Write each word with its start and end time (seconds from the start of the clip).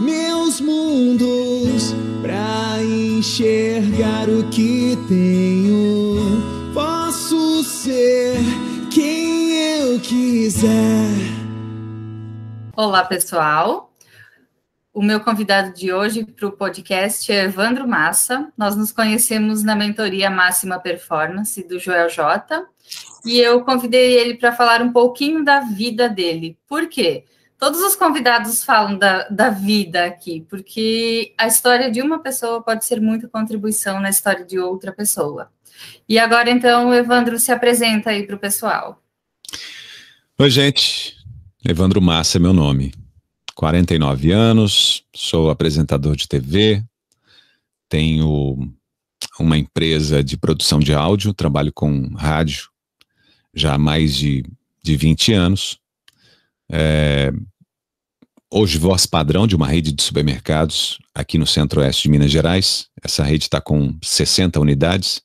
meus 0.00 0.60
mundos 0.60 1.94
pra 2.22 2.82
enxergar 2.82 4.28
o 4.28 4.48
que 4.50 4.96
tenho. 5.08 6.42
Posso 6.72 7.62
ser 7.64 8.36
quem 8.92 9.52
eu 9.78 10.00
quiser. 10.00 11.08
Olá, 12.76 13.04
pessoal. 13.04 13.92
O 14.92 15.02
meu 15.02 15.18
convidado 15.20 15.74
de 15.74 15.92
hoje 15.92 16.24
para 16.24 16.46
o 16.46 16.52
podcast 16.52 17.32
é 17.32 17.44
Evandro 17.44 17.86
Massa. 17.86 18.52
Nós 18.56 18.76
nos 18.76 18.92
conhecemos 18.92 19.64
na 19.64 19.74
mentoria 19.74 20.30
Máxima 20.30 20.78
Performance 20.78 21.66
do 21.66 21.80
Joel 21.80 22.08
J. 22.08 22.64
E 23.24 23.40
eu 23.40 23.64
convidei 23.64 24.14
ele 24.14 24.34
para 24.34 24.52
falar 24.52 24.82
um 24.82 24.92
pouquinho 24.92 25.44
da 25.44 25.60
vida 25.60 26.08
dele. 26.08 26.56
Por 26.68 26.88
quê? 26.88 27.24
Todos 27.58 27.80
os 27.80 27.96
convidados 27.96 28.64
falam 28.64 28.98
da, 28.98 29.28
da 29.28 29.50
vida 29.50 30.04
aqui, 30.04 30.44
porque 30.48 31.32
a 31.38 31.46
história 31.46 31.90
de 31.90 32.02
uma 32.02 32.18
pessoa 32.18 32.62
pode 32.62 32.84
ser 32.84 33.00
muita 33.00 33.28
contribuição 33.28 34.00
na 34.00 34.10
história 34.10 34.44
de 34.44 34.58
outra 34.58 34.92
pessoa. 34.92 35.50
E 36.08 36.18
agora, 36.18 36.50
então, 36.50 36.88
o 36.88 36.94
Evandro 36.94 37.38
se 37.38 37.50
apresenta 37.50 38.10
aí 38.10 38.26
para 38.26 38.36
o 38.36 38.38
pessoal. 38.38 39.02
Oi, 40.38 40.50
gente. 40.50 41.16
Evandro 41.64 42.00
Massa 42.02 42.38
é 42.38 42.40
meu 42.40 42.52
nome. 42.52 42.92
49 43.54 44.32
anos, 44.32 45.04
sou 45.14 45.48
apresentador 45.48 46.16
de 46.16 46.28
TV, 46.28 46.82
tenho 47.88 48.74
uma 49.38 49.56
empresa 49.56 50.22
de 50.24 50.36
produção 50.36 50.80
de 50.80 50.92
áudio, 50.92 51.32
trabalho 51.32 51.72
com 51.72 52.12
rádio 52.14 52.68
já 53.54 53.74
há 53.74 53.78
mais 53.78 54.14
de, 54.16 54.44
de 54.82 54.96
20 54.96 55.32
anos. 55.32 55.78
É, 56.70 57.32
hoje, 58.50 58.78
voz 58.78 59.06
padrão 59.06 59.46
de 59.46 59.56
uma 59.56 59.66
rede 59.66 59.92
de 59.92 60.02
supermercados 60.02 60.98
aqui 61.14 61.38
no 61.38 61.46
centro-oeste 61.46 62.04
de 62.04 62.10
Minas 62.10 62.30
Gerais. 62.30 62.88
Essa 63.02 63.22
rede 63.22 63.44
está 63.44 63.60
com 63.60 63.96
60 64.02 64.58
unidades 64.60 65.22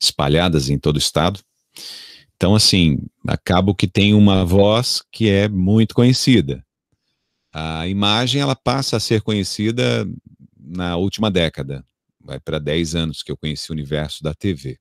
espalhadas 0.00 0.68
em 0.68 0.78
todo 0.78 0.96
o 0.96 1.00
estado. 1.00 1.40
Então, 2.36 2.54
assim, 2.54 2.98
acabo 3.26 3.74
que 3.74 3.86
tem 3.86 4.14
uma 4.14 4.44
voz 4.44 5.02
que 5.12 5.28
é 5.28 5.48
muito 5.48 5.94
conhecida 5.94 6.64
a 7.52 7.86
imagem 7.86 8.40
ela 8.40 8.56
passa 8.56 8.96
a 8.96 9.00
ser 9.00 9.20
conhecida 9.20 10.08
na 10.58 10.96
última 10.96 11.30
década. 11.30 11.84
Vai 12.18 12.40
para 12.40 12.58
10 12.58 12.94
anos 12.94 13.22
que 13.22 13.30
eu 13.30 13.36
conheci 13.36 13.70
o 13.70 13.74
universo 13.74 14.22
da 14.22 14.32
TV. 14.32 14.78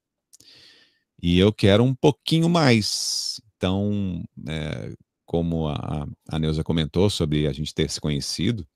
E 1.21 1.37
eu 1.37 1.51
quero 1.51 1.83
um 1.83 1.93
pouquinho 1.93 2.47
mais. 2.47 3.41
Então, 3.57 4.23
é, 4.47 4.93
como 5.31 5.69
a, 5.69 6.05
a 6.27 6.37
Neuza 6.37 6.61
comentou 6.61 7.09
sobre 7.09 7.47
a 7.47 7.53
gente 7.53 7.73
ter 7.73 7.89
se 7.89 8.01
conhecido, 8.01 8.67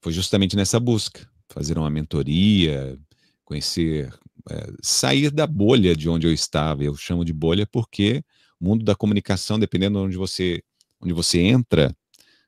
foi 0.00 0.14
justamente 0.14 0.56
nessa 0.56 0.80
busca. 0.80 1.28
Fazer 1.50 1.76
uma 1.76 1.90
mentoria, 1.90 2.98
conhecer, 3.44 4.10
é, 4.48 4.72
sair 4.80 5.30
da 5.30 5.46
bolha 5.46 5.94
de 5.94 6.08
onde 6.08 6.26
eu 6.26 6.32
estava. 6.32 6.82
Eu 6.82 6.96
chamo 6.96 7.22
de 7.22 7.34
bolha 7.34 7.66
porque 7.66 8.24
o 8.58 8.64
mundo 8.64 8.82
da 8.82 8.94
comunicação, 8.94 9.58
dependendo 9.58 9.98
de 9.98 10.04
onde 10.06 10.16
você, 10.16 10.62
onde 11.02 11.12
você 11.12 11.40
entra, 11.40 11.94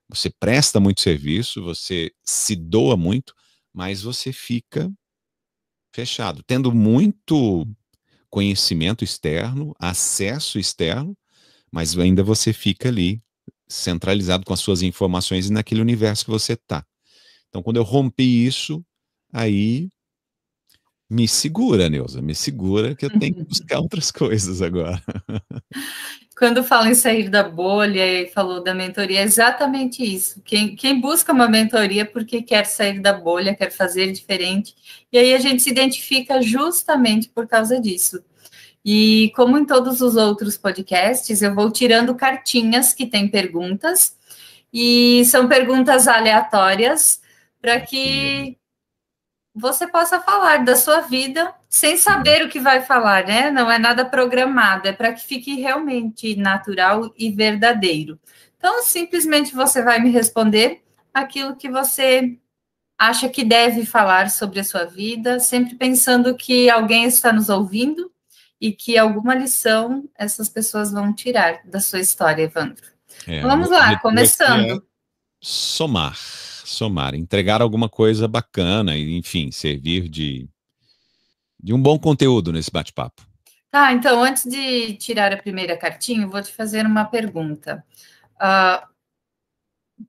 você 0.08 0.30
presta 0.30 0.80
muito 0.80 1.02
serviço, 1.02 1.62
você 1.62 2.10
se 2.24 2.56
doa 2.56 2.96
muito, 2.96 3.34
mas 3.70 4.00
você 4.00 4.32
fica 4.32 4.90
fechado, 5.94 6.42
tendo 6.46 6.72
muito 6.72 7.68
conhecimento 8.30 9.04
externo, 9.04 9.74
acesso 9.78 10.58
externo, 10.58 11.14
mas 11.70 11.98
ainda 11.98 12.22
você 12.22 12.54
fica 12.54 12.88
ali 12.88 13.22
centralizado 13.68 14.44
com 14.44 14.52
as 14.52 14.60
suas 14.60 14.82
informações 14.82 15.48
e 15.48 15.52
naquele 15.52 15.80
universo 15.80 16.24
que 16.24 16.30
você 16.30 16.52
está. 16.54 16.84
Então, 17.48 17.62
quando 17.62 17.76
eu 17.76 17.82
rompi 17.82 18.46
isso, 18.46 18.84
aí 19.32 19.88
me 21.08 21.28
segura, 21.28 21.88
Neuza, 21.88 22.20
me 22.20 22.34
segura 22.34 22.94
que 22.94 23.06
eu 23.06 23.18
tenho 23.18 23.34
que 23.34 23.44
buscar 23.44 23.78
outras 23.78 24.10
coisas 24.10 24.60
agora. 24.60 25.02
Quando 26.36 26.62
fala 26.62 26.90
em 26.90 26.94
sair 26.94 27.30
da 27.30 27.42
bolha 27.42 28.04
e 28.06 28.26
falou 28.28 28.62
da 28.62 28.74
mentoria, 28.74 29.20
é 29.20 29.22
exatamente 29.22 30.04
isso. 30.04 30.42
Quem, 30.44 30.76
quem 30.76 31.00
busca 31.00 31.32
uma 31.32 31.48
mentoria 31.48 32.04
porque 32.04 32.42
quer 32.42 32.66
sair 32.66 33.00
da 33.00 33.14
bolha, 33.14 33.54
quer 33.54 33.70
fazer 33.70 34.12
diferente, 34.12 34.74
e 35.10 35.16
aí 35.16 35.32
a 35.32 35.38
gente 35.38 35.62
se 35.62 35.70
identifica 35.70 36.42
justamente 36.42 37.30
por 37.30 37.46
causa 37.46 37.80
disso. 37.80 38.22
E 38.88 39.32
como 39.34 39.58
em 39.58 39.64
todos 39.64 40.00
os 40.00 40.14
outros 40.14 40.56
podcasts, 40.56 41.42
eu 41.42 41.52
vou 41.52 41.72
tirando 41.72 42.14
cartinhas 42.14 42.94
que 42.94 43.04
têm 43.04 43.26
perguntas, 43.28 44.16
e 44.72 45.24
são 45.24 45.48
perguntas 45.48 46.06
aleatórias 46.06 47.20
para 47.60 47.80
que 47.80 48.56
você 49.52 49.88
possa 49.88 50.20
falar 50.20 50.64
da 50.64 50.76
sua 50.76 51.00
vida 51.00 51.52
sem 51.68 51.96
saber 51.96 52.44
o 52.44 52.48
que 52.48 52.60
vai 52.60 52.80
falar, 52.80 53.26
né? 53.26 53.50
Não 53.50 53.72
é 53.72 53.76
nada 53.76 54.04
programado, 54.04 54.86
é 54.86 54.92
para 54.92 55.12
que 55.12 55.26
fique 55.26 55.56
realmente 55.56 56.36
natural 56.36 57.12
e 57.18 57.32
verdadeiro. 57.32 58.20
Então, 58.56 58.84
simplesmente 58.84 59.52
você 59.52 59.82
vai 59.82 59.98
me 59.98 60.10
responder 60.10 60.84
aquilo 61.12 61.56
que 61.56 61.68
você 61.68 62.38
acha 62.96 63.28
que 63.28 63.42
deve 63.42 63.84
falar 63.84 64.30
sobre 64.30 64.60
a 64.60 64.64
sua 64.64 64.84
vida, 64.84 65.40
sempre 65.40 65.74
pensando 65.74 66.36
que 66.36 66.70
alguém 66.70 67.04
está 67.04 67.32
nos 67.32 67.48
ouvindo 67.48 68.12
e 68.60 68.72
que 68.72 68.96
alguma 68.96 69.34
lição 69.34 70.08
essas 70.16 70.48
pessoas 70.48 70.92
vão 70.92 71.12
tirar 71.12 71.60
da 71.64 71.80
sua 71.80 72.00
história, 72.00 72.42
Evandro. 72.42 72.86
É, 73.26 73.40
Vamos 73.40 73.70
lá, 73.70 73.98
começando. 73.98 74.84
Somar 75.40 76.16
somar, 76.66 77.14
entregar 77.14 77.62
alguma 77.62 77.88
coisa 77.88 78.26
bacana 78.26 78.96
e, 78.96 79.16
enfim, 79.16 79.50
servir 79.50 80.08
de, 80.08 80.48
de 81.62 81.72
um 81.72 81.80
bom 81.80 81.98
conteúdo 81.98 82.52
nesse 82.52 82.70
bate-papo. 82.70 83.26
Tá, 83.70 83.92
então, 83.92 84.22
antes 84.22 84.44
de 84.44 84.94
tirar 84.94 85.32
a 85.32 85.36
primeira 85.36 85.76
cartinha, 85.76 86.26
vou 86.26 86.42
te 86.42 86.52
fazer 86.52 86.84
uma 86.84 87.04
pergunta. 87.04 87.84
Uh, 88.36 88.86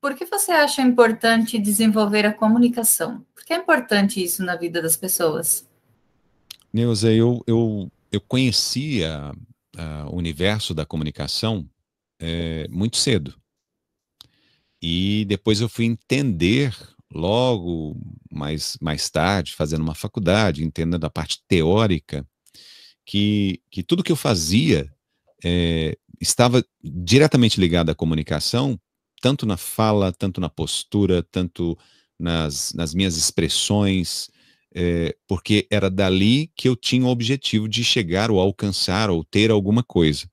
por 0.02 0.16
que 0.16 0.26
você 0.26 0.52
acha 0.52 0.82
importante 0.82 1.58
desenvolver 1.58 2.26
a 2.26 2.34
comunicação? 2.34 3.26
Por 3.34 3.46
que 3.46 3.54
é 3.54 3.58
importante 3.58 4.24
isso 4.24 4.44
na 4.44 4.56
vida 4.56 4.82
das 4.82 4.98
pessoas? 4.98 5.68
Neuza, 6.74 7.12
eu, 7.12 7.44
eu, 7.48 7.90
eu 8.12 8.22
conhecia 8.22 9.32
o 10.12 10.16
universo 10.16 10.74
da 10.74 10.86
comunicação 10.86 11.70
é, 12.20 12.68
muito 12.70 12.98
cedo. 12.98 13.36
E 14.82 15.26
depois 15.26 15.62
eu 15.62 15.70
fui 15.70 15.86
entender 15.86 16.76
logo 17.14 17.96
mais, 18.32 18.78
mais 18.82 19.10
tarde, 19.10 19.54
fazendo 19.54 19.82
uma 19.82 19.96
faculdade, 19.96 20.64
entendendo 20.64 21.06
a 21.06 21.10
parte 21.10 21.42
teórica, 21.48 22.28
que, 23.06 23.62
que 23.72 23.82
tudo 23.82 24.04
que 24.04 24.12
eu 24.12 24.16
fazia 24.16 24.92
é, 25.44 25.98
estava 26.20 26.64
diretamente 26.84 27.60
ligado 27.60 27.90
à 27.90 27.96
comunicação, 27.96 28.80
tanto 29.22 29.46
na 29.46 29.58
fala, 29.58 30.12
tanto 30.12 30.42
na 30.42 30.50
postura, 30.50 31.24
tanto 31.24 31.78
nas, 32.20 32.74
nas 32.74 32.94
minhas 32.94 33.16
expressões, 33.16 34.30
é, 34.74 35.16
porque 35.28 35.68
era 35.72 35.90
dali 35.90 36.52
que 36.56 36.68
eu 36.68 36.76
tinha 36.76 37.06
o 37.06 37.10
objetivo 37.10 37.68
de 37.68 37.84
chegar 37.84 38.30
ou 38.32 38.40
alcançar 38.40 39.10
ou 39.10 39.24
ter 39.24 39.52
alguma 39.52 39.84
coisa. 39.84 40.30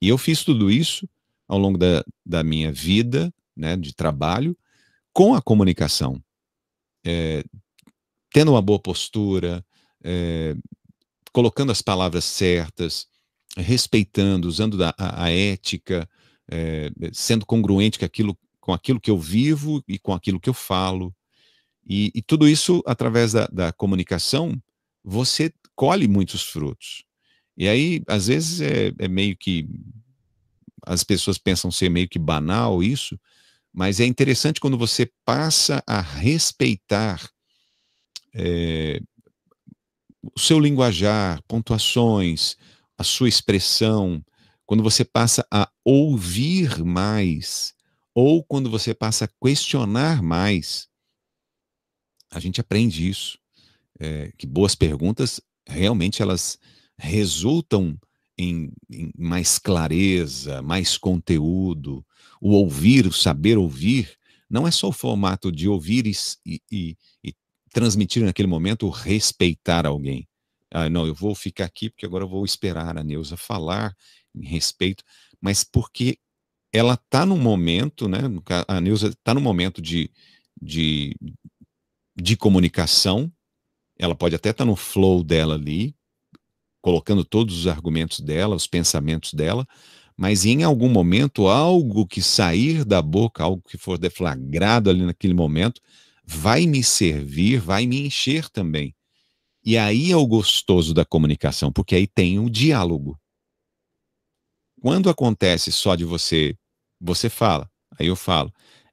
E 0.00 0.08
eu 0.08 0.18
fiz 0.18 0.44
tudo 0.44 0.70
isso 0.70 1.08
ao 1.48 1.58
longo 1.58 1.78
da, 1.78 2.04
da 2.24 2.42
minha 2.42 2.72
vida, 2.72 3.32
né, 3.56 3.76
de 3.76 3.94
trabalho 3.94 4.56
com 5.12 5.34
a 5.34 5.42
comunicação. 5.42 6.22
É, 7.06 7.44
tendo 8.32 8.52
uma 8.52 8.62
boa 8.62 8.78
postura, 8.78 9.64
é, 10.02 10.56
colocando 11.32 11.70
as 11.70 11.80
palavras 11.80 12.24
certas, 12.24 13.06
respeitando, 13.56 14.48
usando 14.48 14.82
a, 14.82 14.94
a, 14.98 15.24
a 15.24 15.30
ética, 15.30 16.08
é, 16.50 16.90
sendo 17.12 17.46
congruente 17.46 17.98
com 17.98 18.04
aquilo, 18.04 18.38
com 18.60 18.72
aquilo 18.72 19.00
que 19.00 19.10
eu 19.10 19.18
vivo 19.18 19.82
e 19.86 19.98
com 19.98 20.12
aquilo 20.12 20.40
que 20.40 20.48
eu 20.48 20.54
falo. 20.54 21.14
E, 21.86 22.10
e 22.14 22.22
tudo 22.22 22.48
isso, 22.48 22.82
através 22.86 23.32
da, 23.32 23.46
da, 23.46 23.72
comunicação, 23.72 24.60
você 25.02 25.52
colhe 25.74 26.08
muitos 26.08 26.42
frutos. 26.42 27.04
E 27.56 27.68
aí, 27.68 28.02
às 28.06 28.26
vezes, 28.26 28.60
é, 28.60 28.92
é 28.98 29.08
meio 29.08 29.36
que. 29.36 29.68
As 30.86 31.02
pessoas 31.02 31.38
pensam 31.38 31.70
ser 31.70 31.88
meio 31.88 32.08
que 32.08 32.18
banal 32.18 32.82
isso, 32.82 33.18
mas 33.72 34.00
é 34.00 34.04
interessante 34.04 34.60
quando 34.60 34.76
você 34.76 35.10
passa 35.24 35.82
a 35.86 36.00
respeitar 36.00 37.26
é, 38.34 39.00
o 40.34 40.38
seu 40.38 40.60
linguajar, 40.60 41.42
pontuações, 41.48 42.56
a 42.98 43.04
sua 43.04 43.28
expressão, 43.28 44.22
quando 44.66 44.82
você 44.82 45.04
passa 45.04 45.46
a 45.50 45.68
ouvir 45.84 46.84
mais, 46.84 47.74
ou 48.14 48.42
quando 48.44 48.70
você 48.70 48.94
passa 48.94 49.24
a 49.24 49.28
questionar 49.42 50.22
mais, 50.22 50.88
a 52.34 52.40
gente 52.40 52.60
aprende 52.60 53.08
isso. 53.08 53.38
É, 54.00 54.32
que 54.36 54.46
boas 54.46 54.74
perguntas 54.74 55.40
realmente 55.66 56.20
elas 56.20 56.58
resultam 56.98 57.96
em, 58.36 58.72
em 58.90 59.12
mais 59.16 59.58
clareza, 59.58 60.60
mais 60.62 60.98
conteúdo, 60.98 62.04
o 62.40 62.50
ouvir, 62.50 63.06
o 63.06 63.12
saber 63.12 63.56
ouvir, 63.56 64.18
não 64.50 64.66
é 64.66 64.70
só 64.70 64.88
o 64.88 64.92
formato 64.92 65.50
de 65.50 65.68
ouvir 65.68 66.06
e, 66.06 66.60
e, 66.70 66.96
e 67.22 67.34
transmitir 67.72 68.24
naquele 68.24 68.48
momento 68.48 68.88
respeitar 68.88 69.86
alguém. 69.86 70.28
Ah, 70.70 70.90
não, 70.90 71.06
eu 71.06 71.14
vou 71.14 71.34
ficar 71.34 71.64
aqui 71.64 71.88
porque 71.88 72.04
agora 72.04 72.24
eu 72.24 72.28
vou 72.28 72.44
esperar 72.44 72.98
a 72.98 73.04
Neuza 73.04 73.36
falar 73.36 73.96
em 74.34 74.44
respeito, 74.44 75.04
mas 75.40 75.62
porque 75.62 76.18
ela 76.72 76.94
está 76.94 77.24
no 77.24 77.36
momento, 77.36 78.08
né? 78.08 78.18
A 78.66 78.80
Neuza 78.80 79.08
está 79.08 79.32
no 79.32 79.40
momento 79.40 79.80
de, 79.80 80.10
de, 80.60 81.16
de 82.16 82.36
comunicação, 82.36 83.32
ela 83.98 84.14
pode 84.14 84.34
até 84.34 84.50
estar 84.50 84.64
tá 84.64 84.70
no 84.70 84.76
flow 84.76 85.22
dela 85.22 85.54
ali, 85.54 85.94
colocando 86.80 87.24
todos 87.24 87.60
os 87.60 87.66
argumentos 87.66 88.20
dela, 88.20 88.54
os 88.54 88.66
pensamentos 88.66 89.32
dela, 89.32 89.66
mas 90.16 90.44
em 90.44 90.62
algum 90.62 90.88
momento, 90.88 91.48
algo 91.48 92.06
que 92.06 92.22
sair 92.22 92.84
da 92.84 93.02
boca, 93.02 93.42
algo 93.42 93.62
que 93.68 93.76
for 93.76 93.98
deflagrado 93.98 94.90
ali 94.90 95.04
naquele 95.04 95.34
momento, 95.34 95.80
vai 96.24 96.66
me 96.66 96.84
servir, 96.84 97.58
vai 97.58 97.86
me 97.86 98.06
encher 98.06 98.48
também. 98.48 98.94
E 99.64 99.76
aí 99.76 100.12
é 100.12 100.16
o 100.16 100.26
gostoso 100.26 100.94
da 100.94 101.04
comunicação, 101.04 101.72
porque 101.72 101.94
aí 101.94 102.06
tem 102.06 102.38
o 102.38 102.44
um 102.44 102.50
diálogo. 102.50 103.18
Quando 104.80 105.08
acontece 105.08 105.72
só 105.72 105.94
de 105.94 106.04
você, 106.04 106.56
você 107.00 107.30
fala, 107.30 107.68
aí 107.98 108.06
eu 108.06 108.16
falo, 108.16 108.52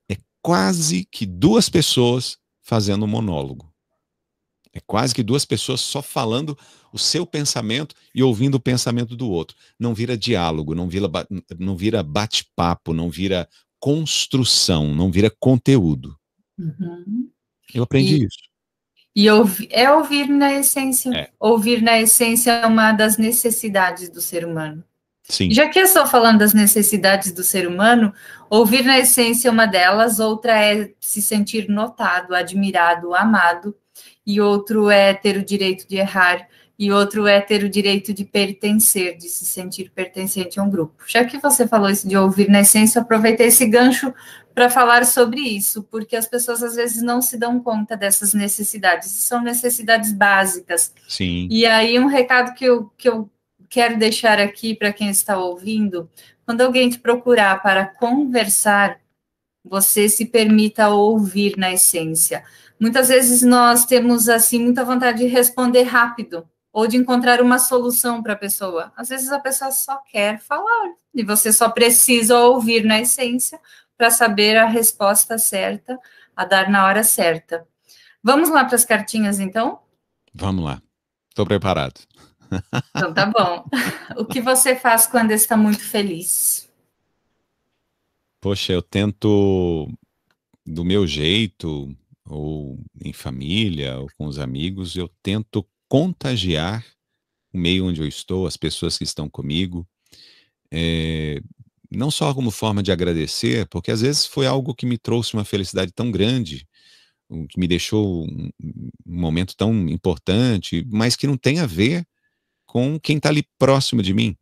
é 0.10 0.16
quase 0.42 1.06
que 1.06 1.26
duas 1.26 1.70
pessoas 1.70 2.38
fazendo 2.62 3.06
um 3.06 3.08
monólogo. 3.08 3.72
É 4.74 4.80
quase 4.80 5.14
que 5.14 5.24
duas 5.24 5.44
pessoas 5.44 5.82
só 5.82 6.02
falando 6.02 6.58
o 6.94 6.98
seu 6.98 7.26
pensamento 7.26 7.94
e 8.16 8.24
ouvindo 8.24 8.56
o 8.56 8.60
pensamento 8.60 9.16
do 9.16 9.30
outro. 9.30 9.56
Não 9.78 9.94
vira 9.94 10.18
diálogo, 10.18 10.74
não 10.74 10.88
vira, 10.88 11.08
não 11.60 11.76
vira 11.76 12.02
bate-papo, 12.02 12.94
não 12.94 13.10
vira 13.10 13.50
construção, 13.80 14.94
não 14.94 15.12
vira 15.12 15.30
conteúdo. 15.40 16.18
Uhum. 16.58 17.30
Eu 17.74 17.84
aprendi 17.84 18.16
e, 18.16 18.26
isso. 18.26 18.38
E 19.14 19.30
ouvir, 19.30 19.68
é 19.72 19.92
ouvir 19.92 20.30
na 20.30 20.54
essência. 20.54 21.10
É. 21.14 21.32
Ouvir 21.38 21.82
na 21.82 22.00
essência 22.00 22.52
é 22.52 22.66
uma 22.66 22.94
das 22.94 23.18
necessidades 23.18 24.10
do 24.10 24.22
ser 24.22 24.46
humano. 24.46 24.84
Sim. 25.32 25.50
Já 25.50 25.70
que 25.70 25.80
eu 25.80 25.86
estou 25.86 26.06
falando 26.06 26.40
das 26.40 26.54
necessidades 26.54 27.32
do 27.32 27.42
ser 27.42 27.66
humano, 27.66 28.14
ouvir 28.50 28.84
na 28.84 29.00
essência 29.00 29.48
é 29.48 29.52
uma 29.52 29.66
delas, 29.66 30.20
outra 30.20 30.62
é 30.62 30.92
se 31.00 31.22
sentir 31.22 31.70
notado, 31.70 32.36
admirado, 32.36 33.16
amado, 33.16 33.74
e 34.28 34.42
outro 34.42 34.90
é 34.90 35.14
ter 35.14 35.38
o 35.38 35.46
direito 35.46 35.88
de 35.88 35.96
errar, 35.96 36.46
e 36.78 36.92
outro 36.92 37.28
é 37.28 37.40
ter 37.40 37.64
o 37.64 37.70
direito 37.70 38.14
de 38.14 38.26
pertencer, 38.26 39.16
de 39.16 39.30
se 39.30 39.46
sentir 39.46 39.90
pertencente 39.92 40.60
a 40.60 40.64
um 40.64 40.70
grupo. 40.70 41.02
Já 41.08 41.24
que 41.24 41.38
você 41.38 41.66
falou 41.66 41.90
isso 41.90 42.06
de 42.06 42.18
ouvir 42.18 42.50
na 42.50 42.60
essência, 42.60 43.02
aproveitei 43.02 43.48
esse 43.48 43.66
gancho 43.68 44.14
para 44.54 44.70
falar 44.70 45.06
sobre 45.06 45.40
isso, 45.40 45.82
porque 45.84 46.16
as 46.16 46.28
pessoas 46.28 46.62
às 46.62 46.76
vezes 46.76 47.02
não 47.02 47.22
se 47.22 47.38
dão 47.38 47.58
conta 47.58 47.96
dessas 47.96 48.34
necessidades, 48.34 49.10
são 49.12 49.42
necessidades 49.42 50.12
básicas. 50.12 50.94
Sim. 51.08 51.48
E 51.50 51.66
aí, 51.66 51.98
um 51.98 52.08
recado 52.08 52.54
que 52.54 52.66
eu, 52.66 52.92
que 52.98 53.08
eu 53.08 53.30
quero 53.72 53.98
deixar 53.98 54.38
aqui 54.38 54.76
para 54.76 54.94
quem 54.94 55.10
está 55.10 55.38
ouvindo: 55.38 56.08
quando 56.46 56.62
alguém 56.62 56.90
te 56.90 57.00
procurar 57.00 57.64
para 57.64 57.86
conversar, 57.86 59.00
você 59.64 60.10
se 60.10 60.26
permita 60.26 60.90
ouvir 60.90 61.58
na 61.58 61.72
essência. 61.72 62.44
Muitas 62.80 63.08
vezes 63.08 63.42
nós 63.42 63.86
temos 63.86 64.28
assim 64.28 64.60
muita 64.60 64.84
vontade 64.84 65.20
de 65.20 65.28
responder 65.28 65.84
rápido 65.84 66.48
ou 66.74 66.88
de 66.88 66.98
encontrar 66.98 67.42
uma 67.42 67.60
solução 67.60 68.22
para 68.22 68.34
a 68.34 68.38
pessoa. 68.38 68.92
Às 68.96 69.10
vezes 69.10 69.32
a 69.32 69.40
pessoa 69.40 69.72
só 69.72 69.98
quer 70.12 70.40
falar 70.40 70.94
e 71.14 71.24
você 71.24 71.54
só 71.54 71.70
precisa 71.70 72.40
ouvir 72.40 72.84
na 72.84 73.00
essência 73.00 73.60
para 73.98 74.10
saber 74.10 74.58
a 74.58 74.66
resposta 74.66 75.38
certa 75.38 76.00
a 76.36 76.44
dar 76.44 76.70
na 76.70 76.86
hora 76.86 77.04
certa. 77.04 77.68
Vamos 78.24 78.50
lá 78.50 78.66
para 78.66 78.76
as 78.76 78.86
cartinhas 78.86 79.40
então? 79.40 79.80
Vamos 80.34 80.64
lá. 80.64 80.82
Estou 81.30 81.46
preparado. 81.46 82.02
Então 82.90 83.14
tá 83.14 83.26
bom. 83.26 83.66
O 84.18 84.26
que 84.26 84.42
você 84.42 84.76
faz 84.76 85.08
quando 85.08 85.32
está 85.32 85.56
muito 85.56 85.84
feliz? 85.84 86.70
Poxa, 88.42 88.74
eu 88.74 88.82
tento 88.82 89.88
do 90.66 90.84
meu 90.84 91.08
jeito, 91.08 91.96
ou 92.26 92.80
em 93.04 93.14
família, 93.14 94.00
ou 94.00 94.08
com 94.18 94.26
os 94.26 94.40
amigos, 94.40 94.96
eu 94.96 95.10
tento 95.22 95.66
contagiar 95.88 96.86
o 97.54 97.58
meio 97.58 97.86
onde 97.86 98.02
eu 98.02 98.08
estou, 98.08 98.48
as 98.48 98.58
pessoas 98.58 98.98
que 98.98 99.04
estão 99.04 99.30
comigo, 99.30 99.88
é, 100.72 101.42
não 101.90 102.10
só 102.10 102.34
como 102.34 102.50
forma 102.50 102.82
de 102.82 102.92
agradecer, 102.92 103.68
porque 103.68 103.92
às 103.92 104.02
vezes 104.02 104.26
foi 104.26 104.48
algo 104.48 104.74
que 104.74 104.86
me 104.86 104.98
trouxe 104.98 105.34
uma 105.34 105.44
felicidade 105.44 105.92
tão 105.92 106.10
grande, 106.10 106.66
que 107.50 107.60
me 107.60 107.68
deixou 107.68 108.26
um, 108.26 108.50
um 109.06 109.20
momento 109.20 109.56
tão 109.56 109.88
importante, 109.88 110.86
mas 110.90 111.16
que 111.16 111.28
não 111.28 111.38
tem 111.38 111.60
a 111.60 111.66
ver 111.66 112.06
com 112.72 112.98
quem 112.98 113.18
está 113.18 113.28
ali 113.28 113.44
próximo 113.60 114.02
de 114.02 114.14
mim. 114.14 114.34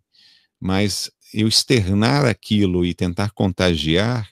Mas 0.60 1.10
eu 1.34 1.48
externar 1.48 2.28
aquilo 2.28 2.86
e 2.86 2.94
tentar 2.94 3.32
contagiar, 3.32 4.30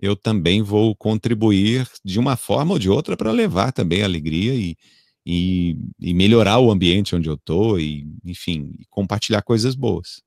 eu 0.00 0.16
também 0.16 0.62
vou 0.62 0.96
contribuir 0.96 1.86
de 2.02 2.18
uma 2.18 2.38
forma 2.38 2.72
ou 2.72 2.78
de 2.78 2.88
outra 2.88 3.18
para 3.18 3.30
levar 3.30 3.70
também 3.70 4.02
alegria 4.02 4.54
e, 4.54 4.78
e, 5.26 5.76
e 6.00 6.14
melhorar 6.14 6.58
o 6.58 6.70
ambiente 6.70 7.14
onde 7.14 7.28
eu 7.28 7.34
estou, 7.34 7.78
e, 7.78 8.06
enfim, 8.24 8.72
compartilhar 8.88 9.42
coisas 9.42 9.74
boas. 9.74 10.22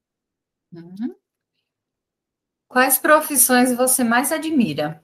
Uhum. 0.72 1.16
Quais 2.68 3.00
profissões 3.00 3.75
você 3.75 4.04
mais 4.04 4.31
admira? 4.31 5.04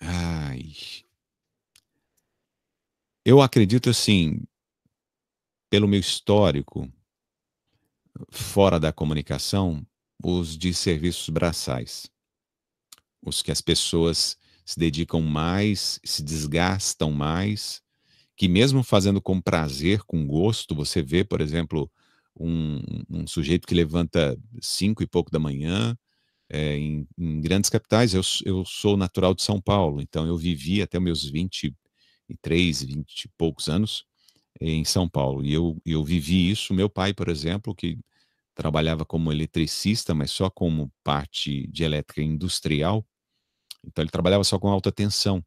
Ai. 0.00 0.72
Eu 3.24 3.40
acredito 3.40 3.88
assim, 3.88 4.42
pelo 5.70 5.86
meu 5.86 6.00
histórico, 6.00 6.92
fora 8.30 8.78
da 8.78 8.92
comunicação, 8.92 9.84
os 10.22 10.56
de 10.56 10.72
serviços 10.72 11.28
braçais. 11.28 12.10
Os 13.24 13.42
que 13.42 13.50
as 13.50 13.60
pessoas 13.60 14.36
se 14.64 14.78
dedicam 14.78 15.20
mais, 15.20 16.00
se 16.04 16.22
desgastam 16.22 17.10
mais, 17.10 17.82
que 18.36 18.48
mesmo 18.48 18.82
fazendo 18.82 19.20
com 19.20 19.40
prazer, 19.40 20.02
com 20.04 20.26
gosto, 20.26 20.74
você 20.74 21.02
vê, 21.02 21.24
por 21.24 21.40
exemplo, 21.40 21.90
um, 22.38 22.80
um 23.08 23.26
sujeito 23.26 23.66
que 23.66 23.74
levanta 23.74 24.36
cinco 24.60 25.02
e 25.02 25.06
pouco 25.06 25.30
da 25.30 25.38
manhã, 25.38 25.96
é, 26.48 26.76
em, 26.76 27.06
em, 27.16 27.40
grandes 27.40 27.70
capitais. 27.70 28.14
Eu, 28.14 28.22
eu 28.44 28.64
sou 28.64 28.96
natural 28.96 29.34
de 29.34 29.42
São 29.42 29.60
Paulo, 29.60 30.00
então 30.00 30.26
eu 30.26 30.36
vivi 30.36 30.82
até 30.82 30.98
meus 30.98 31.28
23, 31.28 32.82
20 32.82 33.24
e 33.24 33.28
poucos 33.36 33.68
anos 33.68 34.04
em 34.60 34.84
São 34.84 35.08
Paulo. 35.08 35.44
E 35.44 35.52
eu, 35.52 35.80
eu 35.84 36.04
vivi 36.04 36.50
isso. 36.50 36.74
Meu 36.74 36.88
pai, 36.88 37.12
por 37.12 37.28
exemplo, 37.28 37.74
que 37.74 37.98
trabalhava 38.54 39.04
como 39.04 39.32
eletricista, 39.32 40.14
mas 40.14 40.30
só 40.30 40.48
como 40.48 40.92
parte 41.02 41.66
de 41.68 41.84
elétrica 41.84 42.22
industrial, 42.22 43.04
então 43.86 44.02
ele 44.02 44.10
trabalhava 44.10 44.44
só 44.44 44.58
com 44.58 44.68
alta 44.68 44.92
tensão. 44.92 45.44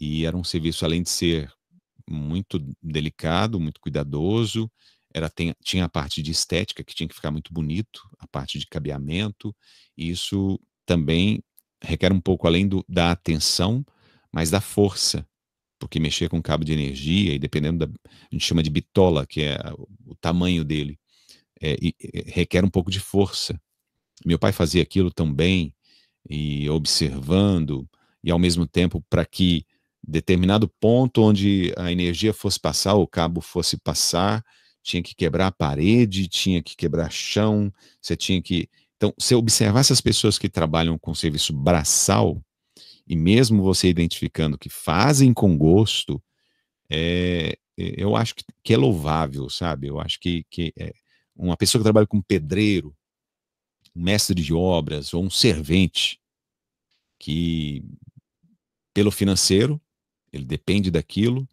E 0.00 0.24
era 0.24 0.36
um 0.36 0.44
serviço, 0.44 0.84
além 0.84 1.02
de 1.02 1.10
ser 1.10 1.52
muito 2.08 2.58
delicado, 2.82 3.60
muito 3.60 3.80
cuidadoso. 3.80 4.70
Era, 5.12 5.30
tem, 5.30 5.54
tinha 5.62 5.84
a 5.84 5.88
parte 5.88 6.22
de 6.22 6.32
estética 6.32 6.82
que 6.82 6.94
tinha 6.94 7.08
que 7.08 7.14
ficar 7.14 7.30
muito 7.30 7.52
bonito, 7.52 8.02
a 8.18 8.26
parte 8.26 8.58
de 8.58 8.66
cabeamento. 8.66 9.54
E 9.96 10.10
isso 10.10 10.58
também 10.84 11.42
requer 11.82 12.12
um 12.12 12.20
pouco 12.20 12.46
além 12.46 12.66
do, 12.66 12.84
da 12.88 13.12
atenção, 13.12 13.84
mas 14.32 14.50
da 14.50 14.60
força, 14.60 15.26
porque 15.78 16.00
mexer 16.00 16.28
com 16.28 16.42
cabo 16.42 16.64
de 16.64 16.72
energia 16.72 17.34
e 17.34 17.38
dependendo 17.38 17.86
da 17.86 17.92
a 18.04 18.28
gente 18.32 18.44
chama 18.44 18.62
de 18.62 18.70
bitola, 18.70 19.26
que 19.26 19.42
é 19.42 19.58
o 20.06 20.14
tamanho 20.14 20.64
dele, 20.64 20.98
é, 21.60 21.76
e, 21.80 21.94
requer 22.26 22.64
um 22.64 22.70
pouco 22.70 22.90
de 22.90 23.00
força. 23.00 23.60
Meu 24.24 24.38
pai 24.38 24.52
fazia 24.52 24.82
aquilo 24.82 25.10
também 25.10 25.74
e 26.28 26.68
observando 26.70 27.88
e 28.22 28.30
ao 28.30 28.38
mesmo 28.38 28.66
tempo 28.66 29.04
para 29.10 29.24
que 29.24 29.66
determinado 30.06 30.68
ponto 30.80 31.22
onde 31.22 31.72
a 31.76 31.90
energia 31.90 32.32
fosse 32.32 32.60
passar, 32.60 32.94
o 32.94 33.06
cabo 33.06 33.40
fosse 33.40 33.76
passar, 33.76 34.44
tinha 34.82 35.02
que 35.02 35.14
quebrar 35.14 35.48
a 35.48 35.52
parede, 35.52 36.28
tinha 36.28 36.62
que 36.62 36.76
quebrar 36.76 37.10
chão, 37.10 37.72
você 38.00 38.16
tinha 38.16 38.40
que. 38.40 38.68
Então, 38.96 39.12
se 39.18 39.34
observar 39.34 39.80
essas 39.80 40.00
pessoas 40.00 40.38
que 40.38 40.48
trabalham 40.48 40.98
com 40.98 41.14
serviço 41.14 41.52
braçal, 41.52 42.40
e 43.06 43.16
mesmo 43.16 43.62
você 43.62 43.88
identificando 43.88 44.58
que 44.58 44.70
fazem 44.70 45.32
com 45.32 45.56
gosto, 45.56 46.22
é, 46.90 47.58
eu 47.76 48.16
acho 48.16 48.34
que, 48.34 48.44
que, 48.62 48.74
é 48.74 48.76
louvável, 48.76 49.48
sabe? 49.50 49.88
Eu 49.88 50.00
acho 50.00 50.18
que, 50.20 50.44
que 50.50 50.72
é 50.78 50.92
uma 51.34 51.56
pessoa 51.56 51.80
que 51.80 51.84
trabalha 51.84 52.06
com 52.06 52.22
pedreiro, 52.22 52.96
um 53.94 54.02
mestre 54.02 54.40
de 54.40 54.54
obras 54.54 55.12
ou 55.12 55.22
um 55.22 55.30
servente, 55.30 56.20
que 57.18 57.84
pelo 58.92 59.10
financeiro 59.10 59.80
ele 60.32 60.44
depende 60.44 60.90
daquilo 60.90 61.48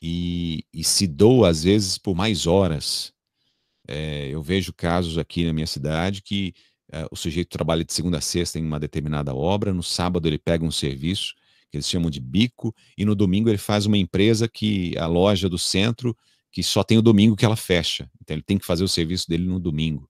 e, 0.00 0.64
e 0.72 0.82
se 0.82 1.06
doa, 1.06 1.48
às 1.48 1.62
vezes, 1.64 1.98
por 1.98 2.14
mais 2.14 2.46
horas. 2.46 3.12
É, 3.86 4.28
eu 4.28 4.42
vejo 4.42 4.72
casos 4.72 5.18
aqui 5.18 5.44
na 5.44 5.52
minha 5.52 5.66
cidade 5.66 6.22
que 6.22 6.54
é, 6.92 7.06
o 7.10 7.16
sujeito 7.16 7.48
trabalha 7.48 7.84
de 7.84 7.92
segunda 7.92 8.18
a 8.18 8.20
sexta 8.20 8.58
em 8.58 8.64
uma 8.64 8.78
determinada 8.78 9.34
obra, 9.34 9.72
no 9.72 9.82
sábado 9.82 10.28
ele 10.28 10.38
pega 10.38 10.64
um 10.64 10.70
serviço 10.70 11.34
que 11.70 11.78
eles 11.78 11.88
chamam 11.88 12.10
de 12.10 12.20
bico, 12.20 12.74
e 12.98 13.04
no 13.04 13.14
domingo 13.14 13.48
ele 13.48 13.56
faz 13.56 13.86
uma 13.86 13.96
empresa 13.96 14.46
que 14.46 14.96
a 14.98 15.06
loja 15.06 15.48
do 15.48 15.58
centro 15.58 16.14
que 16.50 16.62
só 16.62 16.84
tem 16.84 16.98
o 16.98 17.02
domingo 17.02 17.34
que 17.34 17.46
ela 17.46 17.56
fecha. 17.56 18.10
Então 18.20 18.36
ele 18.36 18.42
tem 18.42 18.58
que 18.58 18.66
fazer 18.66 18.84
o 18.84 18.88
serviço 18.88 19.26
dele 19.26 19.46
no 19.46 19.58
domingo. 19.58 20.06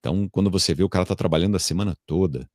Então, 0.00 0.28
quando 0.28 0.50
você 0.50 0.74
vê 0.74 0.82
o 0.82 0.88
cara 0.88 1.04
está 1.04 1.14
trabalhando 1.14 1.54
a 1.54 1.60
semana 1.60 1.96
toda, 2.06 2.50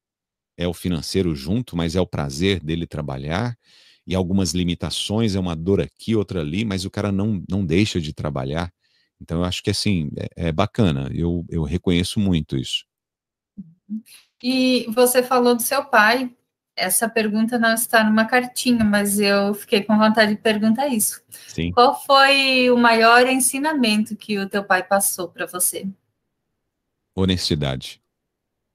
é 0.58 0.68
o 0.68 0.74
financeiro 0.74 1.34
junto, 1.34 1.78
mas 1.78 1.96
é 1.96 2.02
o 2.02 2.08
prazer 2.08 2.60
dele 2.60 2.86
trabalhar 2.86 3.58
e 4.06 4.14
algumas 4.14 4.52
limitações, 4.52 5.36
é 5.36 5.40
uma 5.40 5.56
dor 5.56 5.80
aqui, 5.80 6.16
outra 6.16 6.42
ali, 6.42 6.66
mas 6.66 6.84
o 6.86 6.92
cara 6.92 7.12
não, 7.12 7.42
não 7.50 7.66
deixa 7.66 8.02
de 8.02 8.14
trabalhar. 8.14 8.72
Então, 9.22 9.40
eu 9.40 9.44
acho 9.46 9.64
que 9.64 9.70
assim, 9.70 10.10
é, 10.18 10.48
é 10.48 10.52
bacana, 10.52 11.10
eu, 11.14 11.46
eu 11.50 11.64
reconheço 11.64 12.20
muito 12.20 12.58
isso. 12.58 12.86
E 14.44 14.86
você 14.90 15.24
falou 15.24 15.56
do 15.56 15.62
seu 15.62 15.84
pai. 15.86 16.34
Essa 16.76 17.08
pergunta 17.08 17.58
não 17.58 17.74
está 17.74 18.04
numa 18.04 18.26
cartinha, 18.26 18.84
mas 18.84 19.20
eu 19.20 19.54
fiquei 19.54 19.82
com 19.82 19.98
vontade 19.98 20.36
de 20.36 20.42
perguntar 20.42 20.88
isso. 20.88 21.24
Sim. 21.48 21.72
Qual 21.72 22.00
foi 22.06 22.70
o 22.70 22.78
maior 22.78 23.26
ensinamento 23.28 24.16
que 24.16 24.38
o 24.38 24.50
teu 24.50 24.64
pai 24.64 24.84
passou 24.84 25.30
para 25.30 25.46
você? 25.46 25.88
Honestidade. 27.16 28.02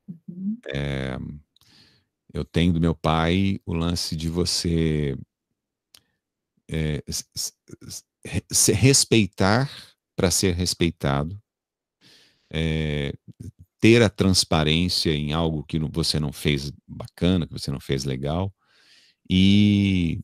Uhum. 0.09 0.57
É, 0.67 1.19
eu 2.33 2.45
tenho 2.45 2.73
do 2.73 2.81
meu 2.81 2.95
pai 2.95 3.61
o 3.67 3.75
lance 3.75 4.17
de 4.17 4.31
você 4.31 5.15
é, 6.71 7.03
se 8.51 8.73
respeitar 8.73 9.71
para 10.17 10.31
ser 10.31 10.55
respeitado, 10.55 11.41
é, 12.53 13.13
ter 13.81 14.03
a 14.03 14.11
transparência 14.11 15.11
em 15.11 15.33
algo 15.33 15.65
que 15.65 15.79
você 15.79 16.21
não 16.21 16.33
fez 16.33 16.73
bacana, 16.87 17.47
que 17.47 17.53
você 17.53 17.71
não 17.71 17.81
fez 17.81 18.05
legal, 18.05 18.53
e, 19.29 20.21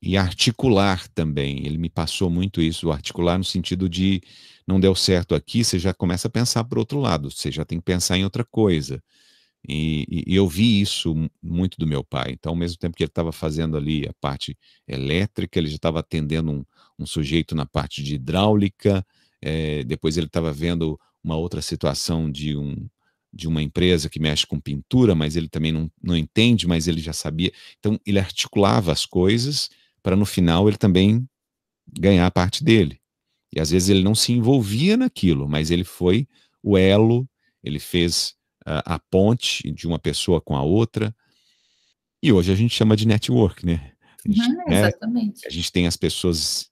e 0.00 0.16
articular 0.16 1.06
também. 1.08 1.66
Ele 1.66 1.78
me 1.78 1.90
passou 1.90 2.30
muito 2.30 2.62
isso, 2.62 2.90
articular 2.90 3.38
no 3.38 3.44
sentido 3.44 3.88
de 3.88 4.22
não 4.66 4.80
deu 4.80 4.94
certo 4.94 5.34
aqui, 5.34 5.62
você 5.62 5.78
já 5.78 5.94
começa 5.94 6.28
a 6.28 6.30
pensar 6.30 6.64
para 6.64 6.78
outro 6.78 6.98
lado, 6.98 7.30
você 7.30 7.52
já 7.52 7.64
tem 7.64 7.78
que 7.78 7.84
pensar 7.84 8.16
em 8.18 8.24
outra 8.24 8.44
coisa. 8.44 9.02
E, 9.68 10.24
e, 10.26 10.34
eu 10.34 10.48
vi 10.48 10.80
isso 10.80 11.14
muito 11.42 11.76
do 11.78 11.86
meu 11.86 12.04
pai. 12.04 12.32
Então, 12.32 12.50
ao 12.52 12.56
mesmo 12.56 12.78
tempo 12.78 12.96
que 12.96 13.02
ele 13.02 13.10
estava 13.10 13.32
fazendo 13.32 13.76
ali 13.76 14.06
a 14.08 14.12
parte 14.20 14.56
elétrica, 14.86 15.58
ele 15.58 15.68
já 15.68 15.76
estava 15.76 16.00
atendendo 16.00 16.52
um, 16.52 16.64
um, 16.98 17.06
sujeito 17.06 17.54
na 17.54 17.66
parte 17.66 18.02
de 18.02 18.14
hidráulica, 18.14 19.04
é, 19.42 19.82
depois 19.84 20.16
ele 20.16 20.26
estava 20.26 20.52
vendo 20.52 20.98
uma 21.26 21.36
outra 21.36 21.60
situação 21.60 22.30
de 22.30 22.56
um 22.56 22.88
de 23.32 23.46
uma 23.46 23.62
empresa 23.62 24.08
que 24.08 24.18
mexe 24.18 24.46
com 24.46 24.58
pintura, 24.58 25.14
mas 25.14 25.36
ele 25.36 25.46
também 25.46 25.70
não, 25.70 25.90
não 26.02 26.16
entende, 26.16 26.66
mas 26.66 26.88
ele 26.88 27.02
já 27.02 27.12
sabia. 27.12 27.52
Então, 27.78 28.00
ele 28.06 28.18
articulava 28.18 28.90
as 28.90 29.04
coisas 29.04 29.68
para 30.02 30.16
no 30.16 30.24
final 30.24 30.66
ele 30.68 30.78
também 30.78 31.28
ganhar 31.86 32.24
a 32.24 32.30
parte 32.30 32.64
dele. 32.64 32.98
E 33.52 33.60
às 33.60 33.70
vezes 33.70 33.90
ele 33.90 34.02
não 34.02 34.14
se 34.14 34.32
envolvia 34.32 34.96
naquilo, 34.96 35.46
mas 35.46 35.70
ele 35.70 35.84
foi 35.84 36.26
o 36.62 36.78
elo, 36.78 37.28
ele 37.62 37.78
fez 37.78 38.34
uh, 38.62 38.80
a 38.86 38.98
ponte 38.98 39.70
de 39.70 39.86
uma 39.86 39.98
pessoa 39.98 40.40
com 40.40 40.56
a 40.56 40.62
outra. 40.62 41.14
E 42.22 42.32
hoje 42.32 42.50
a 42.50 42.54
gente 42.54 42.74
chama 42.74 42.96
de 42.96 43.06
network, 43.06 43.66
né? 43.66 43.92
A 44.24 44.32
gente, 44.32 44.48
uhum, 44.48 44.56
né, 44.68 44.88
exatamente. 44.88 45.46
A 45.46 45.50
gente 45.50 45.70
tem 45.70 45.86
as 45.86 45.96
pessoas 45.96 46.70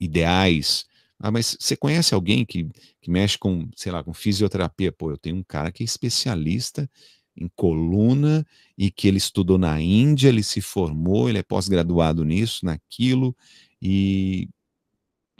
ideais 0.00 0.86
ah, 1.20 1.30
mas 1.30 1.56
você 1.58 1.76
conhece 1.76 2.14
alguém 2.14 2.44
que, 2.44 2.68
que 3.00 3.10
mexe 3.10 3.36
com, 3.36 3.68
sei 3.76 3.90
lá, 3.90 4.04
com 4.04 4.14
fisioterapia? 4.14 4.92
Pô, 4.92 5.10
eu 5.10 5.18
tenho 5.18 5.36
um 5.36 5.42
cara 5.42 5.72
que 5.72 5.82
é 5.82 5.84
especialista 5.84 6.88
em 7.36 7.48
coluna 7.56 8.46
e 8.76 8.90
que 8.90 9.08
ele 9.08 9.18
estudou 9.18 9.58
na 9.58 9.80
Índia, 9.80 10.28
ele 10.28 10.42
se 10.42 10.60
formou, 10.60 11.28
ele 11.28 11.38
é 11.38 11.42
pós-graduado 11.42 12.24
nisso, 12.24 12.64
naquilo, 12.64 13.36
e 13.80 14.48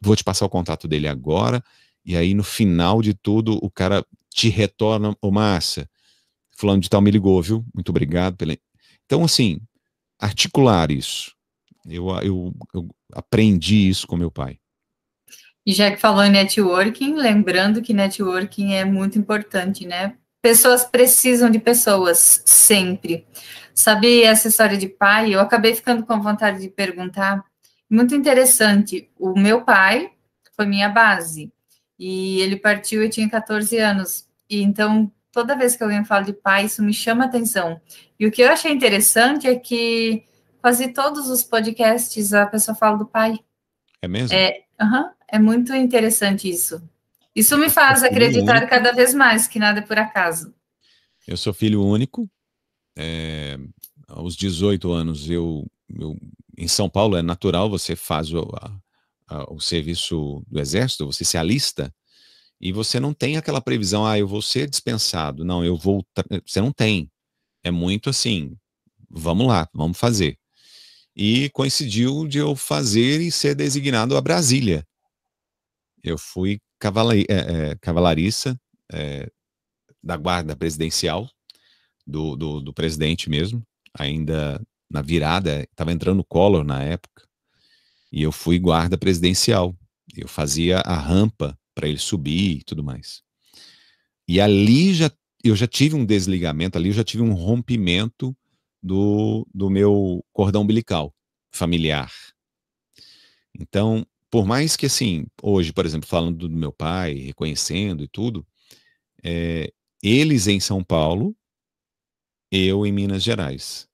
vou 0.02 0.14
te 0.16 0.24
passar 0.24 0.46
o 0.46 0.50
contato 0.50 0.86
dele 0.88 1.08
agora. 1.08 1.62
E 2.04 2.16
aí, 2.16 2.34
no 2.34 2.44
final 2.44 3.02
de 3.02 3.14
tudo, 3.14 3.58
o 3.62 3.70
cara 3.70 4.04
te 4.30 4.48
retorna, 4.48 5.16
ô 5.20 5.30
Márcia, 5.30 5.88
fulano 6.56 6.80
de 6.80 6.88
tal 6.88 7.00
me 7.00 7.10
ligou, 7.10 7.40
viu? 7.42 7.64
Muito 7.74 7.90
obrigado 7.90 8.36
pela. 8.36 8.56
Então, 9.04 9.24
assim, 9.24 9.60
articular 10.18 10.90
isso. 10.90 11.34
Eu, 11.84 12.08
eu, 12.22 12.54
eu 12.74 12.88
aprendi 13.12 13.88
isso 13.88 14.06
com 14.06 14.16
meu 14.16 14.30
pai. 14.30 14.58
E 15.68 15.72
já 15.74 15.90
que 15.90 15.98
falou 15.98 16.24
em 16.24 16.30
networking, 16.30 17.12
lembrando 17.12 17.82
que 17.82 17.92
networking 17.92 18.72
é 18.72 18.86
muito 18.86 19.18
importante, 19.18 19.86
né? 19.86 20.16
Pessoas 20.40 20.82
precisam 20.82 21.50
de 21.50 21.58
pessoas, 21.58 22.42
sempre. 22.46 23.26
Sabe 23.74 24.22
essa 24.22 24.48
história 24.48 24.78
de 24.78 24.88
pai? 24.88 25.34
Eu 25.34 25.40
acabei 25.40 25.74
ficando 25.74 26.06
com 26.06 26.22
vontade 26.22 26.62
de 26.62 26.70
perguntar. 26.70 27.44
Muito 27.90 28.14
interessante. 28.14 29.10
O 29.18 29.38
meu 29.38 29.60
pai 29.60 30.10
foi 30.56 30.64
minha 30.64 30.88
base. 30.88 31.52
E 31.98 32.40
ele 32.40 32.56
partiu, 32.56 33.02
eu 33.02 33.10
tinha 33.10 33.28
14 33.28 33.76
anos. 33.76 34.26
E 34.48 34.62
então, 34.62 35.12
toda 35.30 35.54
vez 35.54 35.76
que 35.76 35.82
alguém 35.82 36.02
fala 36.02 36.24
de 36.24 36.32
pai, 36.32 36.64
isso 36.64 36.82
me 36.82 36.94
chama 36.94 37.26
atenção. 37.26 37.78
E 38.18 38.26
o 38.26 38.30
que 38.32 38.40
eu 38.40 38.50
achei 38.50 38.72
interessante 38.72 39.46
é 39.46 39.54
que 39.54 40.24
quase 40.62 40.94
todos 40.94 41.28
os 41.28 41.42
podcasts 41.42 42.32
a 42.32 42.46
pessoa 42.46 42.74
fala 42.74 42.96
do 42.96 43.04
pai. 43.04 43.38
É 44.00 44.08
mesmo? 44.08 44.34
É, 44.34 44.62
uhum, 44.80 45.10
é 45.30 45.38
muito 45.38 45.74
interessante 45.74 46.48
isso. 46.48 46.82
Isso 47.34 47.56
me 47.56 47.70
faz 47.70 48.02
acreditar 48.02 48.56
único. 48.56 48.68
cada 48.68 48.92
vez 48.92 49.14
mais 49.14 49.46
que 49.46 49.58
nada 49.58 49.80
é 49.80 49.82
por 49.82 49.98
acaso. 49.98 50.52
Eu 51.26 51.36
sou 51.36 51.52
filho 51.52 51.84
único. 51.84 52.28
É, 52.96 53.58
aos 54.08 54.34
18 54.34 54.90
anos, 54.90 55.30
eu, 55.30 55.64
eu, 55.88 56.16
em 56.56 56.66
São 56.66 56.88
Paulo 56.88 57.16
é 57.16 57.22
natural, 57.22 57.70
você 57.70 57.94
faz 57.94 58.32
o, 58.32 58.40
a, 58.60 58.76
a, 59.28 59.52
o 59.52 59.60
serviço 59.60 60.42
do 60.48 60.58
exército, 60.58 61.06
você 61.06 61.24
se 61.24 61.38
alista, 61.38 61.94
e 62.60 62.72
você 62.72 62.98
não 62.98 63.14
tem 63.14 63.36
aquela 63.36 63.60
previsão, 63.60 64.04
ah, 64.04 64.18
eu 64.18 64.26
vou 64.26 64.42
ser 64.42 64.68
dispensado. 64.68 65.44
Não, 65.44 65.64
eu 65.64 65.76
vou. 65.76 66.04
Você 66.44 66.60
não 66.60 66.72
tem. 66.72 67.08
É 67.62 67.70
muito 67.70 68.10
assim, 68.10 68.56
vamos 69.08 69.46
lá, 69.46 69.68
vamos 69.72 69.98
fazer. 69.98 70.36
E 71.14 71.50
coincidiu 71.50 72.26
de 72.26 72.38
eu 72.38 72.56
fazer 72.56 73.20
e 73.20 73.30
ser 73.30 73.54
designado 73.54 74.16
a 74.16 74.20
Brasília. 74.20 74.84
Eu 76.08 76.18
fui 76.18 76.60
cavala, 76.78 77.16
é, 77.16 77.24
é, 77.28 77.76
cavalariça 77.80 78.58
é, 78.92 79.30
da 80.02 80.16
guarda 80.16 80.56
presidencial, 80.56 81.28
do, 82.06 82.36
do, 82.36 82.60
do, 82.60 82.72
presidente 82.72 83.28
mesmo, 83.28 83.62
ainda 83.92 84.60
na 84.90 85.02
virada, 85.02 85.64
estava 85.64 85.92
entrando 85.92 86.20
o 86.20 86.24
Collor 86.24 86.64
na 86.64 86.82
época, 86.82 87.28
e 88.10 88.22
eu 88.22 88.32
fui 88.32 88.58
guarda 88.58 88.96
presidencial. 88.96 89.76
Eu 90.16 90.26
fazia 90.26 90.78
a 90.78 90.96
rampa 90.96 91.58
para 91.74 91.86
ele 91.86 91.98
subir 91.98 92.58
e 92.58 92.64
tudo 92.64 92.82
mais. 92.82 93.22
E 94.26 94.40
ali 94.40 94.94
já 94.94 95.10
eu 95.44 95.54
já 95.54 95.66
tive 95.66 95.94
um 95.94 96.04
desligamento, 96.04 96.76
ali 96.76 96.88
eu 96.88 96.94
já 96.94 97.04
tive 97.04 97.22
um 97.22 97.32
rompimento 97.32 98.36
do, 98.82 99.46
do 99.54 99.70
meu 99.70 100.24
cordão 100.32 100.62
umbilical 100.62 101.14
familiar. 101.52 102.12
Então, 103.58 104.06
por 104.30 104.46
mais 104.46 104.76
que 104.76 104.86
assim, 104.86 105.26
hoje, 105.42 105.72
por 105.72 105.86
exemplo, 105.86 106.08
falando 106.08 106.48
do 106.48 106.56
meu 106.56 106.72
pai, 106.72 107.14
reconhecendo 107.14 108.04
e 108.04 108.08
tudo, 108.08 108.46
é, 109.24 109.72
eles 110.02 110.46
em 110.46 110.60
São 110.60 110.82
Paulo, 110.84 111.36
eu 112.50 112.86
em 112.86 112.92
Minas 112.92 113.22
Gerais. 113.22 113.88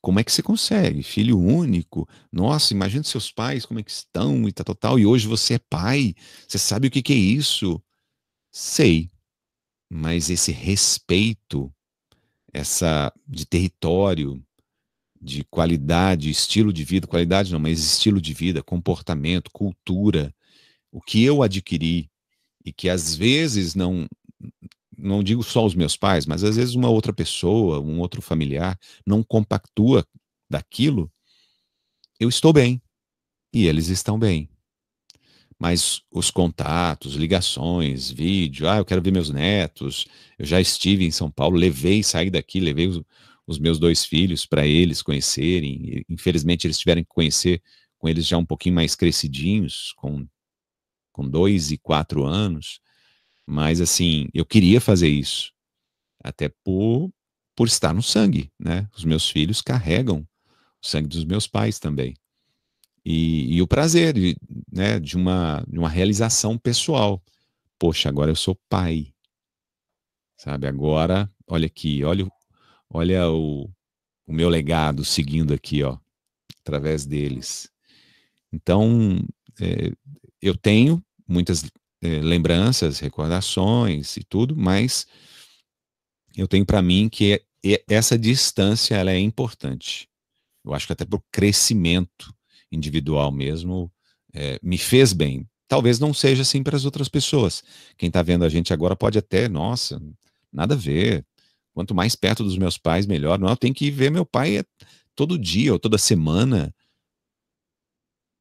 Como 0.00 0.20
é 0.20 0.24
que 0.24 0.30
você 0.30 0.42
consegue? 0.42 1.02
Filho 1.02 1.36
único? 1.38 2.08
Nossa, 2.30 2.72
imagina 2.72 3.02
seus 3.02 3.32
pais, 3.32 3.66
como 3.66 3.80
é 3.80 3.82
que 3.82 3.90
estão 3.90 4.48
e 4.48 4.52
tal, 4.52 4.64
tal, 4.64 4.74
tal. 4.76 4.98
E 5.00 5.06
hoje 5.06 5.26
você 5.26 5.54
é 5.54 5.58
pai, 5.58 6.14
você 6.46 6.58
sabe 6.58 6.86
o 6.86 6.90
que, 6.90 7.02
que 7.02 7.12
é 7.12 7.16
isso? 7.16 7.82
Sei. 8.52 9.10
Mas 9.90 10.30
esse 10.30 10.52
respeito, 10.52 11.72
essa 12.52 13.12
de 13.26 13.46
território, 13.46 14.42
de 15.26 15.44
qualidade, 15.44 16.30
estilo 16.30 16.72
de 16.72 16.84
vida, 16.84 17.06
qualidade 17.06 17.52
não, 17.52 17.58
mas 17.58 17.80
estilo 17.80 18.20
de 18.20 18.32
vida, 18.32 18.62
comportamento, 18.62 19.50
cultura, 19.50 20.32
o 20.92 21.00
que 21.00 21.24
eu 21.24 21.42
adquiri 21.42 22.08
e 22.64 22.72
que 22.72 22.88
às 22.88 23.14
vezes 23.14 23.74
não 23.74 24.06
não 24.96 25.22
digo 25.22 25.42
só 25.42 25.66
os 25.66 25.74
meus 25.74 25.94
pais, 25.96 26.24
mas 26.24 26.42
às 26.42 26.56
vezes 26.56 26.74
uma 26.74 26.88
outra 26.88 27.12
pessoa, 27.12 27.80
um 27.80 28.00
outro 28.00 28.22
familiar 28.22 28.78
não 29.04 29.22
compactua 29.22 30.06
daquilo, 30.48 31.12
eu 32.18 32.28
estou 32.28 32.52
bem 32.52 32.80
e 33.52 33.66
eles 33.66 33.88
estão 33.88 34.18
bem. 34.18 34.48
Mas 35.58 36.02
os 36.10 36.30
contatos, 36.30 37.14
ligações, 37.14 38.10
vídeo, 38.10 38.68
ah, 38.68 38.78
eu 38.78 38.84
quero 38.84 39.02
ver 39.02 39.10
meus 39.10 39.30
netos, 39.30 40.06
eu 40.38 40.46
já 40.46 40.60
estive 40.60 41.04
em 41.04 41.10
São 41.10 41.30
Paulo, 41.30 41.56
levei, 41.56 42.02
saí 42.02 42.30
daqui, 42.30 42.60
levei 42.60 42.86
os, 42.86 43.02
os 43.46 43.58
meus 43.58 43.78
dois 43.78 44.04
filhos 44.04 44.44
para 44.44 44.66
eles 44.66 45.02
conhecerem. 45.02 46.04
Infelizmente, 46.08 46.66
eles 46.66 46.78
tiveram 46.78 47.02
que 47.02 47.08
conhecer 47.08 47.62
com 47.98 48.08
eles 48.08 48.26
já 48.26 48.36
um 48.36 48.44
pouquinho 48.44 48.74
mais 48.74 48.94
crescidinhos, 48.94 49.92
com, 49.96 50.26
com 51.12 51.28
dois 51.28 51.70
e 51.70 51.78
quatro 51.78 52.24
anos. 52.24 52.80
Mas, 53.46 53.80
assim, 53.80 54.28
eu 54.34 54.44
queria 54.44 54.80
fazer 54.80 55.08
isso. 55.08 55.52
Até 56.22 56.48
por, 56.64 57.10
por 57.54 57.68
estar 57.68 57.94
no 57.94 58.02
sangue, 58.02 58.50
né? 58.58 58.88
Os 58.96 59.04
meus 59.04 59.30
filhos 59.30 59.62
carregam 59.62 60.26
o 60.82 60.86
sangue 60.86 61.08
dos 61.08 61.24
meus 61.24 61.46
pais 61.46 61.78
também. 61.78 62.14
E, 63.04 63.54
e 63.54 63.62
o 63.62 63.68
prazer 63.68 64.12
de, 64.12 64.36
né, 64.72 64.98
de, 64.98 65.16
uma, 65.16 65.64
de 65.68 65.78
uma 65.78 65.88
realização 65.88 66.58
pessoal. 66.58 67.22
Poxa, 67.78 68.08
agora 68.08 68.32
eu 68.32 68.36
sou 68.36 68.58
pai. 68.68 69.14
Sabe? 70.36 70.66
Agora, 70.66 71.30
olha 71.46 71.66
aqui, 71.66 72.02
olha, 72.02 72.26
olha 72.90 73.30
o, 73.30 73.70
o 74.26 74.32
meu 74.32 74.48
legado 74.48 75.04
seguindo 75.04 75.52
aqui, 75.52 75.82
ó, 75.82 75.98
através 76.60 77.04
deles. 77.04 77.70
Então, 78.52 79.20
é, 79.60 79.92
eu 80.40 80.56
tenho 80.56 81.02
muitas 81.26 81.64
é, 82.02 82.20
lembranças, 82.20 82.98
recordações 82.98 84.16
e 84.16 84.24
tudo, 84.24 84.56
mas 84.56 85.06
eu 86.36 86.46
tenho 86.46 86.64
para 86.64 86.82
mim 86.82 87.08
que 87.08 87.42
é, 87.64 87.84
essa 87.88 88.18
distância 88.18 88.94
ela 88.94 89.10
é 89.10 89.18
importante. 89.18 90.08
Eu 90.64 90.74
acho 90.74 90.86
que 90.86 90.92
até 90.92 91.04
para 91.04 91.16
o 91.16 91.24
crescimento 91.30 92.34
individual 92.70 93.30
mesmo 93.32 93.90
é, 94.32 94.58
me 94.62 94.78
fez 94.78 95.12
bem. 95.12 95.48
Talvez 95.68 95.98
não 95.98 96.14
seja 96.14 96.42
assim 96.42 96.62
para 96.62 96.76
as 96.76 96.84
outras 96.84 97.08
pessoas. 97.08 97.62
Quem 97.96 98.08
está 98.08 98.22
vendo 98.22 98.44
a 98.44 98.48
gente 98.48 98.72
agora 98.72 98.94
pode 98.94 99.18
até, 99.18 99.48
nossa, 99.48 100.00
nada 100.52 100.74
a 100.74 100.76
ver. 100.78 101.24
Quanto 101.76 101.94
mais 101.94 102.16
perto 102.16 102.42
dos 102.42 102.56
meus 102.56 102.78
pais, 102.78 103.04
melhor. 103.04 103.38
Não, 103.38 103.50
eu 103.50 103.56
tenho 103.56 103.74
que 103.74 103.90
ver 103.90 104.10
meu 104.10 104.24
pai 104.24 104.64
todo 105.14 105.38
dia 105.38 105.74
ou 105.74 105.78
toda 105.78 105.98
semana 105.98 106.74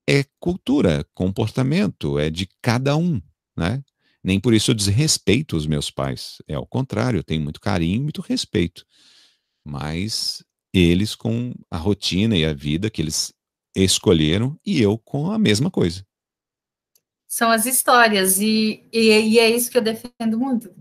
é 0.07 0.23
cultura, 0.39 1.05
comportamento, 1.13 2.17
é 2.17 2.29
de 2.29 2.47
cada 2.61 2.95
um, 2.95 3.21
né? 3.57 3.83
Nem 4.23 4.39
por 4.39 4.53
isso 4.53 4.71
eu 4.71 4.75
desrespeito 4.75 5.57
os 5.57 5.67
meus 5.67 5.91
pais. 5.91 6.37
É 6.47 6.53
ao 6.53 6.65
contrário, 6.65 7.17
eu 7.19 7.23
tenho 7.25 7.41
muito 7.41 7.59
carinho, 7.59 8.03
muito 8.03 8.21
respeito. 8.21 8.85
Mas 9.65 10.41
eles 10.73 11.13
com 11.13 11.53
a 11.69 11.75
rotina 11.75 12.37
e 12.37 12.45
a 12.45 12.53
vida 12.53 12.89
que 12.89 13.01
eles 13.01 13.33
escolheram 13.75 14.57
e 14.65 14.81
eu 14.81 14.97
com 14.97 15.29
a 15.29 15.37
mesma 15.37 15.69
coisa. 15.69 16.07
São 17.27 17.51
as 17.51 17.65
histórias 17.65 18.39
e, 18.39 18.87
e, 18.93 19.09
e 19.09 19.39
é 19.39 19.49
isso 19.49 19.69
que 19.69 19.77
eu 19.77 19.81
defendo 19.81 20.39
muito. 20.39 20.73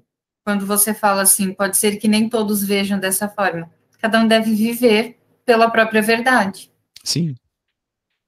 Quando 0.44 0.66
você 0.66 0.92
fala 0.92 1.22
assim, 1.22 1.52
pode 1.54 1.76
ser 1.76 1.96
que 1.96 2.06
nem 2.06 2.28
todos 2.28 2.62
vejam 2.62 2.98
dessa 2.98 3.28
forma. 3.28 3.70
Cada 3.98 4.20
um 4.20 4.28
deve 4.28 4.54
viver 4.54 5.18
pela 5.44 5.70
própria 5.70 6.02
verdade. 6.02 6.70
Sim. 7.02 7.34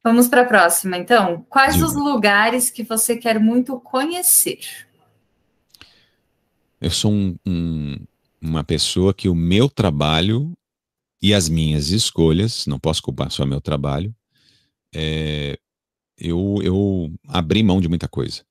Vamos 0.02 0.28
para 0.28 0.42
a 0.42 0.46
próxima, 0.46 0.96
então. 0.96 1.44
Quais 1.49 1.82
os 1.82 1.94
lugares 1.94 2.70
que 2.70 2.82
você 2.82 3.16
quer 3.16 3.38
muito 3.40 3.78
conhecer? 3.80 4.61
Eu 6.80 6.90
sou 6.90 7.12
um, 7.12 7.37
um, 7.44 7.96
uma 8.40 8.62
pessoa 8.62 9.12
que 9.12 9.28
o 9.28 9.35
meu 9.35 9.68
trabalho 9.68 10.56
e 11.20 11.35
as 11.35 11.49
minhas 11.49 11.90
escolhas, 11.90 12.66
não 12.66 12.78
posso 12.78 13.02
culpar 13.02 13.30
só 13.30 13.44
meu 13.44 13.61
trabalho, 13.61 14.14
é, 14.94 15.58
eu, 16.16 16.61
eu 16.62 17.12
abri 17.28 17.62
mão 17.62 17.80
de 17.80 17.88
muita 17.88 18.08
coisa. 18.08 18.44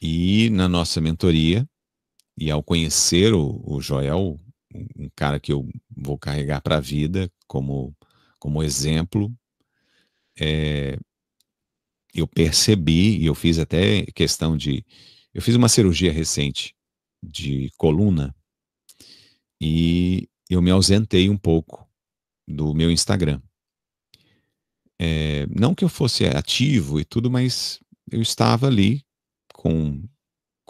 E 0.00 0.50
na 0.50 0.68
nossa 0.68 1.00
mentoria, 1.00 1.68
e 2.36 2.50
ao 2.50 2.62
conhecer 2.62 3.32
o, 3.32 3.62
o 3.64 3.80
Joel, 3.80 4.38
um 4.96 5.08
cara 5.14 5.38
que 5.38 5.52
eu 5.52 5.68
vou 5.96 6.18
carregar 6.18 6.60
para 6.60 6.78
a 6.78 6.80
vida 6.80 7.30
como, 7.46 7.94
como 8.38 8.62
exemplo, 8.62 9.32
é, 10.38 10.98
eu 12.14 12.26
percebi, 12.26 13.18
e 13.18 13.26
eu 13.26 13.34
fiz 13.34 13.58
até 13.58 14.06
questão 14.06 14.56
de. 14.56 14.84
Eu 15.32 15.42
fiz 15.42 15.56
uma 15.56 15.68
cirurgia 15.68 16.12
recente 16.12 16.76
de 17.22 17.70
coluna 17.76 18.34
e 19.60 20.28
eu 20.48 20.62
me 20.62 20.70
ausentei 20.70 21.28
um 21.28 21.36
pouco 21.36 21.88
do 22.46 22.72
meu 22.74 22.90
Instagram. 22.90 23.40
É, 25.00 25.46
não 25.48 25.74
que 25.74 25.84
eu 25.84 25.88
fosse 25.88 26.24
ativo 26.26 27.00
e 27.00 27.04
tudo, 27.04 27.28
mas 27.28 27.80
eu 28.10 28.22
estava 28.22 28.68
ali 28.68 29.04
com, 29.52 30.04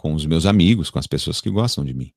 com 0.05 0.13
os 0.13 0.23
meus 0.27 0.45
amigos, 0.45 0.91
com 0.91 0.99
as 0.99 1.07
pessoas 1.07 1.41
que 1.41 1.49
gostam 1.49 1.83
de 1.83 1.91
mim. 1.91 2.13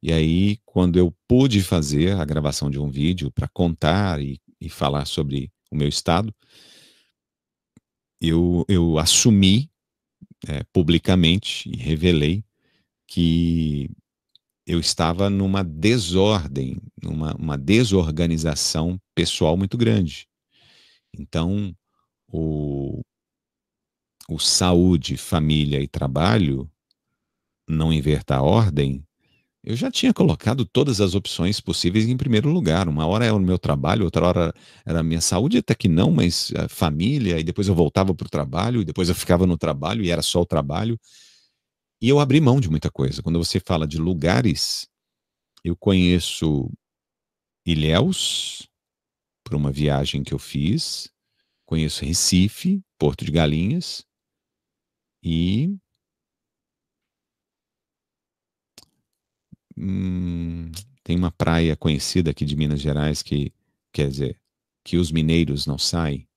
E 0.00 0.12
aí, 0.12 0.58
quando 0.64 1.00
eu 1.00 1.12
pude 1.26 1.60
fazer 1.64 2.12
a 2.12 2.24
gravação 2.24 2.70
de 2.70 2.78
um 2.78 2.88
vídeo 2.88 3.28
para 3.32 3.48
contar 3.48 4.22
e, 4.22 4.40
e 4.60 4.68
falar 4.68 5.04
sobre 5.04 5.50
o 5.68 5.74
meu 5.74 5.88
estado, 5.88 6.32
eu, 8.20 8.64
eu 8.68 9.00
assumi 9.00 9.68
é, 10.46 10.62
publicamente 10.72 11.68
e 11.68 11.76
revelei 11.76 12.44
que 13.04 13.90
eu 14.64 14.78
estava 14.78 15.28
numa 15.28 15.64
desordem, 15.64 16.76
numa 17.02 17.34
uma 17.34 17.58
desorganização 17.58 18.96
pessoal 19.12 19.56
muito 19.56 19.76
grande. 19.76 20.28
Então, 21.12 21.76
o, 22.28 23.00
o 24.28 24.38
saúde, 24.38 25.16
família 25.16 25.80
e 25.80 25.88
trabalho, 25.88 26.70
não 27.68 27.92
inverta 27.92 28.36
a 28.36 28.42
ordem, 28.42 29.04
eu 29.64 29.76
já 29.76 29.90
tinha 29.90 30.14
colocado 30.14 30.64
todas 30.64 31.00
as 31.00 31.14
opções 31.14 31.60
possíveis 31.60 32.08
em 32.08 32.16
primeiro 32.16 32.48
lugar. 32.48 32.88
Uma 32.88 33.06
hora 33.06 33.26
era 33.26 33.34
o 33.34 33.40
meu 33.40 33.58
trabalho, 33.58 34.04
outra 34.04 34.26
hora 34.26 34.54
era 34.86 35.00
a 35.00 35.02
minha 35.02 35.20
saúde, 35.20 35.58
até 35.58 35.74
que 35.74 35.88
não, 35.88 36.10
mas 36.10 36.52
a 36.56 36.68
família, 36.68 37.38
e 37.38 37.44
depois 37.44 37.68
eu 37.68 37.74
voltava 37.74 38.14
para 38.14 38.26
o 38.26 38.30
trabalho, 38.30 38.80
e 38.80 38.84
depois 38.84 39.08
eu 39.08 39.14
ficava 39.14 39.46
no 39.46 39.58
trabalho, 39.58 40.02
e 40.04 40.10
era 40.10 40.22
só 40.22 40.40
o 40.40 40.46
trabalho. 40.46 40.98
E 42.00 42.08
eu 42.08 42.20
abri 42.20 42.40
mão 42.40 42.60
de 42.60 42.70
muita 42.70 42.90
coisa. 42.90 43.22
Quando 43.22 43.38
você 43.38 43.60
fala 43.60 43.86
de 43.86 43.98
lugares, 43.98 44.86
eu 45.64 45.76
conheço 45.76 46.70
Ilhéus, 47.66 48.68
por 49.44 49.54
uma 49.54 49.72
viagem 49.72 50.22
que 50.22 50.32
eu 50.32 50.38
fiz, 50.38 51.10
conheço 51.66 52.04
Recife, 52.04 52.80
Porto 52.98 53.24
de 53.24 53.32
Galinhas, 53.32 54.04
e 55.22 55.76
Hum, 59.80 60.72
tem 61.04 61.16
uma 61.16 61.30
praia 61.30 61.76
conhecida 61.76 62.32
aqui 62.32 62.44
de 62.44 62.56
Minas 62.56 62.80
Gerais 62.80 63.22
que, 63.22 63.52
quer 63.92 64.08
dizer, 64.08 64.40
que 64.82 64.96
os 64.96 65.12
mineiros 65.12 65.66
não 65.66 65.78
saem. 65.78 66.28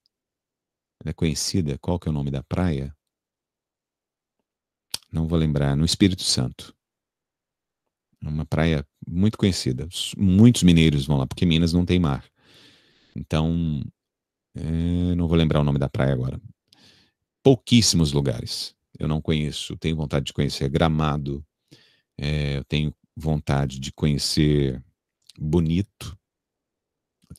Ela 1.04 1.10
é 1.10 1.14
conhecida, 1.14 1.78
qual 1.80 2.00
que 2.00 2.08
é 2.08 2.12
o 2.12 2.14
nome 2.14 2.30
da 2.30 2.44
praia? 2.44 2.96
Não 5.12 5.28
vou 5.28 5.40
lembrar, 5.40 5.76
no 5.76 5.84
Espírito 5.84 6.24
Santo. 6.24 6.76
É 8.24 8.28
uma 8.30 8.46
praia 8.46 8.86
muito 9.08 9.38
conhecida. 9.38 9.90
Muitos 10.16 10.62
mineiros 10.62 11.08
vão 11.08 11.18
lá, 11.18 11.26
porque 11.26 11.46
Minas 11.46 11.74
não 11.74 11.84
tem 11.84 12.00
mar. 12.00 12.24
Então, 13.16 13.84
é, 14.54 15.16
não 15.16 15.28
vou 15.28 15.36
lembrar 15.36 15.60
o 15.60 15.64
nome 15.64 15.80
da 15.80 15.90
praia 15.90 16.14
agora. 16.14 16.40
Pouquíssimos 17.42 18.12
lugares. 18.12 18.76
Eu 19.00 19.08
não 19.08 19.20
conheço, 19.20 19.76
tenho 19.78 19.96
vontade 19.96 20.26
de 20.26 20.34
conhecer 20.34 20.70
Gramado, 20.70 21.44
é, 22.16 22.58
eu 22.58 22.64
tenho 22.66 22.94
vontade 23.22 23.80
de 23.80 23.92
conhecer 23.92 24.84
Bonito. 25.40 26.18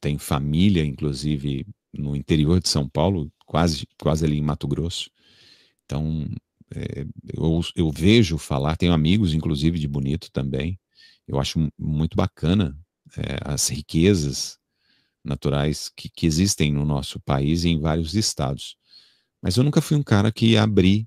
Tem 0.01 0.17
família, 0.17 0.85
inclusive, 0.85 1.67
no 1.93 2.17
interior 2.17 2.61
de 2.61 2.69
São 2.69 2.89
Paulo, 2.89 3.31
quase, 3.45 3.87
quase 4.01 4.25
ali 4.25 4.39
em 4.39 4.43
Mato 4.43 4.67
Grosso. 4.67 5.11
Então, 5.85 6.27
é, 6.75 7.05
eu, 7.37 7.61
eu 7.77 7.91
vejo 7.91 8.39
falar, 8.39 8.77
tenho 8.77 8.93
amigos, 8.93 9.35
inclusive, 9.35 9.79
de 9.79 9.87
Bonito 9.87 10.31
também. 10.33 10.79
Eu 11.29 11.39
acho 11.39 11.71
muito 11.79 12.17
bacana 12.17 12.77
é, 13.17 13.39
as 13.45 13.69
riquezas 13.69 14.59
naturais 15.25 15.91
que, 15.95 16.09
que, 16.09 16.27
existem 16.27 16.73
no 16.73 16.85
nosso 16.85 17.21
país 17.21 17.65
e 17.65 17.69
em 17.69 17.81
vários 17.81 18.15
estados. 18.15 18.77
Mas 19.41 19.57
eu 19.57 19.65
nunca 19.65 19.81
fui 19.81 19.97
um 19.97 20.03
cara 20.03 20.33
que 20.33 20.57
abri 20.57 21.07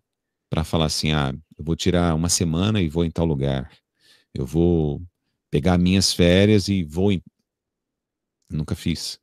para 0.49 0.63
falar 0.63 0.85
assim, 0.85 1.11
ah, 1.11 1.33
eu 1.57 1.65
vou 1.65 1.75
tirar 1.75 2.15
uma 2.15 2.29
semana 2.29 2.81
e 2.81 2.87
vou 2.87 3.03
em 3.03 3.11
tal 3.11 3.25
lugar. 3.25 3.69
Eu 4.35 4.45
vou 4.45 5.01
pegar 5.49 5.77
minhas 5.77 6.13
férias 6.13 6.67
e 6.67 6.83
vou. 6.83 7.11
Em... 7.11 7.21
Nunca 8.51 8.75
fiz. 8.75 9.17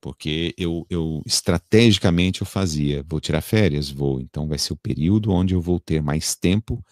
Porque 0.00 0.54
eu, 0.58 0.86
eu 0.90 1.22
estrategicamente 1.24 2.40
eu 2.40 2.46
fazia, 2.46 3.04
vou 3.06 3.20
tirar 3.20 3.40
férias, 3.40 3.88
vou. 3.88 4.20
Então 4.20 4.48
vai 4.48 4.58
ser 4.58 4.72
o 4.72 4.76
período 4.76 5.30
onde 5.30 5.54
eu 5.54 5.60
vou 5.60 5.78
ter 5.78 6.02
mais 6.02 6.34
tempo 6.34 6.84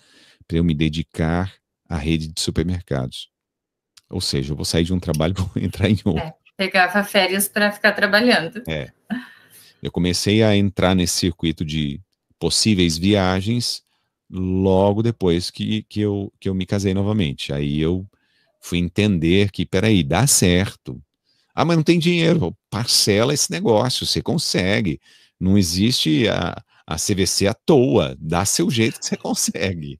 para 0.46 0.58
eu 0.58 0.64
me 0.64 0.74
dedicar 0.74 1.52
à 1.88 1.96
rede 1.96 2.28
de 2.28 2.40
supermercados. 2.40 3.28
Ou 4.08 4.20
seja, 4.20 4.52
eu 4.52 4.56
vou 4.56 4.64
sair 4.64 4.84
de 4.84 4.94
um 4.94 5.00
trabalho 5.00 5.34
e 5.36 5.42
vou 5.42 5.50
entrar 5.56 5.90
em 5.90 5.98
outro. 6.04 6.22
É, 6.22 6.34
pegava 6.56 7.02
férias 7.02 7.48
para 7.48 7.72
ficar 7.72 7.92
trabalhando. 7.92 8.62
É. 8.68 8.92
Eu 9.82 9.90
comecei 9.90 10.42
a 10.42 10.56
entrar 10.56 10.94
nesse 10.94 11.14
circuito 11.14 11.64
de 11.64 12.00
possíveis 12.38 12.96
viagens 12.96 13.85
logo 14.30 15.02
depois 15.02 15.50
que, 15.50 15.82
que, 15.84 16.00
eu, 16.00 16.32
que 16.40 16.48
eu 16.48 16.54
me 16.54 16.66
casei 16.66 16.92
novamente. 16.92 17.52
Aí 17.52 17.80
eu 17.80 18.06
fui 18.60 18.78
entender 18.78 19.50
que, 19.50 19.64
peraí, 19.64 20.02
dá 20.02 20.26
certo. 20.26 21.00
Ah, 21.54 21.64
mas 21.64 21.76
não 21.76 21.84
tem 21.84 21.98
dinheiro. 21.98 22.56
Parcela 22.68 23.32
esse 23.32 23.50
negócio, 23.50 24.04
você 24.04 24.20
consegue. 24.20 25.00
Não 25.38 25.56
existe 25.56 26.28
a, 26.28 26.62
a 26.86 26.96
CVC 26.96 27.46
à 27.46 27.54
toa. 27.54 28.16
Dá 28.18 28.44
seu 28.44 28.70
jeito 28.70 28.98
que 28.98 29.06
você 29.06 29.16
consegue. 29.16 29.98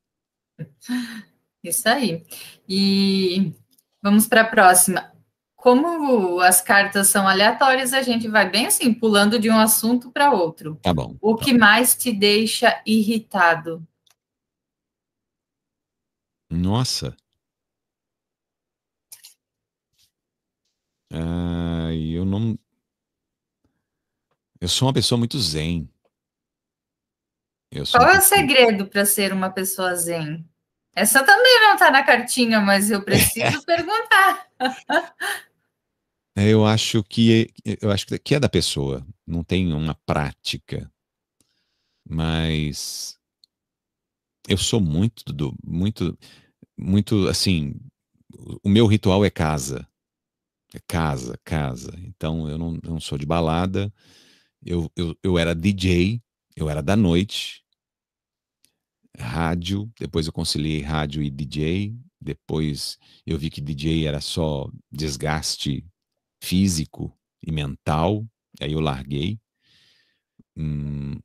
Isso 1.63 1.89
aí. 1.89 2.25
E 2.69 3.53
vamos 4.03 4.27
para 4.27 4.43
a 4.43 4.47
próxima. 4.47 5.13
Como 5.55 6.39
as 6.41 6.61
cartas 6.61 7.09
são 7.09 7.27
aleatórias, 7.27 7.93
a 7.93 8.03
gente 8.03 8.29
vai 8.29 8.49
bem 8.49 8.67
assim, 8.67 8.93
pulando 8.93 9.39
de 9.39 9.51
um 9.51 9.59
assunto 9.59 10.13
para 10.13 10.33
outro. 10.33 10.79
Tá 10.83 10.95
bom. 10.95 11.17
O 11.21 11.35
que 11.35 11.53
mais 11.53 11.97
te 11.97 12.13
deixa 12.13 12.81
irritado? 12.87 13.85
Nossa. 16.51 17.17
Ah, 21.13 21.93
eu 21.93 22.25
não. 22.25 22.59
Eu 24.61 24.69
sou 24.69 24.89
uma 24.89 24.95
pessoa 24.95 25.19
muito 25.19 25.39
zen. 25.39 25.89
Qual 27.91 28.09
é 28.09 28.19
o 28.19 28.23
segredo 28.23 28.87
para 28.87 29.05
ser 29.05 29.33
uma 29.33 29.51
pessoa 29.51 29.95
zen? 29.95 30.49
Essa 30.95 31.23
também 31.23 31.61
não 31.61 31.75
está 31.75 31.91
na 31.91 32.03
cartinha, 32.03 32.61
mas 32.61 32.91
eu 32.91 33.05
preciso 33.05 33.63
perguntar. 33.67 34.51
É, 36.35 36.49
eu 36.49 36.65
acho 36.65 37.03
que 37.05 37.53
eu 37.81 37.91
acho 37.91 38.07
que 38.07 38.35
é 38.35 38.41
da 38.41 38.49
pessoa, 38.49 39.07
não 39.27 39.45
tem 39.45 39.73
uma 39.73 39.95
prática, 40.07 40.91
mas 42.09 43.19
eu 44.49 44.57
sou 44.59 44.81
muito 44.81 45.33
do 45.33 45.55
muito 45.65 46.17
muito 46.79 47.29
assim, 47.29 47.75
o 48.63 48.69
meu 48.69 48.87
ritual 48.87 49.25
é 49.25 49.31
casa, 49.31 49.87
é 50.75 50.81
casa, 50.89 51.39
casa. 51.45 51.93
Então 51.99 52.49
eu 52.49 52.59
não, 52.59 52.75
eu 52.83 52.91
não 52.91 53.01
sou 53.01 53.19
de 53.19 53.27
balada, 53.27 53.93
eu, 54.65 54.91
eu, 54.97 55.17
eu 55.23 55.39
era 55.39 55.55
DJ, 55.55 56.23
eu 56.57 56.71
era 56.71 56.83
da 56.83 56.97
noite, 56.97 57.65
rádio, 59.19 59.91
depois 59.99 60.27
eu 60.27 60.33
conciliei 60.33 60.81
rádio 60.83 61.23
e 61.23 61.31
DJ, 61.31 61.97
depois 62.21 62.99
eu 63.27 63.39
vi 63.39 63.51
que 63.51 63.61
DJ 63.61 64.07
era 64.07 64.21
só 64.21 64.71
desgaste 64.91 65.85
físico 66.43 67.17
e 67.43 67.53
mental, 67.53 68.27
aí 68.61 68.73
eu 68.73 68.81
larguei. 68.81 69.39
Hum, 70.57 71.21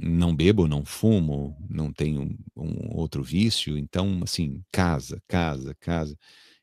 não 0.00 0.34
bebo, 0.34 0.68
não 0.68 0.84
fumo, 0.84 1.56
não 1.68 1.92
tenho 1.92 2.38
um 2.56 2.96
outro 2.96 3.22
vício, 3.22 3.76
então, 3.76 4.20
assim, 4.22 4.62
casa, 4.72 5.20
casa, 5.26 5.74
casa. 5.80 6.16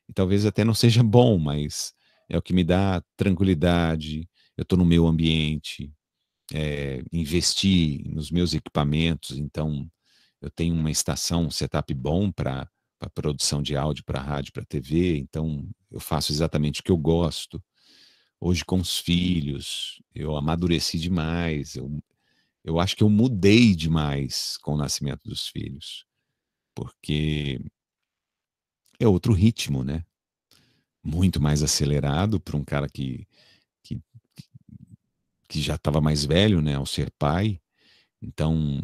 E 0.08 0.12
talvez 0.12 0.46
até 0.46 0.64
não 0.64 0.74
seja 0.74 1.02
bom, 1.04 1.38
mas 1.38 1.94
é 2.28 2.38
o 2.38 2.42
que 2.42 2.52
me 2.52 2.64
dá 2.64 3.02
tranquilidade. 3.16 4.28
Eu 4.56 4.62
estou 4.62 4.78
no 4.78 4.84
meu 4.84 5.06
ambiente, 5.06 5.92
é, 6.52 7.02
investi 7.12 8.02
nos 8.06 8.30
meus 8.30 8.54
equipamentos, 8.54 9.36
então 9.38 9.88
eu 10.40 10.50
tenho 10.50 10.74
uma 10.74 10.90
estação, 10.90 11.46
um 11.46 11.50
setup 11.50 11.92
bom 11.94 12.30
para 12.30 12.68
produção 13.14 13.62
de 13.62 13.76
áudio 13.76 14.04
para 14.04 14.20
rádio, 14.20 14.52
para 14.52 14.64
TV, 14.64 15.18
então 15.18 15.68
eu 15.90 16.00
faço 16.00 16.32
exatamente 16.32 16.80
o 16.80 16.84
que 16.84 16.90
eu 16.90 16.96
gosto. 16.96 17.62
Hoje 18.40 18.64
com 18.64 18.78
os 18.78 18.98
filhos, 18.98 20.00
eu 20.14 20.36
amadureci 20.36 20.98
demais, 20.98 21.74
eu, 21.74 21.90
eu 22.66 22.80
acho 22.80 22.96
que 22.96 23.04
eu 23.04 23.08
mudei 23.08 23.76
demais 23.76 24.58
com 24.58 24.74
o 24.74 24.76
nascimento 24.76 25.22
dos 25.24 25.46
filhos, 25.46 26.04
porque 26.74 27.60
é 28.98 29.06
outro 29.06 29.32
ritmo, 29.32 29.84
né? 29.84 30.04
Muito 31.02 31.40
mais 31.40 31.62
acelerado 31.62 32.40
para 32.40 32.56
um 32.56 32.64
cara 32.64 32.88
que, 32.88 33.24
que, 33.84 34.00
que 35.48 35.62
já 35.62 35.76
estava 35.76 36.00
mais 36.00 36.24
velho, 36.24 36.60
né, 36.60 36.74
ao 36.74 36.84
ser 36.84 37.12
pai. 37.12 37.60
Então, 38.20 38.82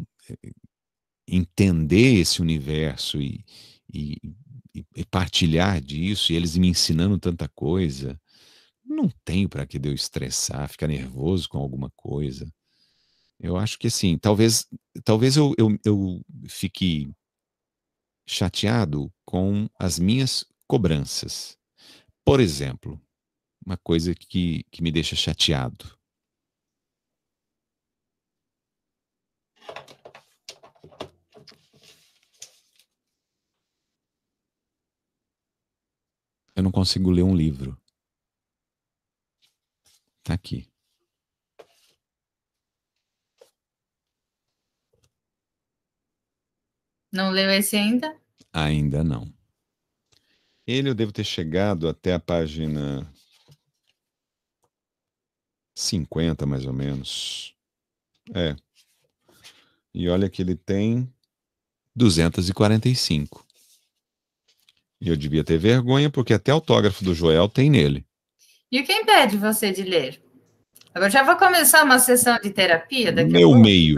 entender 1.27 2.21
esse 2.21 2.41
universo 2.41 3.21
e, 3.21 3.43
e, 3.93 4.17
e, 4.95 5.05
partilhar 5.05 5.81
disso, 5.81 6.31
e 6.31 6.37
eles 6.37 6.55
me 6.55 6.69
ensinando 6.69 7.19
tanta 7.19 7.49
coisa, 7.49 8.17
não 8.85 9.09
tenho 9.25 9.49
para 9.49 9.65
que 9.65 9.77
eu 9.77 9.93
estressar, 9.93 10.69
ficar 10.69 10.87
nervoso 10.87 11.49
com 11.49 11.57
alguma 11.57 11.91
coisa. 11.97 12.49
Eu 13.43 13.57
acho 13.57 13.77
que 13.77 13.87
assim, 13.87 14.17
talvez, 14.17 14.65
talvez 15.03 15.35
eu, 15.35 15.53
eu, 15.57 15.77
eu 15.83 16.21
fique 16.47 17.13
chateado 18.25 19.13
com 19.25 19.69
as 19.77 19.99
minhas 19.99 20.45
cobranças. 20.65 21.57
Por 22.23 22.39
exemplo, 22.39 22.97
uma 23.65 23.75
coisa 23.75 24.15
que, 24.15 24.63
que 24.71 24.81
me 24.81 24.93
deixa 24.93 25.13
chateado. 25.13 25.99
Eu 36.55 36.63
não 36.63 36.71
consigo 36.71 37.11
ler 37.11 37.23
um 37.23 37.35
livro. 37.35 37.77
Tá 40.23 40.33
aqui. 40.33 40.72
Não 47.13 47.29
leu 47.29 47.47
esse 47.51 47.75
ainda? 47.75 48.17
Ainda 48.51 49.03
não. 49.03 49.31
Ele 50.65 50.89
eu 50.89 50.95
devo 50.95 51.11
ter 51.11 51.23
chegado 51.23 51.87
até 51.87 52.15
a 52.15 52.19
página 52.19 53.07
50, 55.75 56.47
mais 56.47 56.65
ou 56.65 56.73
menos. 56.73 57.53
É. 58.33 58.55
E 59.93 60.09
olha 60.09 60.27
que 60.27 60.41
ele 60.41 60.55
tem 60.55 61.07
245. 61.95 63.45
E 64.99 65.09
eu 65.09 65.15
devia 65.15 65.43
ter 65.43 65.59
vergonha, 65.59 66.09
porque 66.09 66.33
até 66.33 66.51
autógrafo 66.51 67.03
do 67.03 67.13
Joel 67.13 67.47
tem 67.47 67.69
nele. 67.69 68.03
E 68.71 68.79
o 68.79 68.83
que 68.83 68.91
impede 68.91 69.37
você 69.37 69.71
de 69.71 69.83
ler? 69.83 70.19
Agora 70.95 71.11
já 71.11 71.21
vou 71.21 71.35
começar 71.35 71.83
uma 71.83 71.99
sessão 71.99 72.39
de 72.41 72.49
terapia 72.49 73.11
daqui 73.11 73.31
meu 73.31 73.49
a 73.49 73.51
pouco. 73.51 73.59
meio. 73.59 73.97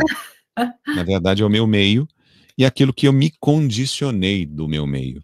Na 0.86 1.04
verdade, 1.04 1.41
é 1.41 1.45
o 1.45 1.49
meu 1.49 1.65
meio 1.65 2.06
e 2.57 2.65
aquilo 2.65 2.93
que 2.93 3.07
eu 3.07 3.13
me 3.13 3.31
condicionei 3.39 4.45
do 4.45 4.67
meu 4.67 4.87
meio. 4.87 5.23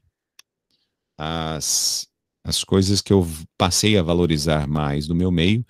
As, 1.17 2.07
as 2.43 2.63
coisas 2.63 3.01
que 3.01 3.13
eu 3.13 3.27
passei 3.57 3.97
a 3.97 4.03
valorizar 4.03 4.67
mais 4.67 5.07
do 5.07 5.15
meu 5.15 5.31
meio, 5.31 5.65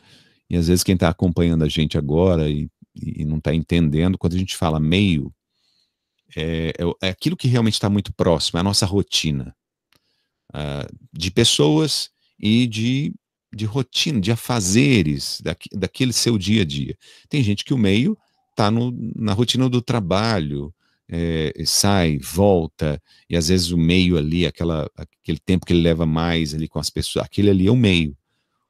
e 0.49 0.57
às 0.57 0.67
vezes 0.67 0.83
quem 0.83 0.95
está 0.95 1.09
acompanhando 1.09 1.63
a 1.63 1.69
gente 1.69 1.97
agora 1.97 2.49
e, 2.49 2.69
e 2.95 3.23
não 3.25 3.37
está 3.37 3.53
entendendo, 3.53 4.17
quando 4.17 4.35
a 4.35 4.39
gente 4.39 4.55
fala 4.55 4.79
meio, 4.79 5.33
é, 6.35 6.73
é, 6.77 7.07
é 7.07 7.09
aquilo 7.09 7.37
que 7.37 7.47
realmente 7.47 7.73
está 7.73 7.89
muito 7.89 8.13
próximo, 8.13 8.57
é 8.57 8.61
a 8.61 8.63
nossa 8.63 8.85
rotina 8.85 9.55
uh, 10.53 10.97
de 11.11 11.29
pessoas 11.29 12.09
e 12.39 12.65
de, 12.67 13.13
de 13.53 13.65
rotina, 13.65 14.19
de 14.19 14.31
afazeres 14.31 15.39
daqui, 15.41 15.69
daquele 15.73 16.13
seu 16.13 16.37
dia 16.37 16.61
a 16.61 16.65
dia. 16.65 16.97
Tem 17.29 17.43
gente 17.43 17.63
que 17.63 17.73
o 17.73 17.77
meio 17.77 18.17
está 18.51 18.69
na 18.71 19.33
rotina 19.33 19.69
do 19.69 19.81
trabalho, 19.81 20.73
é, 21.11 21.53
sai, 21.65 22.17
volta, 22.17 23.01
e 23.29 23.35
às 23.35 23.49
vezes 23.49 23.71
o 23.71 23.77
meio 23.77 24.17
ali, 24.17 24.45
aquela, 24.45 24.89
aquele 24.95 25.39
tempo 25.39 25.65
que 25.65 25.73
ele 25.73 25.81
leva 25.81 26.05
mais 26.05 26.53
ali 26.53 26.69
com 26.69 26.79
as 26.79 26.89
pessoas, 26.89 27.25
aquele 27.25 27.49
ali 27.49 27.67
é 27.67 27.71
o 27.71 27.75
meio. 27.75 28.17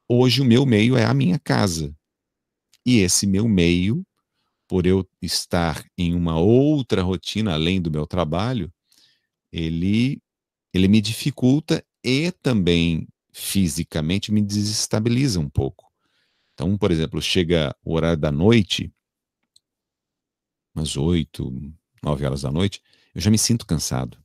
Hoje 0.08 0.42
o 0.42 0.44
meu 0.44 0.66
meio 0.66 0.96
é 0.96 1.04
a 1.04 1.14
minha 1.14 1.38
casa. 1.38 1.94
E 2.84 2.98
esse 2.98 3.28
meu 3.28 3.48
meio, 3.48 4.04
por 4.66 4.86
eu 4.86 5.08
estar 5.22 5.84
em 5.96 6.14
uma 6.14 6.36
outra 6.36 7.02
rotina 7.02 7.54
além 7.54 7.80
do 7.80 7.90
meu 7.92 8.06
trabalho, 8.06 8.72
ele 9.52 10.20
ele 10.74 10.88
me 10.88 11.00
dificulta 11.02 11.84
e 12.02 12.32
também 12.32 13.06
fisicamente 13.30 14.32
me 14.32 14.40
desestabiliza 14.40 15.38
um 15.38 15.48
pouco. 15.48 15.92
Então, 16.54 16.76
por 16.78 16.90
exemplo, 16.90 17.20
chega 17.20 17.76
o 17.84 17.94
horário 17.94 18.18
da 18.18 18.32
noite, 18.32 18.90
umas 20.74 20.96
oito, 20.96 21.52
nove 22.02 22.24
horas 22.24 22.42
da 22.42 22.50
noite, 22.50 22.80
eu 23.14 23.20
já 23.20 23.30
me 23.30 23.38
sinto 23.38 23.66
cansado. 23.66 24.18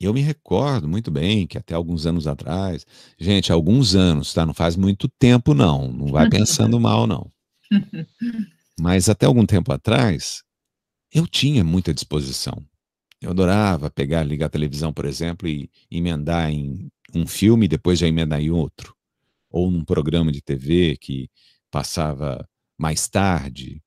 Eu 0.00 0.14
me 0.14 0.22
recordo 0.22 0.88
muito 0.88 1.10
bem 1.10 1.46
que 1.46 1.58
até 1.58 1.74
alguns 1.74 2.06
anos 2.06 2.26
atrás, 2.26 2.86
gente, 3.18 3.52
alguns 3.52 3.94
anos, 3.94 4.32
tá? 4.32 4.46
Não 4.46 4.54
faz 4.54 4.74
muito 4.74 5.06
tempo, 5.06 5.52
não. 5.52 5.92
Não 5.92 6.06
vai 6.06 6.28
pensando 6.30 6.80
mal, 6.80 7.06
não. 7.06 7.30
Mas 8.80 9.10
até 9.10 9.26
algum 9.26 9.44
tempo 9.44 9.70
atrás, 9.72 10.42
eu 11.12 11.26
tinha 11.26 11.62
muita 11.62 11.92
disposição. 11.92 12.64
Eu 13.20 13.30
adorava 13.30 13.90
pegar, 13.90 14.22
ligar 14.22 14.46
a 14.46 14.50
televisão, 14.50 14.90
por 14.90 15.04
exemplo, 15.04 15.46
e 15.46 15.70
emendar 15.90 16.50
em 16.50 16.90
um 17.14 17.26
filme 17.26 17.66
e 17.66 17.68
depois 17.68 17.98
já 17.98 18.06
emendar 18.06 18.40
em 18.40 18.50
outro. 18.50 18.96
Ou 19.50 19.70
num 19.70 19.84
programa 19.84 20.32
de 20.32 20.40
TV 20.40 20.96
que 20.96 21.28
passava 21.70 22.48
mais 22.78 23.06
tarde. 23.06 23.82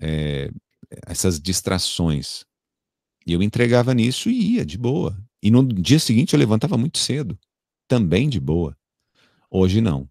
É, 0.00 0.48
essas 1.06 1.40
distrações. 1.40 2.44
E 3.26 3.32
eu 3.32 3.42
entregava 3.42 3.94
nisso 3.94 4.30
e 4.30 4.54
ia 4.54 4.64
de 4.64 4.78
boa. 4.78 5.16
E 5.42 5.50
no 5.50 5.66
dia 5.66 5.98
seguinte 5.98 6.32
eu 6.32 6.38
levantava 6.38 6.76
muito 6.76 6.98
cedo, 6.98 7.38
também 7.88 8.28
de 8.28 8.40
boa. 8.40 8.76
Hoje 9.50 9.80
não. 9.80 10.08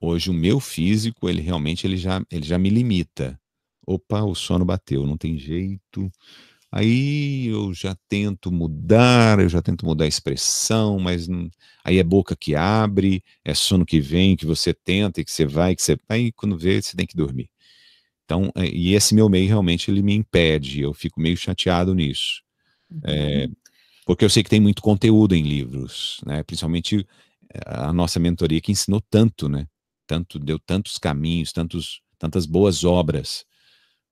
Hoje 0.00 0.30
o 0.30 0.34
meu 0.34 0.60
físico, 0.60 1.28
ele 1.28 1.40
realmente 1.40 1.86
ele 1.86 1.96
já, 1.96 2.24
ele 2.30 2.46
já 2.46 2.58
me 2.58 2.70
limita. 2.70 3.40
Opa, 3.86 4.22
o 4.22 4.34
sono 4.34 4.64
bateu, 4.64 5.06
não 5.06 5.16
tem 5.16 5.38
jeito 5.38 6.10
Aí 6.70 7.46
eu 7.46 7.72
já 7.72 7.96
tento 8.08 8.52
mudar, 8.52 9.40
eu 9.40 9.48
já 9.48 9.62
tento 9.62 9.86
mudar 9.86 10.04
a 10.04 10.08
expressão, 10.08 10.98
mas 10.98 11.26
aí 11.82 11.98
é 11.98 12.02
boca 12.04 12.36
que 12.36 12.54
abre, 12.54 13.22
é 13.42 13.54
sono 13.54 13.86
que 13.86 14.00
vem, 14.00 14.36
que 14.36 14.44
você 14.44 14.74
tenta 14.74 15.20
e 15.20 15.24
que 15.24 15.32
você 15.32 15.46
vai, 15.46 15.74
que 15.74 15.82
você 15.82 15.98
aí 16.08 16.30
quando 16.32 16.58
vê 16.58 16.80
você 16.82 16.94
tem 16.94 17.06
que 17.06 17.16
dormir. 17.16 17.48
Então, 18.28 18.52
é, 18.54 18.66
e 18.66 18.94
esse 18.94 19.14
meu 19.14 19.26
meio 19.26 19.48
realmente 19.48 19.90
ele 19.90 20.02
me 20.02 20.12
impede, 20.12 20.82
eu 20.82 20.92
fico 20.92 21.18
meio 21.18 21.34
chateado 21.34 21.94
nisso. 21.94 22.42
É, 23.02 23.46
uhum. 23.46 23.56
porque 24.04 24.22
eu 24.22 24.28
sei 24.28 24.42
que 24.42 24.50
tem 24.50 24.60
muito 24.60 24.82
conteúdo 24.82 25.34
em 25.34 25.42
livros, 25.42 26.20
né? 26.26 26.42
Principalmente 26.42 27.06
eh, 27.54 27.60
a 27.64 27.90
nossa 27.90 28.20
mentoria 28.20 28.60
que 28.60 28.70
ensinou 28.70 29.00
tanto, 29.00 29.48
né? 29.48 29.66
Tanto 30.06 30.38
deu 30.38 30.58
tantos 30.58 30.98
caminhos, 30.98 31.52
tantos 31.52 32.02
tantas 32.18 32.44
boas 32.44 32.84
obras, 32.84 33.46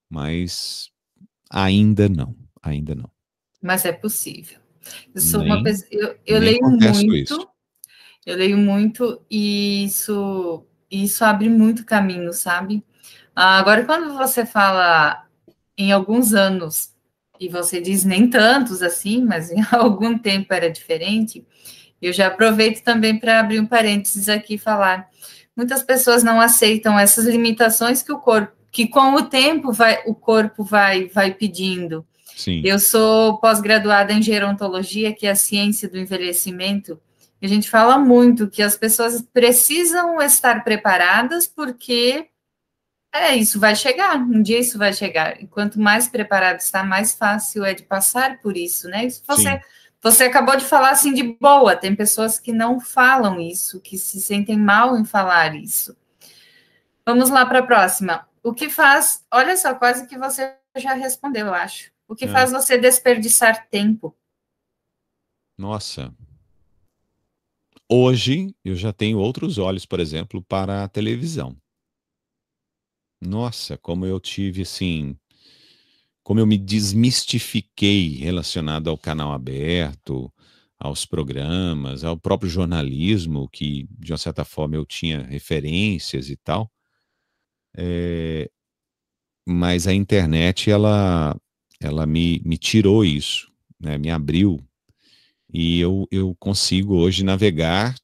mas 0.08 0.90
ainda 1.50 2.08
não, 2.08 2.34
ainda 2.62 2.94
não. 2.94 3.10
Mas 3.60 3.84
é 3.84 3.92
possível. 3.92 4.60
Eu 5.14 5.20
sou 5.20 5.40
nem, 5.40 5.52
uma 5.52 5.62
pessoa, 5.62 5.88
eu, 5.90 6.18
eu 6.24 6.38
leio 6.38 6.62
muito, 6.62 7.14
isso. 7.14 7.48
eu 8.24 8.36
leio 8.36 8.56
muito 8.56 9.20
e 9.30 9.84
isso 9.84 10.64
isso 10.90 11.22
abre 11.24 11.50
muito 11.50 11.84
caminho, 11.84 12.32
sabe? 12.32 12.82
Ah, 13.38 13.58
agora, 13.58 13.84
quando 13.84 14.14
você 14.14 14.46
fala 14.46 15.26
em 15.76 15.92
alguns 15.92 16.32
anos 16.32 16.94
e 17.38 17.50
você 17.50 17.82
diz 17.82 18.02
nem 18.02 18.30
tantos 18.30 18.82
assim, 18.82 19.22
mas 19.22 19.50
em 19.52 19.62
algum 19.70 20.16
tempo 20.16 20.54
era 20.54 20.70
diferente, 20.70 21.46
eu 22.00 22.14
já 22.14 22.28
aproveito 22.28 22.82
também 22.82 23.18
para 23.18 23.38
abrir 23.38 23.60
um 23.60 23.66
parênteses 23.66 24.30
aqui 24.30 24.54
e 24.54 24.58
falar 24.58 25.10
muitas 25.54 25.82
pessoas 25.82 26.22
não 26.22 26.40
aceitam 26.40 26.98
essas 26.98 27.26
limitações 27.26 28.02
que 28.02 28.12
o 28.12 28.18
corpo, 28.18 28.52
que 28.72 28.86
com 28.86 29.14
o 29.14 29.22
tempo 29.22 29.70
vai, 29.70 30.02
o 30.06 30.14
corpo 30.14 30.64
vai, 30.64 31.08
vai 31.08 31.32
pedindo. 31.32 32.06
Sim. 32.36 32.60
Eu 32.64 32.78
sou 32.78 33.38
pós-graduada 33.38 34.12
em 34.12 34.22
gerontologia, 34.22 35.14
que 35.14 35.26
é 35.26 35.30
a 35.30 35.36
ciência 35.36 35.88
do 35.88 35.98
envelhecimento. 35.98 36.98
E 37.40 37.46
a 37.46 37.48
gente 37.48 37.68
fala 37.68 37.98
muito 37.98 38.48
que 38.48 38.62
as 38.62 38.76
pessoas 38.76 39.22
precisam 39.32 40.20
estar 40.22 40.62
preparadas 40.64 41.46
porque 41.46 42.26
é 43.22 43.36
isso 43.36 43.60
vai 43.60 43.74
chegar, 43.76 44.16
um 44.16 44.42
dia 44.42 44.58
isso 44.58 44.78
vai 44.78 44.92
chegar. 44.92 45.40
E 45.42 45.46
quanto 45.46 45.80
mais 45.80 46.08
preparado 46.08 46.60
está, 46.60 46.82
mais 46.84 47.14
fácil 47.14 47.64
é 47.64 47.74
de 47.74 47.82
passar 47.82 48.40
por 48.40 48.56
isso, 48.56 48.88
né? 48.88 49.06
Isso 49.06 49.22
você 49.26 49.52
Sim. 49.52 49.60
Você 50.02 50.22
acabou 50.22 50.56
de 50.56 50.64
falar 50.64 50.90
assim 50.90 51.12
de 51.12 51.22
boa, 51.22 51.74
tem 51.74 51.92
pessoas 51.92 52.38
que 52.38 52.52
não 52.52 52.78
falam 52.78 53.40
isso, 53.40 53.80
que 53.80 53.98
se 53.98 54.20
sentem 54.20 54.56
mal 54.56 54.96
em 54.96 55.04
falar 55.04 55.56
isso. 55.56 55.96
Vamos 57.04 57.28
lá 57.28 57.44
para 57.44 57.58
a 57.58 57.66
próxima. 57.66 58.28
O 58.40 58.54
que 58.54 58.68
faz, 58.68 59.24
olha 59.32 59.56
só, 59.56 59.74
quase 59.74 60.06
que 60.06 60.16
você 60.16 60.54
já 60.76 60.94
respondeu, 60.94 61.46
eu 61.46 61.54
acho. 61.54 61.90
O 62.06 62.14
que 62.14 62.26
é. 62.26 62.28
faz 62.28 62.52
você 62.52 62.78
desperdiçar 62.78 63.66
tempo? 63.68 64.16
Nossa. 65.58 66.14
Hoje 67.90 68.54
eu 68.64 68.76
já 68.76 68.92
tenho 68.92 69.18
outros 69.18 69.58
olhos, 69.58 69.84
por 69.84 69.98
exemplo, 69.98 70.40
para 70.40 70.84
a 70.84 70.88
televisão. 70.88 71.56
Nossa, 73.26 73.76
como 73.76 74.06
eu 74.06 74.20
tive 74.20 74.62
assim 74.62 75.16
como 76.26 76.40
eu 76.40 76.46
me 76.46 76.58
desmistifiquei 76.58 78.16
relacionado 78.16 78.90
ao 78.90 78.98
canal 78.98 79.30
aberto, 79.30 80.32
aos 80.76 81.06
programas, 81.06 82.02
ao 82.02 82.18
próprio 82.18 82.50
jornalismo, 82.50 83.48
que 83.48 83.86
de 83.96 84.10
uma 84.10 84.18
certa 84.18 84.44
forma 84.44 84.74
eu 84.74 84.84
tinha 84.84 85.22
referências 85.22 86.28
e 86.28 86.36
tal. 86.36 86.68
É, 87.76 88.50
mas 89.46 89.86
a 89.86 89.94
internet, 89.94 90.68
ela, 90.68 91.40
ela 91.80 92.04
me, 92.04 92.42
me 92.44 92.58
tirou 92.58 93.04
isso, 93.04 93.48
né, 93.78 93.96
me 93.96 94.10
abriu. 94.10 94.58
E 95.48 95.78
eu, 95.78 96.08
eu 96.10 96.34
consigo 96.40 96.96
hoje 96.96 97.22
navegar 97.22 97.94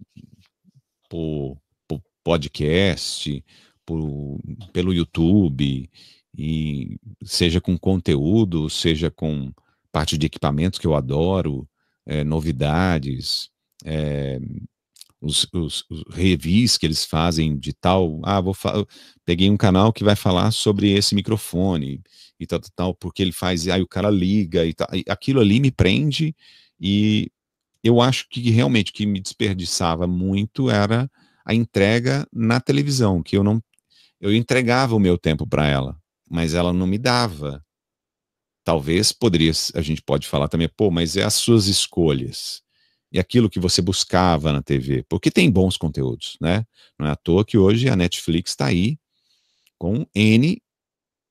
por, 1.08 1.58
por 1.88 2.00
podcast, 2.22 3.44
por, 3.92 4.40
pelo 4.72 4.94
YouTube, 4.94 5.90
e 6.36 6.96
seja 7.22 7.60
com 7.60 7.76
conteúdo, 7.76 8.70
seja 8.70 9.10
com 9.10 9.52
parte 9.90 10.16
de 10.16 10.26
equipamentos 10.26 10.78
que 10.78 10.86
eu 10.86 10.94
adoro, 10.94 11.68
é, 12.06 12.24
novidades, 12.24 13.50
é, 13.84 14.40
os, 15.20 15.46
os, 15.52 15.84
os, 15.90 16.04
revis 16.10 16.78
que 16.78 16.86
eles 16.86 17.04
fazem 17.04 17.56
de 17.56 17.72
tal, 17.72 18.20
ah, 18.24 18.40
vou 18.40 18.56
peguei 19.24 19.50
um 19.50 19.56
canal 19.56 19.92
que 19.92 20.02
vai 20.02 20.16
falar 20.16 20.50
sobre 20.50 20.90
esse 20.90 21.14
microfone 21.14 22.02
e 22.40 22.46
tal, 22.46 22.60
tal, 22.74 22.94
porque 22.94 23.22
ele 23.22 23.32
faz, 23.32 23.68
aí 23.68 23.82
o 23.82 23.88
cara 23.88 24.10
liga 24.10 24.64
e 24.64 24.72
tal, 24.72 24.88
aquilo 25.08 25.40
ali 25.40 25.60
me 25.60 25.70
prende 25.70 26.34
e 26.80 27.30
eu 27.84 28.00
acho 28.00 28.26
que 28.28 28.50
realmente 28.50 28.90
o 28.90 28.94
que 28.94 29.06
me 29.06 29.20
desperdiçava 29.20 30.06
muito 30.06 30.70
era 30.70 31.10
a 31.44 31.54
entrega 31.54 32.26
na 32.32 32.60
televisão, 32.60 33.22
que 33.22 33.36
eu 33.36 33.44
não, 33.44 33.62
eu 34.22 34.32
entregava 34.32 34.94
o 34.94 35.00
meu 35.00 35.18
tempo 35.18 35.44
para 35.44 35.66
ela, 35.66 36.00
mas 36.30 36.54
ela 36.54 36.72
não 36.72 36.86
me 36.86 36.96
dava. 36.96 37.62
Talvez 38.64 39.10
poderia, 39.10 39.50
a 39.74 39.82
gente 39.82 40.00
pode 40.00 40.28
falar 40.28 40.46
também, 40.46 40.68
pô, 40.68 40.92
mas 40.92 41.16
é 41.16 41.24
as 41.24 41.34
suas 41.34 41.66
escolhas. 41.66 42.62
E 43.10 43.18
aquilo 43.18 43.50
que 43.50 43.58
você 43.58 43.82
buscava 43.82 44.52
na 44.52 44.62
TV, 44.62 45.04
porque 45.08 45.28
tem 45.28 45.50
bons 45.50 45.76
conteúdos, 45.76 46.38
né? 46.40 46.64
Não 46.96 47.08
é 47.08 47.10
à 47.10 47.16
toa 47.16 47.44
que 47.44 47.58
hoje 47.58 47.88
a 47.88 47.96
Netflix 47.96 48.52
está 48.52 48.66
aí 48.66 48.96
com 49.76 50.06
N 50.14 50.62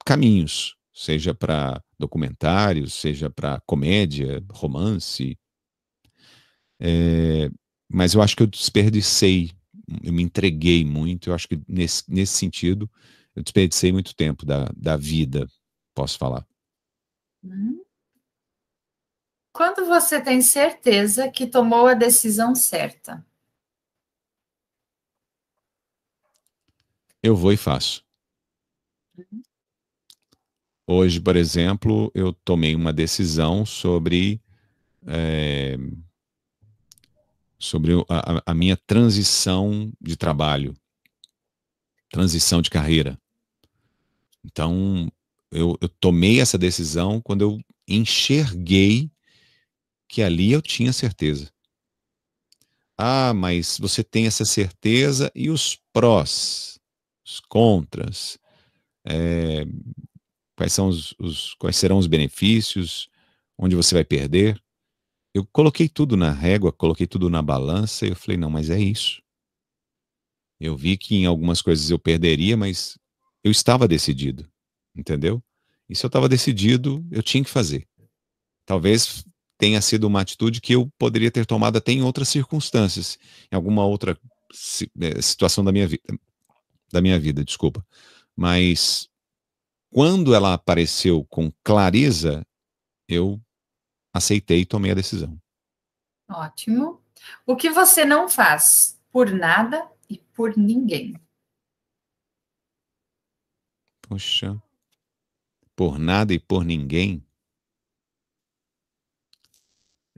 caminhos, 0.06 0.76
seja 0.94 1.34
para 1.34 1.82
documentários, 1.98 2.94
seja 2.94 3.30
para 3.30 3.62
comédia, 3.62 4.44
romance. 4.52 5.40
É, 6.78 7.50
mas 7.90 8.14
eu 8.14 8.22
acho 8.22 8.36
que 8.36 8.44
eu 8.44 8.48
desperdicei, 8.48 9.52
eu 10.04 10.14
me 10.14 10.24
entreguei 10.24 10.86
muito, 10.86 11.30
eu 11.30 11.34
acho 11.34 11.48
que 11.48 11.60
nesse, 11.68 12.04
nesse 12.08 12.34
sentido 12.34 12.90
eu 13.36 13.44
desperdicei 13.44 13.92
muito 13.92 14.16
tempo 14.16 14.46
da, 14.46 14.70
da 14.76 14.98
vida, 14.98 15.48
posso 15.94 16.18
falar. 16.18 16.46
Hum. 17.44 17.82
Quando 19.54 19.86
você 19.86 20.22
tem 20.22 20.42
certeza 20.42 21.30
que 21.30 21.46
tomou 21.46 21.88
a 21.88 21.94
decisão 21.94 22.56
certa? 22.56 23.26
Eu 27.22 27.36
vou 27.36 27.52
e 27.52 27.58
faço. 27.58 28.04
Uhum. 29.18 29.42
Hoje, 30.88 31.20
por 31.20 31.36
exemplo, 31.36 32.12
eu 32.16 32.34
tomei 32.34 32.76
uma 32.76 32.92
decisão 32.92 33.66
sobre 33.66 34.42
é, 35.06 35.78
sobre 37.62 37.94
a, 38.10 38.42
a, 38.48 38.54
minha 38.56 38.76
transição 38.76 39.94
de 40.02 40.18
trabalho, 40.18 40.76
transição 42.10 42.60
de 42.60 42.72
carreira. 42.72 43.20
Então, 44.44 45.12
eu, 45.52 45.78
eu 45.80 45.88
tomei 45.88 46.42
essa 46.42 46.58
decisão 46.58 47.22
quando 47.22 47.42
eu 47.42 47.62
enxerguei 47.88 49.12
que 50.08 50.24
ali 50.24 50.52
eu 50.52 50.62
tinha 50.62 50.92
certeza. 50.92 51.52
Ah, 52.98 53.32
mas 53.34 53.78
você 53.78 54.04
tem 54.04 54.26
essa 54.26 54.44
certeza 54.44 55.32
e 55.36 55.52
os 55.52 55.80
prós, 55.94 56.80
os 57.24 57.40
contras, 57.42 58.40
é, 59.06 59.66
quais, 60.56 60.74
são 60.74 60.88
os, 60.88 61.14
os, 61.20 61.54
quais 61.56 61.76
serão 61.76 62.00
os 62.00 62.08
benefícios, 62.08 63.08
onde 63.56 63.76
você 63.76 63.94
vai 63.94 64.04
perder. 64.04 64.60
Eu 65.34 65.46
coloquei 65.46 65.88
tudo 65.88 66.18
na 66.18 66.32
régua, 66.32 66.72
coloquei 66.72 67.08
tudo 67.08 67.30
na 67.30 67.42
balança 67.42 68.06
e 68.06 68.10
eu 68.10 68.16
falei, 68.16 68.38
não, 68.38 68.50
mas 68.50 68.70
é 68.70 68.80
isso. 68.80 69.22
Eu 70.60 70.76
vi 70.76 70.98
que 70.98 71.16
em 71.16 71.26
algumas 71.26 71.62
coisas 71.62 71.90
eu 71.90 71.98
perderia, 71.98 72.56
mas 72.58 72.98
eu 73.44 73.52
estava 73.52 73.88
decidido, 73.88 74.48
entendeu? 74.96 75.42
E 75.90 75.96
se 75.96 76.06
eu 76.06 76.08
estava 76.08 76.30
decidido, 76.30 77.06
eu 77.10 77.24
tinha 77.24 77.44
que 77.44 77.50
fazer. 77.50 77.88
Talvez 78.66 79.26
tenha 79.58 79.82
sido 79.82 80.06
uma 80.06 80.22
atitude 80.22 80.62
que 80.62 80.74
eu 80.74 80.92
poderia 80.98 81.32
ter 81.32 81.46
tomado 81.46 81.78
até 81.78 81.92
em 81.92 82.02
outras 82.02 82.30
circunstâncias, 82.30 83.18
em 83.52 83.56
alguma 83.56 83.86
outra 83.86 84.18
é, 85.00 85.22
situação 85.22 85.64
da 85.64 85.72
minha 85.72 85.88
vida, 85.88 86.04
da 86.92 87.02
minha 87.02 87.20
vida, 87.20 87.44
desculpa. 87.44 87.86
Mas 88.36 89.10
quando 89.92 90.34
ela 90.34 90.54
apareceu 90.54 91.26
com 91.26 91.52
clareza, 91.64 92.46
eu 93.08 93.42
aceitei 94.14 94.62
e 94.62 94.66
tomei 94.66 94.92
a 94.92 94.96
decisão. 94.96 95.40
Ótimo. 96.30 97.04
O 97.46 97.56
que 97.56 97.70
você 97.70 98.06
não 98.06 98.28
faz 98.28 99.00
por 99.12 99.32
nada 99.32 99.90
e 100.10 100.18
por 100.18 100.58
ninguém? 100.58 101.14
Poxa, 104.02 104.62
por 105.76 105.98
nada 105.98 106.34
e 106.34 106.40
por 106.40 106.64
ninguém 106.64 107.26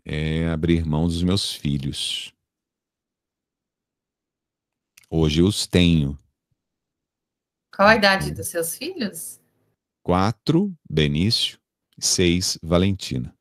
é 0.05 0.49
abrir 0.49 0.85
mão 0.85 1.07
dos 1.07 1.23
meus 1.23 1.53
filhos. 1.53 2.33
Hoje 5.09 5.41
eu 5.41 5.47
os 5.47 5.67
tenho. 5.67 6.17
Qual 7.75 7.87
a 7.87 7.95
idade 7.95 8.31
dos 8.31 8.47
seus 8.47 8.75
filhos? 8.75 9.39
Quatro, 10.01 10.75
Benício, 10.89 11.59
6, 11.99 12.57
Valentina. 12.61 13.35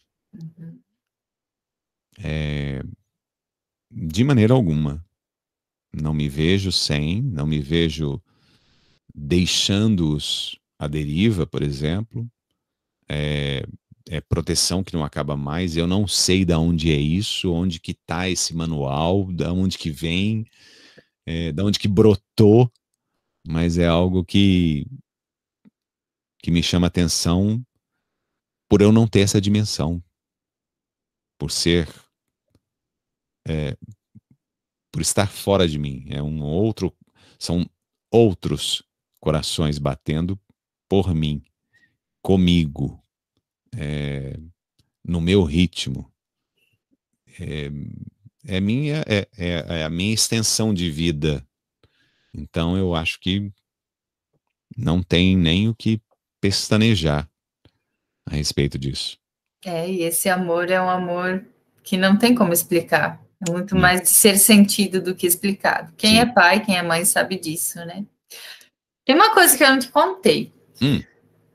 É, 2.19 2.83
de 3.91 4.25
maneira 4.25 4.55
alguma. 4.55 5.05
Não 5.93 6.15
me 6.15 6.29
vejo 6.29 6.73
sem, 6.73 7.21
não 7.21 7.47
me 7.47 7.61
vejo 7.61 8.21
deixando-os 9.15 10.59
à 10.79 10.89
deriva, 10.89 11.47
por 11.47 11.63
exemplo. 11.63 12.27
É, 13.09 13.63
é, 14.09 14.21
proteção 14.21 14.83
que 14.83 14.95
não 14.95 15.05
acaba 15.05 15.37
mais. 15.37 15.77
Eu 15.77 15.87
não 15.87 16.09
sei 16.09 16.45
de 16.45 16.55
onde 16.55 16.91
é 16.91 16.97
isso, 16.97 17.53
onde 17.53 17.79
que 17.79 17.93
está 17.93 18.29
esse 18.29 18.55
manual, 18.55 19.31
da 19.33 19.53
onde 19.53 19.79
que 19.79 19.91
vem, 19.91 20.47
é, 21.27 21.53
da 21.53 21.65
onde 21.65 21.79
que 21.79 21.89
brotou, 21.89 22.71
mas 23.47 23.79
é 23.79 23.87
algo 23.87 24.25
que 24.25 24.87
que 26.43 26.51
me 26.51 26.61
chama 26.61 26.89
atenção 26.89 27.65
por 28.69 28.83
eu 28.83 28.91
não 28.91 29.07
ter 29.07 29.21
essa 29.21 29.41
dimensão, 29.41 30.03
por 31.39 31.53
ser 31.53 31.89
é, 33.49 33.77
por 34.91 35.01
estar 35.01 35.27
fora 35.27 35.67
de 35.67 35.79
mim. 35.79 36.07
É 36.11 36.23
um 36.23 36.43
outro, 36.43 36.95
são 37.39 37.69
outros 38.11 38.83
corações 39.21 39.79
batendo 39.79 40.39
por 40.89 41.15
mim, 41.15 41.43
comigo, 42.23 43.03
é, 43.75 44.39
no 45.05 45.21
meu 45.21 45.43
ritmo. 45.43 46.11
É, 47.41 47.71
é 48.47 48.61
minha, 48.61 49.03
é, 49.07 49.27
é, 49.39 49.81
é, 49.81 49.85
a 49.85 49.91
minha 49.91 50.13
extensão 50.13 50.75
de 50.75 50.91
vida. 50.91 51.47
Então 52.35 52.77
eu 52.77 52.95
acho 52.95 53.19
que 53.21 53.51
não 54.77 55.03
tem 55.03 55.37
nem 55.37 55.69
o 55.69 55.75
que 55.75 56.01
pestanejar 56.41 57.31
a 58.27 58.35
respeito 58.35 58.79
disso. 58.79 59.19
É, 59.65 59.89
e 59.89 60.03
esse 60.03 60.29
amor 60.29 60.71
é 60.71 60.81
um 60.81 60.91
amor 60.91 61.47
que 61.83 61.97
não 61.97 62.19
tem 62.19 62.35
como 62.35 62.53
explicar. 62.53 63.23
É 63.47 63.51
muito 63.51 63.75
mais 63.75 64.03
de 64.03 64.09
ser 64.09 64.39
sentido 64.39 65.01
do 65.01 65.15
que 65.15 65.27
explicado. 65.27 65.93
Quem 65.97 66.13
Sim. 66.13 66.19
é 66.19 66.27
pai, 66.27 66.65
quem 66.65 66.77
é 66.77 66.83
mãe 66.83 67.05
sabe 67.05 67.39
disso, 67.39 67.79
né? 67.85 68.05
Tem 69.05 69.17
uma 69.17 69.35
coisa 69.35 69.57
que 69.57 69.65
eu 69.65 69.71
não 69.71 69.79
te 69.81 69.89
contei. 69.89 70.53
Hum. 70.81 71.03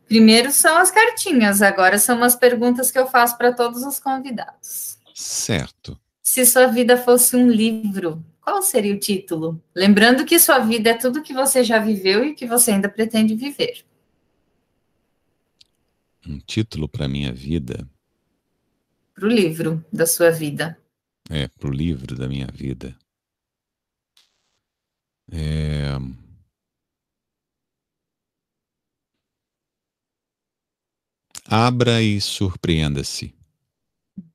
Primeiro 0.05 0.51
são 0.51 0.77
as 0.77 0.91
cartinhas, 0.91 1.61
agora 1.61 1.97
são 1.97 2.17
umas 2.17 2.35
perguntas 2.35 2.91
que 2.91 2.99
eu 2.99 3.07
faço 3.07 3.37
para 3.37 3.53
todos 3.53 3.83
os 3.83 3.99
convidados. 3.99 4.97
Certo. 5.13 5.99
Se 6.21 6.45
sua 6.45 6.67
vida 6.67 6.97
fosse 6.97 7.35
um 7.35 7.49
livro, 7.49 8.23
qual 8.41 8.61
seria 8.61 8.93
o 8.93 8.99
título? 8.99 9.61
Lembrando 9.73 10.25
que 10.25 10.39
sua 10.39 10.59
vida 10.59 10.89
é 10.89 10.93
tudo 10.93 11.23
que 11.23 11.33
você 11.33 11.63
já 11.63 11.79
viveu 11.79 12.23
e 12.23 12.33
que 12.33 12.45
você 12.45 12.71
ainda 12.71 12.89
pretende 12.89 13.33
viver. 13.35 13.85
Um 16.25 16.39
título 16.39 16.89
para 16.89 17.07
minha 17.07 17.31
vida? 17.31 17.87
Para 19.13 19.25
o 19.25 19.29
livro 19.29 19.83
da 19.91 20.05
sua 20.05 20.31
vida. 20.31 20.77
É, 21.29 21.47
para 21.47 21.67
o 21.67 21.71
livro 21.71 22.15
da 22.15 22.27
minha 22.27 22.47
vida. 22.47 22.97
É... 25.31 25.91
Abra 31.49 32.01
e 32.01 32.19
surpreenda-se. 32.19 33.33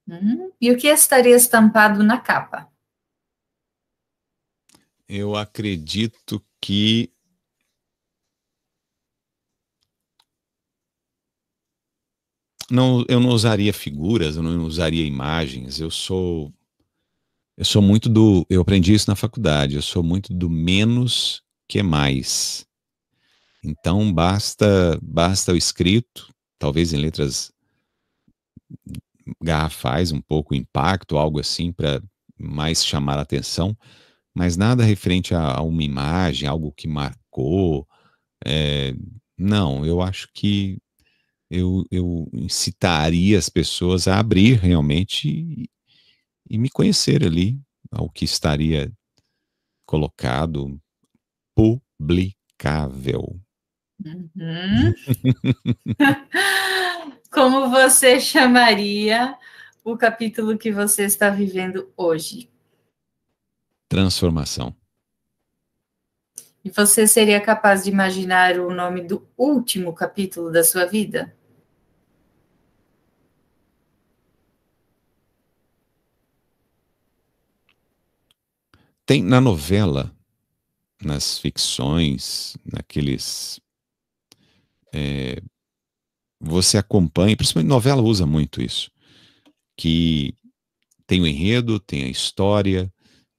Uhum. 0.06 0.52
E 0.60 0.70
o 0.70 0.76
que 0.76 0.86
estaria 0.88 1.34
estampado 1.34 2.02
na 2.02 2.20
capa? 2.20 2.70
Eu 5.08 5.36
acredito 5.36 6.44
que 6.60 7.12
não, 12.70 13.04
eu 13.08 13.20
não 13.20 13.30
usaria 13.30 13.72
figuras, 13.72 14.36
eu 14.36 14.42
não 14.42 14.64
usaria 14.64 15.04
imagens. 15.04 15.80
Eu 15.80 15.90
sou 15.90 16.52
eu 17.62 17.64
sou 17.64 17.80
muito 17.80 18.08
do. 18.08 18.44
Eu 18.50 18.60
aprendi 18.60 18.92
isso 18.92 19.08
na 19.08 19.14
faculdade. 19.14 19.76
Eu 19.76 19.82
sou 19.82 20.02
muito 20.02 20.34
do 20.34 20.50
menos 20.50 21.44
que 21.68 21.80
mais. 21.80 22.66
Então 23.64 24.12
basta 24.12 24.98
basta 25.00 25.52
o 25.52 25.56
escrito, 25.56 26.28
talvez 26.58 26.92
em 26.92 26.96
letras 26.96 27.52
garrafais, 29.40 30.10
um 30.10 30.20
pouco 30.20 30.56
impacto, 30.56 31.16
algo 31.16 31.38
assim 31.38 31.70
para 31.70 32.02
mais 32.36 32.84
chamar 32.84 33.16
a 33.18 33.22
atenção, 33.22 33.76
mas 34.34 34.56
nada 34.56 34.82
referente 34.82 35.32
a, 35.32 35.58
a 35.58 35.62
uma 35.62 35.84
imagem, 35.84 36.48
algo 36.48 36.72
que 36.72 36.88
marcou. 36.88 37.86
É, 38.44 38.92
não, 39.38 39.86
eu 39.86 40.02
acho 40.02 40.28
que 40.34 40.78
eu, 41.48 41.84
eu 41.92 42.28
incitaria 42.32 43.38
as 43.38 43.48
pessoas 43.48 44.08
a 44.08 44.18
abrir 44.18 44.58
realmente 44.58 45.70
e 46.48 46.58
me 46.58 46.68
conhecer 46.70 47.24
ali 47.24 47.60
ao 47.90 48.08
que 48.08 48.24
estaria 48.24 48.92
colocado 49.86 50.80
publicável. 51.54 53.40
Uhum. 54.04 54.94
Como 57.30 57.70
você 57.70 58.20
chamaria 58.20 59.36
o 59.84 59.96
capítulo 59.96 60.58
que 60.58 60.70
você 60.70 61.04
está 61.04 61.30
vivendo 61.30 61.92
hoje? 61.96 62.50
Transformação. 63.88 64.74
E 66.64 66.70
você 66.70 67.06
seria 67.06 67.40
capaz 67.40 67.84
de 67.84 67.90
imaginar 67.90 68.58
o 68.58 68.72
nome 68.72 69.02
do 69.02 69.26
último 69.36 69.92
capítulo 69.92 70.50
da 70.50 70.62
sua 70.62 70.86
vida? 70.86 71.34
Tem 79.12 79.22
na 79.22 79.42
novela, 79.42 80.10
nas 81.04 81.38
ficções, 81.38 82.56
naqueles. 82.64 83.60
É, 84.90 85.36
você 86.40 86.78
acompanha, 86.78 87.36
principalmente 87.36 87.68
novela 87.68 88.00
usa 88.00 88.24
muito 88.24 88.62
isso, 88.62 88.90
que 89.76 90.34
tem 91.06 91.20
o 91.20 91.26
enredo, 91.26 91.78
tem 91.78 92.04
a 92.04 92.08
história, 92.08 92.90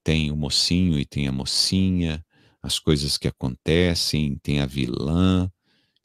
tem 0.04 0.30
o 0.30 0.36
mocinho 0.36 1.00
e 1.00 1.06
tem 1.06 1.28
a 1.28 1.32
mocinha, 1.32 2.24
as 2.62 2.78
coisas 2.78 3.18
que 3.18 3.28
acontecem, 3.28 4.36
tem 4.44 4.60
a 4.60 4.68
vilã, 4.68 5.52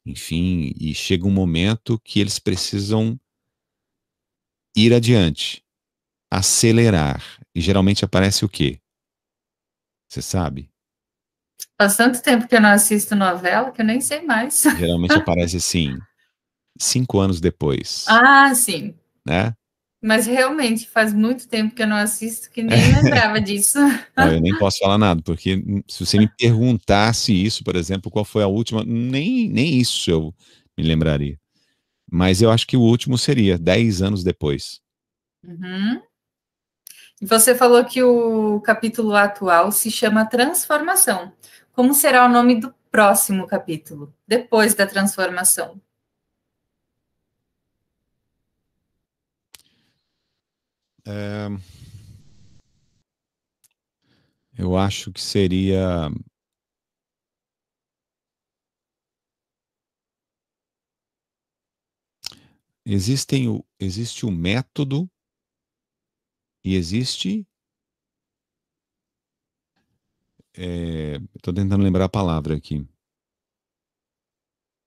enfim, 0.03 0.73
e 0.79 0.95
chega 0.95 1.27
um 1.27 1.31
momento 1.31 2.01
que 2.03 2.19
eles 2.19 2.39
precisam 2.39 3.19
ir 4.75 4.95
adiante, 4.95 5.63
acelerar. 6.31 7.23
E 7.53 7.61
geralmente 7.61 8.03
aparece 8.03 8.43
o 8.43 8.49
quê? 8.49 8.79
Você 10.09 10.23
sabe? 10.23 10.71
Faz 11.79 11.95
tanto 11.95 12.21
tempo 12.21 12.47
que 12.47 12.55
eu 12.55 12.61
não 12.61 12.69
assisto 12.69 13.15
novela 13.15 13.71
que 13.71 13.81
eu 13.81 13.85
nem 13.85 14.01
sei 14.01 14.21
mais. 14.23 14.63
Geralmente 14.75 15.13
aparece 15.17 15.57
assim, 15.57 15.95
cinco 16.79 17.19
anos 17.19 17.39
depois. 17.39 18.05
Ah, 18.07 18.53
sim. 18.55 18.95
Né? 19.23 19.53
Mas 20.01 20.25
realmente 20.25 20.89
faz 20.89 21.13
muito 21.13 21.47
tempo 21.47 21.75
que 21.75 21.83
eu 21.83 21.87
não 21.87 21.97
assisto 21.97 22.49
que 22.49 22.63
nem 22.63 22.95
lembrava 22.95 23.39
disso. 23.39 23.77
Não, 24.17 24.33
eu 24.33 24.41
nem 24.41 24.57
posso 24.57 24.79
falar 24.79 24.97
nada, 24.97 25.21
porque 25.21 25.63
se 25.87 26.03
você 26.05 26.17
me 26.17 26.27
perguntasse 26.27 27.31
isso, 27.31 27.63
por 27.63 27.75
exemplo, 27.75 28.09
qual 28.09 28.25
foi 28.25 28.41
a 28.41 28.47
última, 28.47 28.83
nem, 28.83 29.47
nem 29.47 29.77
isso 29.77 30.09
eu 30.09 30.33
me 30.75 30.83
lembraria. 30.83 31.39
Mas 32.11 32.41
eu 32.41 32.49
acho 32.49 32.65
que 32.65 32.75
o 32.75 32.81
último 32.81 33.15
seria 33.15 33.59
dez 33.59 34.01
anos 34.01 34.23
depois. 34.23 34.81
Uhum. 35.43 36.01
Você 37.21 37.53
falou 37.53 37.83
que 37.85 38.01
o 38.01 38.61
capítulo 38.61 39.13
atual 39.13 39.71
se 39.71 39.91
chama 39.91 40.25
Transformação. 40.25 41.33
Como 41.73 41.93
será 41.93 42.25
o 42.25 42.29
nome 42.29 42.59
do 42.59 42.73
próximo 42.89 43.45
capítulo, 43.45 44.13
depois 44.27 44.73
da 44.73 44.87
transformação? 44.87 45.81
É... 51.05 51.47
Eu 54.57 54.77
acho 54.77 55.11
que 55.11 55.21
seria. 55.21 56.09
Existem 62.85 63.63
existe 63.79 64.25
o 64.25 64.31
método 64.31 65.09
e 66.63 66.75
existe. 66.75 67.45
Estou 70.53 71.53
é, 71.53 71.55
tentando 71.55 71.83
lembrar 71.83 72.05
a 72.05 72.09
palavra 72.09 72.55
aqui. 72.55 72.85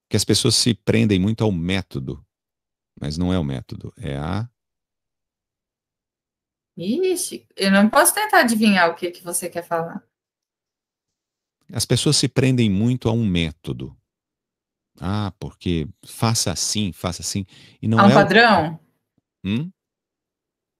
Que 0.09 0.17
as 0.17 0.23
pessoas 0.23 0.55
se 0.55 0.73
prendem 0.75 1.19
muito 1.19 1.43
ao 1.43 1.51
método, 1.51 2.23
mas 2.99 3.17
não 3.17 3.33
é 3.33 3.39
o 3.39 3.43
método, 3.43 3.91
é 3.97 4.15
a. 4.17 4.47
Ixi, 6.77 7.47
eu 7.55 7.71
não 7.71 7.89
posso 7.89 8.13
tentar 8.13 8.41
adivinhar 8.41 8.89
o 8.89 8.95
que, 8.95 9.11
que 9.11 9.23
você 9.23 9.49
quer 9.49 9.63
falar. 9.63 10.03
As 11.71 11.85
pessoas 11.85 12.17
se 12.17 12.27
prendem 12.27 12.69
muito 12.69 13.09
a 13.09 13.11
um 13.11 13.25
método, 13.25 13.97
Ah, 14.99 15.33
porque 15.39 15.87
faça 16.05 16.51
assim, 16.51 16.91
faça 16.93 17.23
assim. 17.23 17.45
E 17.81 17.87
não 17.87 17.99
Há 17.99 18.03
um 18.05 18.09
é 18.09 18.11
o- 18.11 18.15
padrão? 18.15 18.79
Hum? 19.43 19.71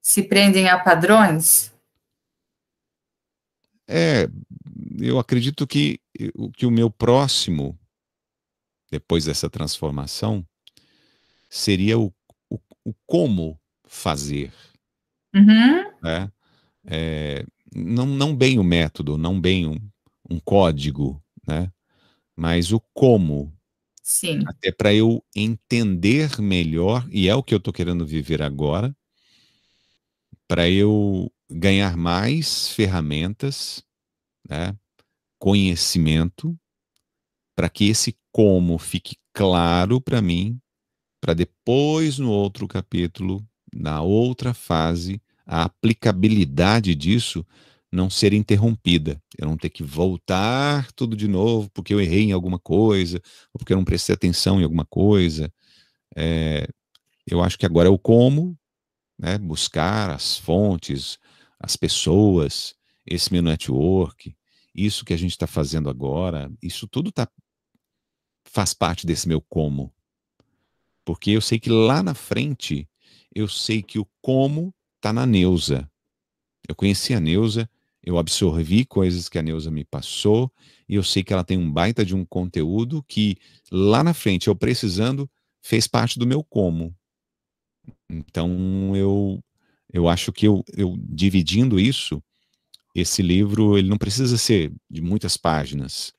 Se 0.06 0.22
prendem 0.22 0.68
a 0.68 0.78
padrões? 0.78 1.72
É, 3.88 4.28
eu 5.00 5.18
acredito 5.18 5.66
que, 5.66 5.98
o- 6.34 6.50
que 6.52 6.66
o 6.66 6.70
meu 6.70 6.90
próximo, 6.90 7.78
depois 8.90 9.24
dessa 9.24 9.48
transformação, 9.48 10.46
seria 11.48 11.98
o, 11.98 12.12
o, 12.50 12.58
o 12.84 12.94
como 13.06 13.58
fazer. 13.86 14.52
Uhum. 15.34 15.90
né? 16.02 16.30
É, 16.84 17.46
não, 17.74 18.04
não 18.04 18.36
bem 18.36 18.58
o 18.58 18.64
método, 18.64 19.16
não 19.16 19.40
bem 19.40 19.66
um, 19.66 19.78
um 20.28 20.38
código, 20.38 21.18
né? 21.48 21.72
mas 22.36 22.72
o 22.72 22.80
como, 22.92 23.56
Sim. 24.02 24.42
até 24.46 24.70
para 24.70 24.92
eu 24.94 25.24
entender 25.34 26.38
melhor, 26.42 27.08
e 27.10 27.26
é 27.26 27.34
o 27.34 27.42
que 27.42 27.54
eu 27.54 27.58
estou 27.58 27.72
querendo 27.72 28.06
viver 28.06 28.42
agora, 28.42 28.94
para 30.54 30.70
eu 30.70 31.32
ganhar 31.50 31.96
mais 31.96 32.68
ferramentas, 32.68 33.82
né? 34.48 34.72
conhecimento, 35.36 36.56
para 37.56 37.68
que 37.68 37.88
esse 37.88 38.16
como 38.30 38.78
fique 38.78 39.16
claro 39.32 40.00
para 40.00 40.22
mim, 40.22 40.60
para 41.20 41.34
depois, 41.34 42.20
no 42.20 42.30
outro 42.30 42.68
capítulo, 42.68 43.44
na 43.74 44.00
outra 44.00 44.54
fase, 44.54 45.20
a 45.44 45.64
aplicabilidade 45.64 46.94
disso 46.94 47.44
não 47.90 48.08
ser 48.08 48.32
interrompida. 48.32 49.20
Eu 49.36 49.48
não 49.48 49.56
ter 49.56 49.70
que 49.70 49.82
voltar 49.82 50.92
tudo 50.92 51.16
de 51.16 51.26
novo 51.26 51.68
porque 51.74 51.92
eu 51.92 52.00
errei 52.00 52.26
em 52.26 52.32
alguma 52.32 52.60
coisa, 52.60 53.20
ou 53.52 53.58
porque 53.58 53.72
eu 53.72 53.76
não 53.76 53.84
prestei 53.84 54.14
atenção 54.14 54.60
em 54.60 54.62
alguma 54.62 54.84
coisa. 54.84 55.52
É, 56.14 56.68
eu 57.26 57.42
acho 57.42 57.58
que 57.58 57.66
agora 57.66 57.88
é 57.88 57.90
o 57.90 57.98
como, 57.98 58.56
né? 59.24 59.38
buscar 59.38 60.10
as 60.10 60.36
fontes, 60.36 61.18
as 61.58 61.76
pessoas, 61.76 62.74
esse 63.06 63.32
meu 63.32 63.40
network, 63.40 64.36
isso 64.74 65.02
que 65.02 65.14
a 65.14 65.16
gente 65.16 65.30
está 65.30 65.46
fazendo 65.46 65.88
agora, 65.88 66.52
isso 66.62 66.86
tudo 66.86 67.10
tá, 67.10 67.26
faz 68.44 68.74
parte 68.74 69.06
desse 69.06 69.26
meu 69.26 69.40
como. 69.40 69.90
Porque 71.06 71.30
eu 71.30 71.40
sei 71.40 71.58
que 71.58 71.70
lá 71.70 72.02
na 72.02 72.14
frente, 72.14 72.86
eu 73.34 73.48
sei 73.48 73.82
que 73.82 73.98
o 73.98 74.06
como 74.20 74.74
está 74.96 75.10
na 75.10 75.24
Neuza. 75.24 75.90
Eu 76.68 76.74
conheci 76.74 77.14
a 77.14 77.20
Neuza, 77.20 77.68
eu 78.02 78.18
absorvi 78.18 78.84
coisas 78.84 79.30
que 79.30 79.38
a 79.38 79.42
Neuza 79.42 79.70
me 79.70 79.84
passou, 79.84 80.52
e 80.86 80.96
eu 80.96 81.02
sei 81.02 81.22
que 81.22 81.32
ela 81.32 81.44
tem 81.44 81.56
um 81.56 81.72
baita 81.72 82.04
de 82.04 82.14
um 82.14 82.26
conteúdo 82.26 83.02
que 83.08 83.38
lá 83.70 84.04
na 84.04 84.12
frente, 84.12 84.48
eu 84.48 84.56
precisando, 84.56 85.30
fez 85.62 85.86
parte 85.86 86.18
do 86.18 86.26
meu 86.26 86.44
como. 86.44 86.94
Então 88.10 88.94
eu, 88.96 89.42
eu 89.92 90.08
acho 90.08 90.32
que 90.32 90.46
eu, 90.46 90.64
eu 90.76 90.96
dividindo 90.98 91.78
isso, 91.80 92.22
esse 92.94 93.22
livro 93.22 93.76
ele 93.78 93.88
não 93.88 93.98
precisa 93.98 94.38
ser 94.38 94.72
de 94.90 95.00
muitas 95.02 95.36
páginas. 95.36 96.12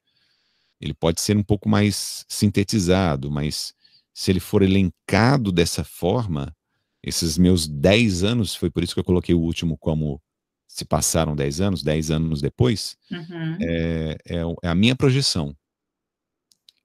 Ele 0.82 0.94
pode 0.94 1.22
ser 1.22 1.38
um 1.38 1.44
pouco 1.44 1.70
mais 1.70 2.26
sintetizado, 2.28 3.32
mas 3.32 3.74
se 4.14 4.32
ele 4.32 4.40
for 4.40 4.62
elencado 4.62 5.52
dessa 5.52 5.84
forma, 5.84 6.56
esses 7.04 7.38
meus 7.38 7.68
10 7.68 8.24
anos, 8.24 8.56
foi 8.56 8.70
por 8.70 8.84
isso 8.84 8.94
que 8.94 9.00
eu 9.00 9.04
coloquei 9.06 9.34
o 9.36 9.40
último 9.42 9.78
como 9.78 10.22
se 10.68 10.84
passaram 10.86 11.36
10 11.36 11.62
anos, 11.62 11.84
10 11.84 12.12
anos 12.12 12.42
depois, 12.42 12.98
Uhum. 13.12 13.58
é, 13.62 14.18
é, 14.26 14.36
é 14.64 14.68
a 14.68 14.76
minha 14.76 14.96
projeção. 14.96 15.56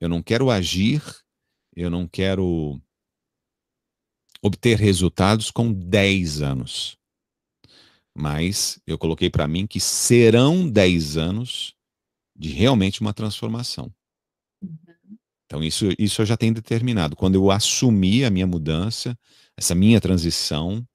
Eu 0.01 0.09
não 0.09 0.23
quero 0.23 0.51
agir, 0.51 1.03
eu 1.75 1.91
não 1.91 2.07
quero 2.07 2.81
obter 4.43 4.79
resultados 4.79 5.51
com 5.51 5.73
10 5.73 6.43
anos. 6.43 6.97
Mas 8.17 8.81
eu 8.87 8.99
coloquei 8.99 9.31
para 9.31 9.47
mim 9.47 9.67
que 9.67 9.81
serão 9.81 10.69
10 10.69 11.17
anos 11.17 11.75
de 12.37 12.49
realmente 12.49 13.01
uma 13.01 13.13
transformação. 13.13 13.93
Então, 15.47 15.63
isso, 15.63 15.89
isso 15.99 16.23
eu 16.23 16.27
já 16.27 16.37
tenho 16.37 16.55
determinado. 16.55 17.17
Quando 17.17 17.35
eu 17.35 17.51
assumi 17.51 18.25
a 18.25 18.31
minha 18.31 18.47
mudança, 18.47 19.19
essa 19.57 19.75
minha 19.75 20.01
transição, 20.01 20.87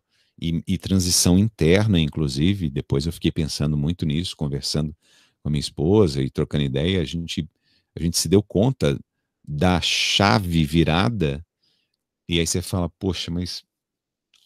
e, 0.42 0.64
e, 0.68 0.78
transição 0.78 1.38
interna, 1.40 2.00
inclusive, 2.00 2.70
depois 2.70 3.06
eu 3.06 3.14
fiquei 3.14 3.32
pensando 3.32 3.78
muito 3.78 4.06
nisso, 4.06 4.36
conversando 4.36 4.96
com 5.42 5.50
a 5.50 5.52
minha 5.52 5.60
esposa 5.60 6.22
e 6.22 6.30
trocando 6.30 6.64
ideia, 6.64 7.02
a 7.02 7.06
gente, 7.06 7.48
a 7.96 8.02
gente 8.02 8.18
se 8.18 8.28
deu 8.28 8.44
conta 8.44 9.00
da 9.48 9.80
chave 9.80 10.64
virada, 10.66 11.46
e 12.28 12.40
aí 12.40 12.48
você 12.48 12.62
fala, 12.62 12.90
poxa, 12.90 13.30
mas 13.30 13.64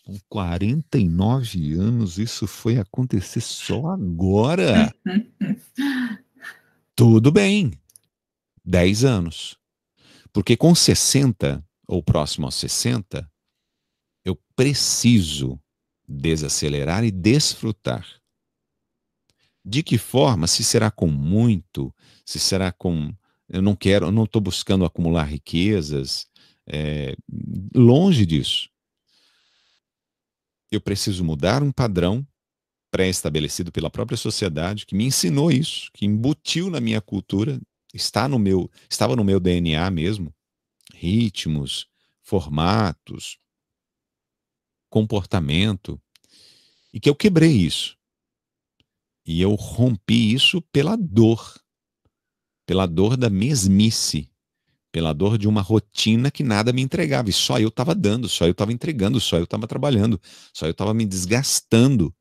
com 0.04 0.18
49 0.28 1.74
anos 1.74 2.18
isso 2.18 2.48
foi 2.48 2.78
acontecer 2.78 3.42
só 3.42 3.88
agora? 3.92 4.94
Tudo 6.96 7.32
bem, 7.32 7.72
10 8.66 9.06
anos. 9.06 9.58
Porque 10.34 10.58
com 10.58 10.76
60, 10.76 11.64
ou 11.88 12.04
próximo 12.04 12.46
aos 12.46 12.56
60, 12.56 13.30
eu 14.26 14.38
preciso 14.56 15.60
desacelerar 16.08 17.04
e 17.04 17.12
desfrutar. 17.12 18.06
De 19.64 19.84
que 19.84 19.98
forma? 19.98 20.48
Se 20.48 20.64
será 20.64 20.90
com 20.90 21.08
muito, 21.08 21.94
se 22.26 22.40
será 22.40 22.72
com. 22.72 23.14
Eu 23.48 23.62
não 23.62 23.76
quero, 23.76 24.08
eu 24.08 24.12
não 24.12 24.24
estou 24.24 24.42
buscando 24.42 24.86
acumular 24.86 25.24
riquezas, 25.24 26.28
é, 26.72 27.16
longe 27.74 28.26
disso. 28.26 28.70
Eu 30.72 30.80
preciso 30.80 31.24
mudar 31.24 31.64
um 31.64 31.72
padrão 31.72 32.26
pré-estabelecido 32.92 33.72
pela 33.72 33.90
própria 33.90 34.18
sociedade 34.18 34.86
que 34.86 34.96
me 34.96 35.06
ensinou 35.06 35.52
isso, 35.52 35.90
que 35.94 36.06
embutiu 36.06 36.70
na 36.70 36.80
minha 36.80 37.02
cultura, 37.02 37.60
está 37.94 38.28
no 38.28 38.40
meu, 38.40 38.70
estava 38.90 39.16
no 39.16 39.24
meu 39.24 39.40
DNA 39.40 39.90
mesmo, 39.92 40.34
ritmos, 40.94 41.88
formatos, 42.22 43.38
comportamento, 44.90 46.00
e 46.94 47.00
que 47.00 47.10
eu 47.10 47.16
quebrei 47.16 47.52
isso. 47.52 47.98
E 49.26 49.42
eu 49.42 49.54
rompi 49.54 50.34
isso 50.34 50.62
pela 50.72 50.96
dor, 50.96 51.62
pela 52.66 52.88
dor 52.88 53.16
da 53.16 53.30
mesmice, 53.30 54.32
pela 54.92 55.14
dor 55.14 55.38
de 55.38 55.48
uma 55.48 55.62
rotina 55.62 56.32
que 56.32 56.44
nada 56.44 56.74
me 56.74 56.82
entregava, 56.82 57.30
e 57.30 57.34
só 57.34 57.60
eu 57.60 57.70
estava 57.70 57.94
dando, 57.94 58.28
só 58.28 58.46
eu 58.46 58.52
estava 58.52 58.74
entregando, 58.74 59.20
só 59.20 59.38
eu 59.38 59.44
estava 59.44 59.68
trabalhando, 59.68 60.20
só 60.54 60.66
eu 60.66 60.72
estava 60.72 60.94
me 60.94 61.06
desgastando. 61.06 62.14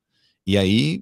E 0.47 0.57
aí 0.59 1.01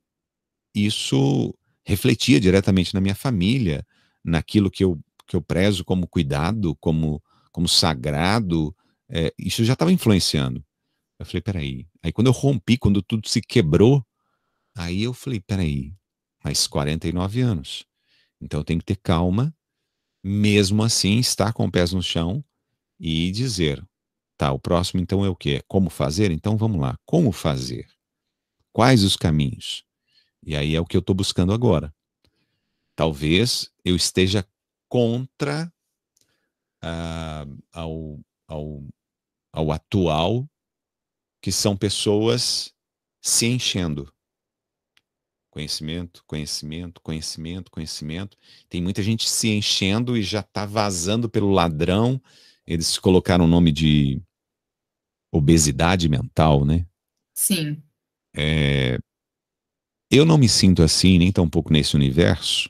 isso 0.75 1.55
refletia 1.85 2.41
diretamente 2.41 2.95
na 2.95 3.01
minha 3.01 3.15
família, 3.15 3.87
naquilo 4.25 4.71
que 4.71 4.85
eu, 4.85 4.99
que 5.27 5.37
eu 5.37 5.41
prezo 5.41 5.85
como 5.85 6.07
cuidado, 6.07 6.77
como, 6.81 7.23
como 7.53 7.69
sagrado, 7.69 8.75
é, 9.09 9.33
isso 9.39 9.65
já 9.65 9.73
estava 9.73 9.93
influenciando. 9.93 10.65
Eu 11.19 11.25
falei, 11.25 11.41
peraí. 11.41 11.87
Aí 12.03 12.13
quando 12.13 12.27
eu 12.27 12.33
rompi, 12.33 12.77
quando 12.77 13.03
tudo 13.03 13.29
se 13.29 13.41
quebrou, 13.41 14.05
aí 14.77 15.05
eu 15.05 15.15
falei, 15.15 15.41
peraí, 15.41 15.95
mais 16.45 16.67
49 16.67 17.41
anos. 17.41 17.85
Então 18.41 18.61
eu 18.61 18.65
tenho 18.65 18.81
que 18.81 18.87
ter 18.87 18.97
calma, 18.97 19.55
mesmo 20.29 20.83
assim 20.83 21.19
estar 21.19 21.53
com 21.53 21.71
pés 21.71 21.93
no 21.93 22.03
chão 22.03 22.45
e 22.99 23.31
dizer, 23.31 23.87
tá, 24.37 24.51
o 24.51 24.59
próximo 24.59 25.01
então 25.01 25.25
é 25.25 25.29
o 25.29 25.37
quê? 25.37 25.63
Como 25.69 25.89
fazer? 25.89 26.33
Então 26.33 26.57
vamos 26.57 26.81
lá, 26.81 26.99
como 27.07 27.31
fazer? 27.31 27.87
Quais 28.73 29.05
os 29.05 29.15
caminhos? 29.15 29.85
E 30.45 30.57
aí 30.57 30.75
é 30.75 30.81
o 30.81 30.85
que 30.85 30.97
eu 30.97 31.01
estou 31.01 31.15
buscando 31.15 31.53
agora. 31.53 31.95
Talvez 32.97 33.71
eu 33.85 33.95
esteja 33.95 34.45
contra 34.89 35.73
uh, 36.83 37.63
ao, 37.73 38.21
ao, 38.49 38.85
ao 39.53 39.71
atual 39.71 40.49
que 41.41 41.53
são 41.53 41.77
pessoas 41.77 42.75
se 43.23 43.47
enchendo. 43.47 44.13
Conhecimento, 45.57 46.23
conhecimento, 46.27 47.01
conhecimento, 47.01 47.71
conhecimento. 47.71 48.37
Tem 48.69 48.83
muita 48.83 49.03
gente 49.03 49.27
se 49.27 49.49
enchendo 49.49 50.15
e 50.15 50.23
já 50.23 50.41
está 50.41 50.67
vazando 50.67 51.31
pelo 51.31 51.51
ladrão. 51.51 52.21
Eles 52.67 52.99
colocaram 52.99 53.47
o 53.47 53.49
nome 53.49 53.73
de 53.73 54.21
obesidade 55.33 56.11
mental, 56.11 56.63
né? 56.67 56.87
Sim. 57.35 57.83
É, 58.37 58.99
eu 60.11 60.27
não 60.27 60.37
me 60.37 60.47
sinto 60.47 60.83
assim, 60.83 61.17
nem 61.17 61.33
tampouco 61.33 61.73
nesse 61.73 61.97
universo, 61.97 62.69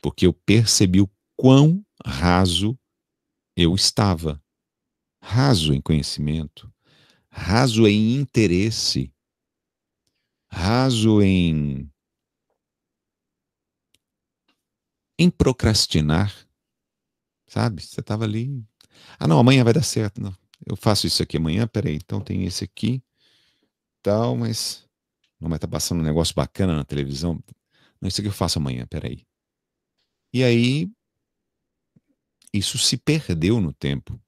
porque 0.00 0.24
eu 0.26 0.32
percebi 0.32 1.02
o 1.02 1.10
quão 1.36 1.84
raso 2.02 2.74
eu 3.54 3.74
estava. 3.74 4.42
Raso 5.22 5.74
em 5.74 5.82
conhecimento, 5.82 6.72
raso 7.28 7.86
em 7.86 8.14
interesse, 8.14 9.12
raso 10.50 11.22
em 11.22 11.90
em 15.18 15.30
procrastinar. 15.30 16.32
sabe? 17.48 17.82
Você 17.82 18.00
estava 18.00 18.24
ali. 18.24 18.62
Ah, 19.18 19.26
não, 19.28 19.38
amanhã 19.38 19.64
vai 19.64 19.72
dar 19.72 19.82
certo. 19.82 20.20
Não, 20.20 20.34
eu 20.66 20.76
faço 20.76 21.06
isso 21.06 21.22
aqui 21.22 21.36
amanhã, 21.36 21.66
peraí, 21.66 21.96
então 21.96 22.20
tem 22.20 22.44
esse 22.44 22.64
aqui, 22.64 23.02
tal, 24.02 24.36
mas. 24.36 24.84
Não, 25.40 25.48
mas 25.50 25.58
tá 25.60 25.68
passando 25.68 26.00
um 26.00 26.04
negócio 26.04 26.34
bacana 26.34 26.74
na 26.76 26.84
televisão. 26.84 27.42
Não, 28.00 28.08
isso 28.08 28.20
aqui 28.20 28.28
eu 28.28 28.32
faço 28.32 28.58
amanhã, 28.58 28.86
peraí. 28.86 29.26
E 30.32 30.44
aí, 30.44 30.90
isso 32.52 32.78
se 32.78 32.96
perdeu 32.96 33.60
no 33.60 33.72
tempo. 33.72 34.20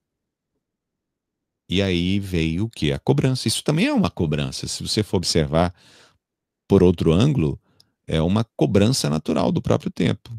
E 1.69 1.81
aí 1.81 2.19
veio 2.19 2.65
o 2.65 2.69
que? 2.69 2.91
A 2.91 2.99
cobrança. 2.99 3.47
Isso 3.47 3.63
também 3.63 3.85
é 3.87 3.93
uma 3.93 4.09
cobrança. 4.09 4.67
Se 4.67 4.81
você 4.81 5.03
for 5.03 5.17
observar 5.17 5.73
por 6.69 6.83
outro 6.83 7.11
ângulo, 7.11 7.59
é 8.07 8.21
uma 8.21 8.43
cobrança 8.55 9.09
natural 9.09 9.51
do 9.51 9.61
próprio 9.61 9.89
tempo. 9.89 10.29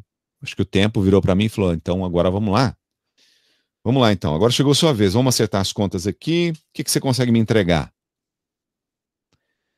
Acho 0.41 0.55
que 0.55 0.62
o 0.62 0.66
tempo 0.66 1.03
virou 1.03 1.20
para 1.20 1.35
mim 1.35 1.47
e 1.47 1.49
falou: 1.49 1.74
então 1.74 2.05
agora 2.05 2.31
vamos 2.31 2.55
lá. 2.55 2.76
Vamos 3.83 4.01
lá 4.01 4.12
então, 4.12 4.35
agora 4.35 4.53
chegou 4.53 4.72
a 4.72 4.74
sua 4.74 4.93
vez, 4.93 5.14
vamos 5.14 5.35
acertar 5.35 5.61
as 5.61 5.72
contas 5.72 6.07
aqui. 6.07 6.53
O 6.53 6.59
que, 6.72 6.85
que 6.85 6.91
você 6.91 7.01
consegue 7.01 7.33
me 7.33 7.39
entregar? 7.39 7.93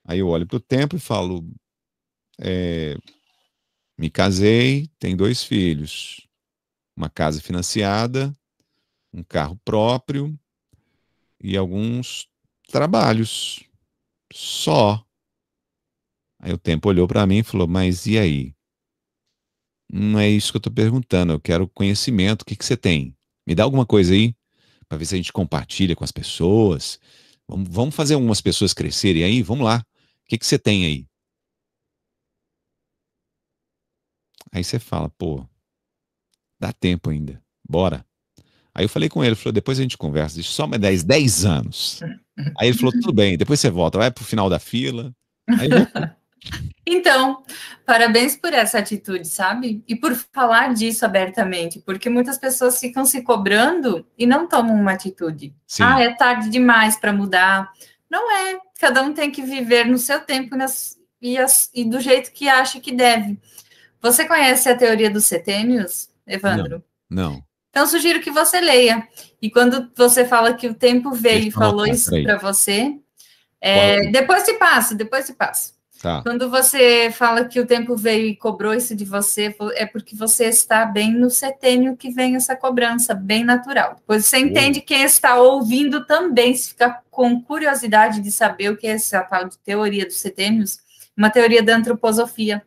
Aí 0.04 0.18
eu 0.18 0.28
olho 0.28 0.46
para 0.46 0.56
o 0.56 0.60
tempo 0.60 0.96
e 0.96 1.00
falo: 1.00 1.42
é, 2.38 2.96
me 3.96 4.10
casei, 4.10 4.90
tenho 4.98 5.16
dois 5.16 5.42
filhos, 5.42 6.28
uma 6.94 7.08
casa 7.08 7.40
financiada, 7.40 8.36
um 9.12 9.22
carro 9.22 9.58
próprio 9.64 10.38
e 11.42 11.56
alguns 11.56 12.28
trabalhos. 12.68 13.64
Só. 14.32 15.02
Aí 16.42 16.52
o 16.52 16.58
tempo 16.58 16.88
olhou 16.88 17.06
para 17.06 17.24
mim 17.24 17.38
e 17.38 17.42
falou: 17.44 17.68
Mas 17.68 18.04
e 18.06 18.18
aí? 18.18 18.52
Não 19.90 20.18
é 20.18 20.28
isso 20.28 20.50
que 20.52 20.56
eu 20.56 20.60
estou 20.60 20.72
perguntando. 20.72 21.32
Eu 21.32 21.40
quero 21.40 21.68
conhecimento. 21.68 22.42
O 22.42 22.44
que, 22.44 22.56
que 22.56 22.64
você 22.64 22.76
tem? 22.76 23.16
Me 23.46 23.54
dá 23.54 23.62
alguma 23.62 23.86
coisa 23.86 24.12
aí 24.12 24.34
para 24.88 24.98
ver 24.98 25.04
se 25.04 25.14
a 25.14 25.16
gente 25.16 25.32
compartilha 25.32 25.94
com 25.94 26.02
as 26.02 26.10
pessoas. 26.10 26.98
Vamos, 27.46 27.68
vamos 27.70 27.94
fazer 27.94 28.14
algumas 28.14 28.40
pessoas 28.40 28.74
crescerem 28.74 29.22
aí? 29.22 29.42
Vamos 29.42 29.64
lá. 29.64 29.84
O 30.24 30.28
que, 30.28 30.38
que 30.38 30.46
você 30.46 30.58
tem 30.58 30.84
aí? 30.84 31.06
Aí 34.50 34.64
você 34.64 34.78
fala, 34.78 35.08
pô, 35.10 35.46
dá 36.58 36.72
tempo 36.72 37.10
ainda. 37.10 37.42
Bora. 37.66 38.04
Aí 38.74 38.84
eu 38.84 38.88
falei 38.88 39.08
com 39.08 39.22
ele, 39.22 39.34
falou, 39.34 39.52
depois 39.52 39.78
a 39.78 39.82
gente 39.82 39.98
conversa, 39.98 40.40
isso 40.40 40.52
só 40.52 40.66
mais 40.66 40.80
10, 40.80 41.04
10 41.04 41.44
anos. 41.44 42.00
Aí 42.58 42.68
ele 42.68 42.76
falou, 42.76 42.92
tudo 42.92 43.12
bem, 43.12 43.36
depois 43.36 43.60
você 43.60 43.70
volta, 43.70 43.98
vai 43.98 44.10
pro 44.10 44.24
final 44.24 44.48
da 44.48 44.58
fila. 44.58 45.14
Aí 45.48 45.68
eu... 45.70 46.12
Então, 46.84 47.44
parabéns 47.86 48.36
por 48.36 48.52
essa 48.52 48.78
atitude, 48.78 49.26
sabe? 49.28 49.82
E 49.86 49.94
por 49.94 50.14
falar 50.14 50.74
disso 50.74 51.04
abertamente, 51.04 51.80
porque 51.80 52.10
muitas 52.10 52.38
pessoas 52.38 52.80
ficam 52.80 53.04
se 53.04 53.22
cobrando 53.22 54.04
e 54.18 54.26
não 54.26 54.48
tomam 54.48 54.74
uma 54.74 54.92
atitude. 54.92 55.54
Sim. 55.66 55.82
Ah, 55.84 56.00
é 56.00 56.12
tarde 56.12 56.50
demais 56.50 56.96
para 56.96 57.12
mudar. 57.12 57.70
Não 58.10 58.30
é. 58.30 58.58
Cada 58.80 59.02
um 59.02 59.14
tem 59.14 59.30
que 59.30 59.42
viver 59.42 59.86
no 59.86 59.96
seu 59.96 60.20
tempo 60.20 60.56
nas, 60.56 60.98
e, 61.20 61.38
as, 61.38 61.70
e, 61.72 61.84
do 61.84 62.00
jeito 62.00 62.32
que 62.32 62.48
acha 62.48 62.80
que 62.80 62.92
deve. 62.92 63.38
Você 64.00 64.24
conhece 64.26 64.68
a 64.68 64.76
teoria 64.76 65.08
dos 65.08 65.24
setênios, 65.24 66.10
Evandro? 66.26 66.82
Não. 67.08 67.30
não. 67.30 67.44
Então, 67.70 67.86
sugiro 67.86 68.20
que 68.20 68.30
você 68.30 68.60
leia. 68.60 69.06
E 69.40 69.48
quando 69.48 69.90
você 69.96 70.24
fala 70.24 70.52
que 70.52 70.66
o 70.66 70.74
tempo 70.74 71.12
veio 71.12 71.46
e 71.46 71.50
falou 71.50 71.86
isso 71.86 72.10
para 72.22 72.36
você, 72.36 72.98
é, 73.60 74.10
depois 74.10 74.42
se 74.42 74.54
passa, 74.54 74.94
depois 74.94 75.24
se 75.24 75.34
passa. 75.34 75.72
Tá. 76.02 76.20
Quando 76.20 76.50
você 76.50 77.12
fala 77.12 77.44
que 77.44 77.60
o 77.60 77.66
tempo 77.66 77.96
veio 77.96 78.26
e 78.26 78.34
cobrou 78.34 78.74
isso 78.74 78.92
de 78.96 79.04
você, 79.04 79.54
é 79.74 79.86
porque 79.86 80.16
você 80.16 80.46
está 80.46 80.84
bem 80.84 81.14
no 81.14 81.30
setênio 81.30 81.96
que 81.96 82.10
vem 82.10 82.34
essa 82.34 82.56
cobrança, 82.56 83.14
bem 83.14 83.44
natural. 83.44 83.94
Depois 83.94 84.26
você 84.26 84.38
entende 84.38 84.80
quem 84.80 85.04
está 85.04 85.36
ouvindo 85.36 86.04
também, 86.04 86.56
se 86.56 86.70
fica 86.70 87.00
com 87.08 87.40
curiosidade 87.40 88.20
de 88.20 88.32
saber 88.32 88.70
o 88.70 88.76
que 88.76 88.88
é 88.88 88.90
essa 88.90 89.22
tal 89.22 89.48
de 89.48 89.56
teoria 89.58 90.04
dos 90.04 90.16
setênios, 90.16 90.80
uma 91.16 91.30
teoria 91.30 91.62
da 91.62 91.76
antroposofia, 91.76 92.60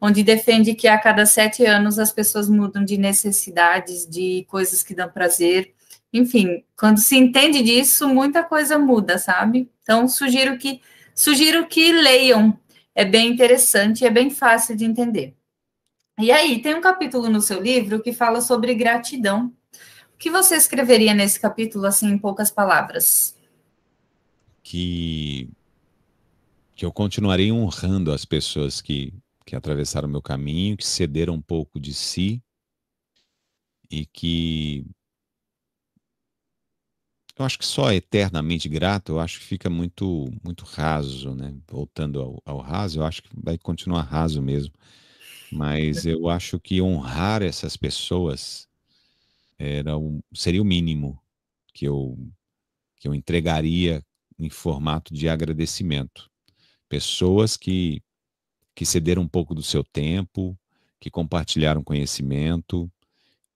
onde 0.00 0.22
defende 0.22 0.72
que 0.72 0.86
a 0.86 0.96
cada 0.96 1.26
sete 1.26 1.66
anos 1.66 1.98
as 1.98 2.12
pessoas 2.12 2.48
mudam 2.48 2.84
de 2.84 2.96
necessidades, 2.96 4.06
de 4.06 4.46
coisas 4.48 4.84
que 4.84 4.94
dão 4.94 5.08
prazer. 5.08 5.74
Enfim, 6.12 6.62
quando 6.78 6.98
se 6.98 7.16
entende 7.16 7.64
disso, 7.64 8.08
muita 8.08 8.44
coisa 8.44 8.78
muda, 8.78 9.18
sabe? 9.18 9.68
Então, 9.82 10.06
sugiro 10.06 10.56
que 10.56 10.80
sugiro 11.12 11.66
que 11.66 11.90
leiam 11.90 12.56
é 12.96 13.04
bem 13.04 13.30
interessante 13.30 14.00
e 14.00 14.06
é 14.06 14.10
bem 14.10 14.30
fácil 14.30 14.74
de 14.74 14.86
entender. 14.86 15.36
E 16.18 16.32
aí, 16.32 16.62
tem 16.62 16.74
um 16.74 16.80
capítulo 16.80 17.28
no 17.28 17.42
seu 17.42 17.60
livro 17.60 18.02
que 18.02 18.10
fala 18.10 18.40
sobre 18.40 18.74
gratidão. 18.74 19.52
O 20.14 20.16
que 20.16 20.30
você 20.30 20.56
escreveria 20.56 21.12
nesse 21.12 21.38
capítulo, 21.38 21.84
assim, 21.84 22.08
em 22.08 22.16
poucas 22.16 22.50
palavras? 22.50 23.36
Que, 24.62 25.50
que 26.74 26.86
eu 26.86 26.90
continuarei 26.90 27.52
honrando 27.52 28.10
as 28.10 28.24
pessoas 28.24 28.80
que, 28.80 29.12
que 29.44 29.54
atravessaram 29.54 30.08
o 30.08 30.10
meu 30.10 30.22
caminho, 30.22 30.78
que 30.78 30.86
cederam 30.86 31.34
um 31.34 31.42
pouco 31.42 31.78
de 31.78 31.92
si 31.92 32.42
e 33.90 34.06
que 34.06 34.86
eu 37.38 37.44
acho 37.44 37.58
que 37.58 37.66
só 37.66 37.92
eternamente 37.92 38.68
grato, 38.68 39.12
eu 39.12 39.20
acho 39.20 39.38
que 39.40 39.44
fica 39.44 39.68
muito 39.70 40.30
muito 40.42 40.64
raso, 40.64 41.34
né? 41.34 41.54
Voltando 41.68 42.20
ao, 42.20 42.42
ao 42.44 42.58
raso, 42.58 43.00
eu 43.00 43.04
acho 43.04 43.22
que 43.22 43.28
vai 43.36 43.58
continuar 43.58 44.02
raso 44.02 44.42
mesmo. 44.42 44.72
Mas 45.52 46.06
eu 46.06 46.28
acho 46.28 46.58
que 46.58 46.82
honrar 46.82 47.42
essas 47.42 47.76
pessoas 47.76 48.68
era 49.58 49.96
um, 49.96 50.20
seria 50.34 50.62
o 50.62 50.64
mínimo 50.64 51.20
que 51.72 51.86
eu, 51.86 52.18
que 52.98 53.08
eu 53.08 53.14
entregaria 53.14 54.02
em 54.38 54.50
formato 54.50 55.14
de 55.14 55.28
agradecimento. 55.28 56.30
Pessoas 56.88 57.56
que, 57.56 58.02
que 58.74 58.84
cederam 58.84 59.22
um 59.22 59.28
pouco 59.28 59.54
do 59.54 59.62
seu 59.62 59.84
tempo, 59.84 60.58
que 61.00 61.10
compartilharam 61.10 61.82
conhecimento, 61.82 62.90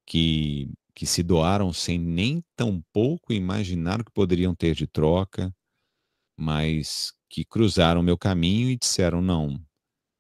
que 0.07 0.71
que 0.95 1.07
se 1.07 1.23
doaram 1.23 1.73
sem 1.73 1.99
nem 1.99 2.43
tão 2.57 2.83
pouco 2.93 3.33
imaginar 3.33 4.01
o 4.01 4.05
que 4.05 4.13
poderiam 4.13 4.55
ter 4.55 4.75
de 4.75 4.87
troca, 4.87 5.55
mas 6.39 7.13
que 7.29 7.45
cruzaram 7.45 8.03
meu 8.03 8.19
caminho 8.19 8.71
e 8.71 8.77
disseram: 8.77 9.21
não, 9.21 9.61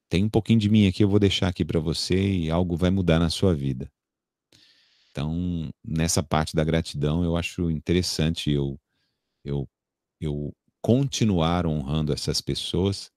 tem 0.08 0.24
um 0.24 0.28
pouquinho 0.28 0.58
de 0.58 0.68
mim 0.68 0.86
aqui, 0.86 1.04
eu 1.04 1.08
vou 1.08 1.18
deixar 1.18 1.48
aqui 1.48 1.64
para 1.64 1.80
você 1.80 2.16
e 2.16 2.50
algo 2.50 2.76
vai 2.76 2.90
mudar 2.90 3.18
na 3.18 3.30
sua 3.30 3.54
vida. 3.54 3.90
Então, 5.10 5.70
nessa 5.84 6.22
parte 6.22 6.54
da 6.54 6.62
gratidão, 6.62 7.24
eu 7.24 7.36
acho 7.36 7.70
interessante 7.70 8.50
eu, 8.50 8.78
eu, 9.44 9.68
eu 10.20 10.54
continuar 10.80 11.66
honrando 11.66 12.12
essas 12.12 12.40
pessoas, 12.40 13.10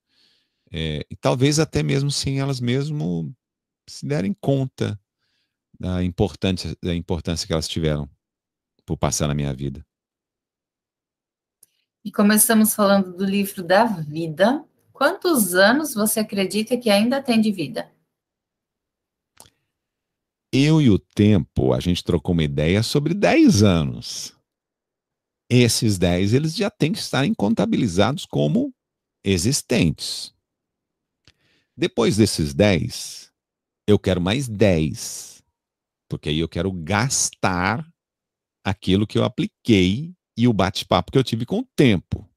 é, 0.72 1.06
e 1.10 1.16
talvez 1.16 1.60
até 1.60 1.84
mesmo 1.84 2.10
sem 2.10 2.40
elas 2.40 2.60
mesmo 2.60 3.32
se 3.88 4.06
derem 4.08 4.36
conta 4.42 5.00
da 5.84 6.02
importância, 6.02 6.74
da 6.82 6.96
importância 6.96 7.46
que 7.46 7.52
elas 7.52 7.68
tiveram 7.68 8.10
por 8.86 8.96
passar 8.96 9.28
na 9.28 9.34
minha 9.34 9.54
vida. 9.54 9.86
E 12.06 12.10
como 12.10 12.32
estamos 12.32 12.74
falando 12.74 13.12
do 13.14 13.26
livro 13.26 13.62
da 13.62 13.84
vida, 13.84 14.64
quantos 14.94 15.54
anos 15.54 15.94
você 15.94 16.22
acredita 16.22 16.78
que 16.78 16.90
ainda 16.90 17.22
tem 17.22 17.42
de 17.42 17.52
vida? 17.52 17.92
Eu 20.54 20.82
e 20.82 20.90
o 20.90 20.98
tempo, 20.98 21.74
a 21.74 21.82
gente 21.82 22.02
trocou 22.02 22.32
uma 22.32 22.44
ideia 22.44 22.82
sobre 22.82 23.14
10 23.14 23.62
anos. 23.62 24.34
Esses 25.50 25.98
10, 25.98 26.34
eles 26.34 26.56
já 26.56 26.70
têm 26.70 26.94
que 26.94 27.00
estar 27.00 27.26
contabilizados 27.36 28.26
como 28.26 28.74
existentes. 29.22 30.34
Depois 31.76 32.16
desses 32.16 32.54
10, 32.54 33.34
eu 33.86 34.00
quero 34.00 34.22
mais 34.22 34.48
10 34.48 35.33
porque 36.14 36.30
aí 36.30 36.38
eu 36.38 36.48
quero 36.48 36.72
gastar 36.72 37.84
aquilo 38.64 39.08
que 39.08 39.18
eu 39.18 39.24
apliquei 39.24 40.14
e 40.38 40.48
o 40.48 40.54
bate-papo 40.54 41.12
que 41.12 41.18
eu 41.18 41.24
tive 41.24 41.44
com 41.44 41.62
o 41.62 41.68
tempo. 41.76 42.30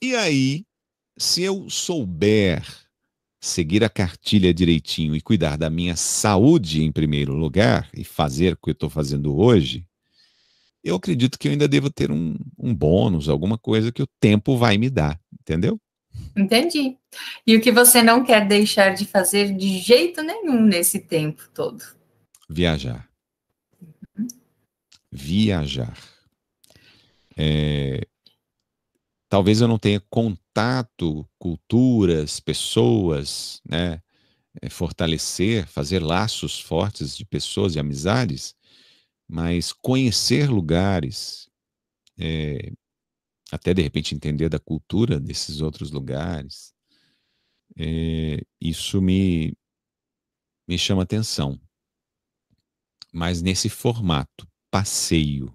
E 0.00 0.16
aí, 0.16 0.64
se 1.18 1.42
eu 1.42 1.68
souber 1.68 2.66
seguir 3.38 3.84
a 3.84 3.90
cartilha 3.90 4.54
direitinho 4.54 5.14
e 5.14 5.20
cuidar 5.20 5.58
da 5.58 5.68
minha 5.68 5.94
saúde 5.94 6.82
em 6.82 6.90
primeiro 6.90 7.34
lugar 7.34 7.90
e 7.94 8.02
fazer 8.02 8.54
o 8.54 8.56
que 8.56 8.70
eu 8.70 8.72
estou 8.72 8.88
fazendo 8.88 9.36
hoje, 9.36 9.86
eu 10.82 10.96
acredito 10.96 11.38
que 11.38 11.48
eu 11.48 11.52
ainda 11.52 11.68
devo 11.68 11.90
ter 11.90 12.10
um, 12.10 12.34
um 12.58 12.74
bônus, 12.74 13.28
alguma 13.28 13.58
coisa 13.58 13.92
que 13.92 14.02
o 14.02 14.08
tempo 14.18 14.56
vai 14.56 14.78
me 14.78 14.88
dar, 14.88 15.20
entendeu? 15.38 15.78
Entendi. 16.34 16.96
E 17.46 17.54
o 17.54 17.60
que 17.60 17.70
você 17.70 18.02
não 18.02 18.24
quer 18.24 18.48
deixar 18.48 18.94
de 18.94 19.04
fazer 19.04 19.54
de 19.54 19.80
jeito 19.80 20.22
nenhum 20.22 20.62
nesse 20.62 20.98
tempo 20.98 21.46
todo? 21.52 21.96
Viajar. 22.48 23.08
Viajar. 25.10 25.96
É, 27.36 28.06
talvez 29.28 29.60
eu 29.60 29.68
não 29.68 29.78
tenha 29.78 30.00
contato, 30.08 31.28
culturas, 31.38 32.40
pessoas, 32.40 33.60
né? 33.68 34.02
É, 34.62 34.70
fortalecer, 34.70 35.66
fazer 35.66 36.02
laços 36.02 36.58
fortes 36.58 37.14
de 37.14 37.26
pessoas 37.26 37.74
e 37.74 37.78
amizades 37.78 38.56
mas 39.28 39.72
conhecer 39.72 40.48
lugares, 40.48 41.50
é, 42.18 42.72
até 43.50 43.74
de 43.74 43.82
repente 43.82 44.14
entender 44.14 44.48
da 44.48 44.58
cultura 44.58 45.18
desses 45.18 45.60
outros 45.60 45.90
lugares, 45.90 46.72
é, 47.76 48.40
isso 48.60 49.02
me, 49.02 49.56
me 50.68 50.78
chama 50.78 51.02
atenção. 51.02 51.60
Mas 53.16 53.40
nesse 53.40 53.70
formato, 53.70 54.46
passeio, 54.70 55.50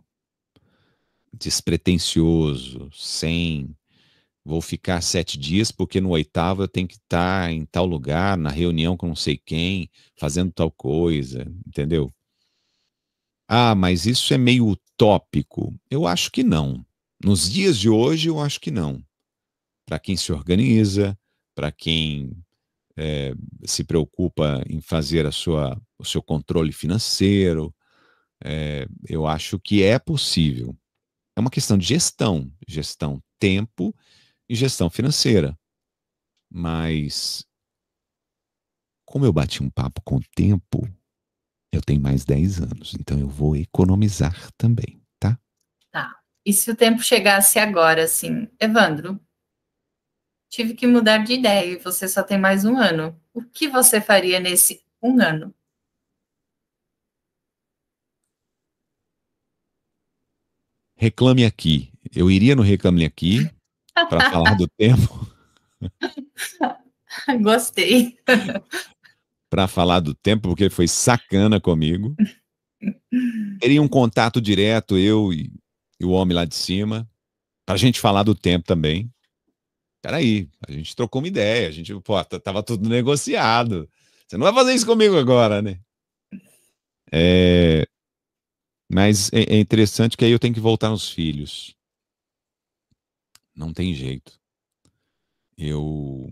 despretensioso, 1.31 2.89
sem 2.91 3.77
vou 4.43 4.61
ficar 4.61 4.99
sete 5.01 5.37
dias 5.37 5.71
porque 5.71 6.01
no 6.01 6.09
oitavo 6.09 6.63
eu 6.63 6.67
tenho 6.67 6.87
que 6.87 6.95
estar 6.95 7.51
em 7.51 7.63
tal 7.63 7.85
lugar, 7.85 8.35
na 8.35 8.49
reunião 8.49 8.97
com 8.97 9.05
não 9.05 9.15
sei 9.15 9.37
quem, 9.37 9.87
fazendo 10.15 10.51
tal 10.51 10.71
coisa, 10.71 11.45
entendeu? 11.67 12.11
Ah, 13.47 13.75
mas 13.75 14.07
isso 14.07 14.33
é 14.33 14.39
meio 14.39 14.67
utópico. 14.67 15.71
Eu 15.87 16.07
acho 16.07 16.31
que 16.31 16.43
não. 16.43 16.83
Nos 17.23 17.47
dias 17.47 17.77
de 17.77 17.87
hoje, 17.87 18.27
eu 18.27 18.39
acho 18.39 18.59
que 18.59 18.71
não. 18.71 19.05
Para 19.85 19.99
quem 19.99 20.17
se 20.17 20.33
organiza, 20.33 21.15
para 21.53 21.71
quem 21.71 22.35
é, 22.97 23.35
se 23.65 23.83
preocupa 23.83 24.63
em 24.67 24.81
fazer 24.81 25.27
a 25.27 25.31
sua, 25.31 25.79
o 26.01 26.05
seu 26.05 26.21
controle 26.21 26.71
financeiro, 26.71 27.73
é, 28.43 28.87
eu 29.07 29.27
acho 29.27 29.59
que 29.59 29.83
é 29.83 29.99
possível. 29.99 30.75
É 31.35 31.39
uma 31.39 31.49
questão 31.49 31.77
de 31.77 31.85
gestão, 31.85 32.51
gestão 32.67 33.21
tempo 33.39 33.95
e 34.49 34.55
gestão 34.55 34.89
financeira. 34.89 35.57
Mas, 36.49 37.45
como 39.05 39.25
eu 39.25 39.31
bati 39.31 39.63
um 39.63 39.69
papo 39.69 40.01
com 40.01 40.17
o 40.17 40.23
tempo, 40.35 40.89
eu 41.71 41.81
tenho 41.81 42.01
mais 42.01 42.25
10 42.25 42.59
anos, 42.59 42.95
então 42.99 43.17
eu 43.17 43.29
vou 43.29 43.55
economizar 43.55 44.51
também, 44.57 45.01
tá? 45.19 45.39
Tá. 45.91 46.19
E 46.45 46.51
se 46.51 46.69
o 46.69 46.75
tempo 46.75 47.01
chegasse 47.01 47.59
agora, 47.59 48.03
assim, 48.03 48.49
Evandro, 48.59 49.19
tive 50.49 50.73
que 50.73 50.85
mudar 50.85 51.19
de 51.19 51.33
ideia 51.33 51.73
e 51.73 51.79
você 51.79 52.07
só 52.09 52.23
tem 52.23 52.37
mais 52.37 52.65
um 52.65 52.77
ano. 52.77 53.17
O 53.33 53.41
que 53.41 53.69
você 53.69 54.01
faria 54.01 54.39
nesse 54.39 54.83
um 55.01 55.21
ano? 55.21 55.55
Reclame 61.01 61.43
aqui. 61.43 61.91
Eu 62.15 62.29
iria 62.29 62.55
no 62.55 62.61
Reclame 62.61 63.03
Aqui 63.03 63.49
para 64.07 64.29
falar 64.29 64.53
do 64.53 64.67
tempo. 64.77 65.27
Gostei. 67.41 68.19
para 69.49 69.67
falar 69.67 69.99
do 69.99 70.13
tempo, 70.13 70.49
porque 70.49 70.69
foi 70.69 70.87
sacana 70.87 71.59
comigo. 71.59 72.15
Teria 73.59 73.81
um 73.81 73.87
contato 73.87 74.39
direto, 74.39 74.95
eu 74.95 75.33
e, 75.33 75.51
e 75.99 76.05
o 76.05 76.11
homem 76.11 76.35
lá 76.35 76.45
de 76.45 76.53
cima, 76.53 77.09
para 77.65 77.73
a 77.73 77.79
gente 77.79 77.99
falar 77.99 78.21
do 78.21 78.35
tempo 78.35 78.67
também. 78.67 79.11
Peraí, 80.03 80.47
a 80.67 80.71
gente 80.71 80.95
trocou 80.95 81.19
uma 81.19 81.27
ideia, 81.27 81.67
a 81.67 81.71
gente, 81.71 81.99
pô, 82.01 82.23
tava 82.23 82.61
tudo 82.61 82.87
negociado. 82.87 83.89
Você 84.27 84.37
não 84.37 84.43
vai 84.43 84.53
fazer 84.53 84.75
isso 84.75 84.85
comigo 84.85 85.17
agora, 85.17 85.63
né? 85.63 85.79
É, 87.11 87.87
mas 88.93 89.31
é, 89.31 89.55
é 89.55 89.59
interessante 89.59 90.17
que 90.17 90.25
aí 90.25 90.31
eu 90.31 90.39
tenho 90.39 90.53
que 90.53 90.59
voltar 90.59 90.89
nos 90.89 91.09
filhos. 91.09 91.73
Não 93.55 93.73
tem 93.73 93.93
jeito. 93.93 94.37
Eu 95.57 96.29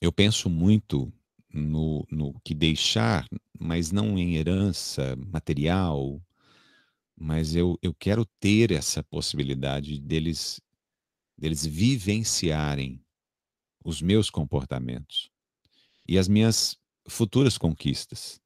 eu 0.00 0.10
penso 0.10 0.50
muito 0.50 1.12
no, 1.52 2.04
no 2.10 2.40
que 2.40 2.54
deixar, 2.54 3.28
mas 3.56 3.92
não 3.92 4.18
em 4.18 4.34
herança 4.34 5.14
material, 5.16 6.20
mas 7.16 7.54
eu, 7.54 7.78
eu 7.82 7.94
quero 7.94 8.24
ter 8.40 8.72
essa 8.72 9.02
possibilidade 9.02 10.00
deles, 10.00 10.60
deles 11.38 11.64
vivenciarem 11.64 13.00
os 13.84 14.02
meus 14.02 14.28
comportamentos 14.28 15.30
e 16.08 16.18
as 16.18 16.26
minhas 16.26 16.76
futuras 17.06 17.58
conquistas, 17.58 18.40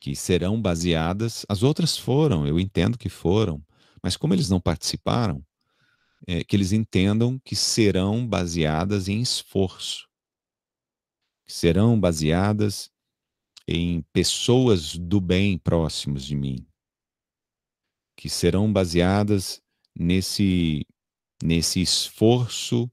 que 0.00 0.14
serão 0.14 0.60
baseadas, 0.60 1.44
as 1.48 1.62
outras 1.62 1.96
foram, 1.96 2.46
eu 2.46 2.58
entendo 2.58 2.98
que 2.98 3.08
foram, 3.08 3.64
mas 4.02 4.16
como 4.16 4.34
eles 4.34 4.48
não 4.48 4.60
participaram, 4.60 5.44
é, 6.26 6.42
que 6.44 6.56
eles 6.56 6.72
entendam 6.72 7.38
que 7.44 7.56
serão 7.56 8.26
baseadas 8.26 9.08
em 9.08 9.20
esforço, 9.20 10.08
que 11.44 11.52
serão 11.52 11.98
baseadas 11.98 12.90
em 13.66 14.02
pessoas 14.12 14.96
do 14.96 15.20
bem 15.20 15.58
próximos 15.58 16.24
de 16.24 16.34
mim, 16.34 16.66
que 18.16 18.28
serão 18.28 18.72
baseadas 18.72 19.60
nesse, 19.94 20.86
nesse 21.42 21.80
esforço 21.80 22.90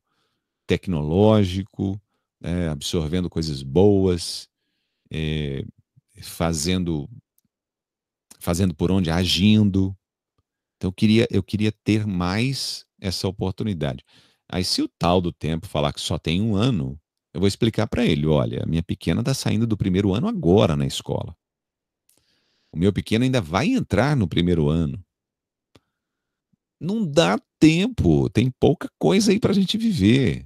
tecnológico, 0.68 2.00
é, 2.42 2.68
absorvendo 2.68 3.30
coisas 3.30 3.64
boas, 3.64 4.50
é, 5.12 5.64
fazendo 6.22 7.10
fazendo 8.40 8.76
por 8.76 8.92
onde, 8.92 9.10
agindo, 9.10 9.96
então 10.78 10.90
eu 10.90 10.94
queria, 10.94 11.28
eu 11.32 11.42
queria 11.42 11.72
ter 11.72 12.06
mais 12.06 12.86
essa 13.00 13.28
oportunidade. 13.28 14.04
Aí 14.48 14.64
se 14.64 14.82
o 14.82 14.88
tal 14.88 15.20
do 15.20 15.32
tempo 15.32 15.68
falar 15.68 15.92
que 15.92 16.02
só 16.02 16.20
tem 16.20 16.42
um 16.42 16.56
ano, 16.56 17.00
eu 17.34 17.40
vou 17.40 17.48
explicar 17.48 17.88
para 17.88 18.06
ele, 18.06 18.28
olha, 18.28 18.64
a 18.64 18.66
minha 18.68 18.84
pequena 18.84 19.22
está 19.22 19.34
saindo 19.34 19.66
do 19.66 19.76
primeiro 19.76 20.14
ano 20.14 20.28
agora 20.28 20.76
na 20.76 20.86
escola. 20.86 21.36
O 22.72 22.78
meu 22.78 22.94
pequeno 22.94 23.24
ainda 23.24 23.42
vai 23.42 23.68
entrar 23.68 24.16
no 24.16 24.28
primeiro 24.28 24.70
ano. 24.70 25.04
Não 26.80 27.06
dá 27.10 27.40
tempo, 27.60 28.30
tem 28.30 28.52
pouca 28.60 28.90
coisa 29.00 29.32
aí 29.32 29.40
para 29.40 29.52
a 29.52 29.56
gente 29.56 29.78
viver. 29.78 30.46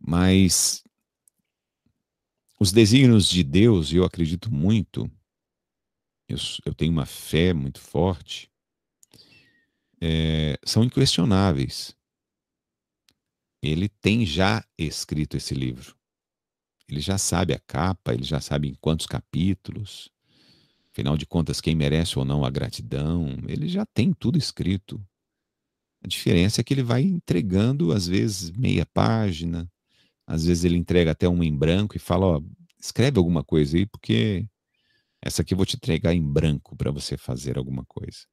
Mas 0.00 0.82
os 2.58 2.72
desígnios 2.72 3.28
de 3.28 3.44
Deus, 3.44 3.92
eu 3.92 4.04
acredito 4.04 4.52
muito, 4.52 5.10
eu, 6.28 6.36
eu 6.66 6.74
tenho 6.74 6.92
uma 6.92 7.06
fé 7.06 7.52
muito 7.52 7.80
forte, 7.80 8.50
é, 10.00 10.58
são 10.64 10.84
inquestionáveis. 10.84 11.96
Ele 13.62 13.88
tem 13.88 14.24
já 14.24 14.64
escrito 14.76 15.36
esse 15.36 15.54
livro. 15.54 15.96
Ele 16.88 17.00
já 17.00 17.18
sabe 17.18 17.52
a 17.52 17.58
capa, 17.58 18.14
ele 18.14 18.22
já 18.24 18.40
sabe 18.40 18.68
em 18.68 18.74
quantos 18.74 19.06
capítulos. 19.06 20.08
Afinal 20.92 21.16
de 21.16 21.26
contas, 21.26 21.60
quem 21.60 21.74
merece 21.74 22.18
ou 22.18 22.24
não 22.24 22.44
a 22.44 22.50
gratidão, 22.50 23.36
ele 23.46 23.68
já 23.68 23.84
tem 23.86 24.12
tudo 24.12 24.38
escrito. 24.38 25.04
A 26.02 26.08
diferença 26.08 26.60
é 26.60 26.64
que 26.64 26.72
ele 26.72 26.82
vai 26.82 27.02
entregando, 27.02 27.92
às 27.92 28.06
vezes, 28.06 28.50
meia 28.52 28.86
página, 28.86 29.70
às 30.28 30.44
vezes 30.44 30.64
ele 30.64 30.76
entrega 30.76 31.10
até 31.10 31.28
uma 31.28 31.44
em 31.44 31.56
branco 31.56 31.96
e 31.96 32.00
fala: 32.00 32.26
ó, 32.26 32.42
escreve 32.78 33.18
alguma 33.18 33.42
coisa 33.42 33.76
aí, 33.76 33.86
porque 33.86 34.48
essa 35.22 35.42
aqui 35.42 35.54
eu 35.54 35.56
vou 35.56 35.66
te 35.66 35.76
entregar 35.76 36.14
em 36.14 36.22
branco 36.22 36.76
para 36.76 36.90
você 36.92 37.16
fazer 37.16 37.58
alguma 37.58 37.84
coisa 37.84 38.26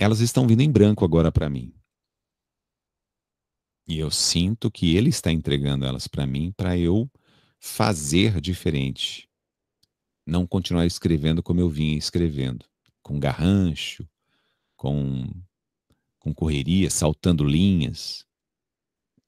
elas 0.00 0.20
estão 0.20 0.46
vindo 0.46 0.62
em 0.62 0.72
branco 0.72 1.04
agora 1.04 1.30
para 1.30 1.50
mim. 1.50 1.74
E 3.86 3.98
eu 3.98 4.10
sinto 4.10 4.70
que 4.70 4.96
ele 4.96 5.10
está 5.10 5.30
entregando 5.30 5.84
elas 5.84 6.08
para 6.08 6.26
mim 6.26 6.52
para 6.52 6.78
eu 6.78 7.10
fazer 7.58 8.40
diferente. 8.40 9.28
Não 10.26 10.46
continuar 10.46 10.86
escrevendo 10.86 11.42
como 11.42 11.60
eu 11.60 11.68
vinha 11.68 11.98
escrevendo, 11.98 12.64
com 13.02 13.20
garrancho, 13.20 14.08
com, 14.74 15.30
com 16.18 16.32
correria, 16.32 16.88
saltando 16.88 17.44
linhas. 17.44 18.24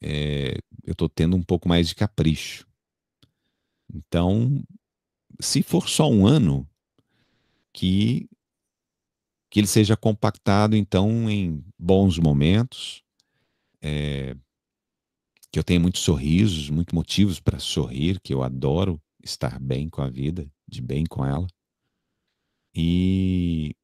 É, 0.02 0.56
eu 0.84 0.92
estou 0.92 1.08
tendo 1.08 1.36
um 1.36 1.42
pouco 1.42 1.68
mais 1.68 1.88
de 1.88 1.94
capricho. 1.94 2.66
Então, 3.94 4.62
se 5.40 5.62
for 5.62 5.88
só 5.88 6.10
um 6.10 6.26
ano, 6.26 6.68
que 7.72 8.28
que 9.52 9.60
ele 9.60 9.66
seja 9.66 9.94
compactado, 9.94 10.74
então, 10.74 11.28
em 11.28 11.62
bons 11.78 12.18
momentos, 12.18 13.02
é, 13.82 14.34
que 15.52 15.58
eu 15.58 15.62
tenha 15.62 15.78
muitos 15.78 16.00
sorrisos, 16.00 16.70
muitos 16.70 16.94
motivos 16.94 17.38
para 17.38 17.58
sorrir, 17.58 18.18
que 18.22 18.32
eu 18.32 18.42
adoro 18.42 18.98
estar 19.22 19.60
bem 19.60 19.90
com 19.90 20.00
a 20.00 20.08
vida, 20.08 20.50
de 20.66 20.80
bem 20.80 21.04
com 21.04 21.22
ela. 21.22 21.46
E, 22.74 23.76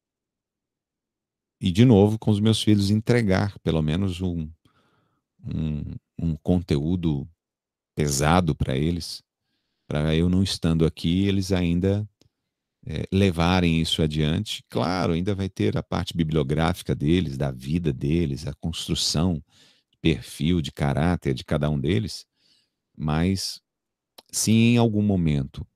e 1.61 1.71
de 1.71 1.85
novo, 1.85 2.17
com 2.17 2.31
os 2.31 2.39
meus 2.39 2.63
filhos, 2.63 2.89
entregar 2.89 3.55
pelo 3.59 3.83
menos 3.83 4.21
um, 4.21 4.49
um, 5.45 5.83
um 6.19 6.35
conteúdo 6.35 7.27
pesado 7.95 8.55
para 8.55 8.77
eles, 8.77 9.23
para 9.87 10.15
eu 10.15 10.29
não 10.29 10.43
estando 10.43 10.85
aqui, 10.85 11.27
eles 11.27 11.51
ainda 11.51 12.07
é, 12.85 13.03
levarem 13.11 13.81
isso 13.81 14.01
adiante. 14.01 14.63
Claro, 14.69 15.13
ainda 15.13 15.33
vai 15.33 15.49
ter 15.49 15.77
a 15.77 15.83
parte 15.83 16.15
bibliográfica 16.15 16.93
deles, 16.95 17.37
da 17.37 17.51
vida 17.51 17.91
deles, 17.91 18.47
a 18.47 18.53
construção, 18.53 19.43
perfil 20.01 20.61
de 20.61 20.71
caráter 20.71 21.33
de 21.33 21.43
cada 21.43 21.69
um 21.69 21.79
deles, 21.79 22.25
mas 22.97 23.61
se 24.31 24.51
em 24.51 24.77
algum 24.77 25.01
momento 25.01 25.67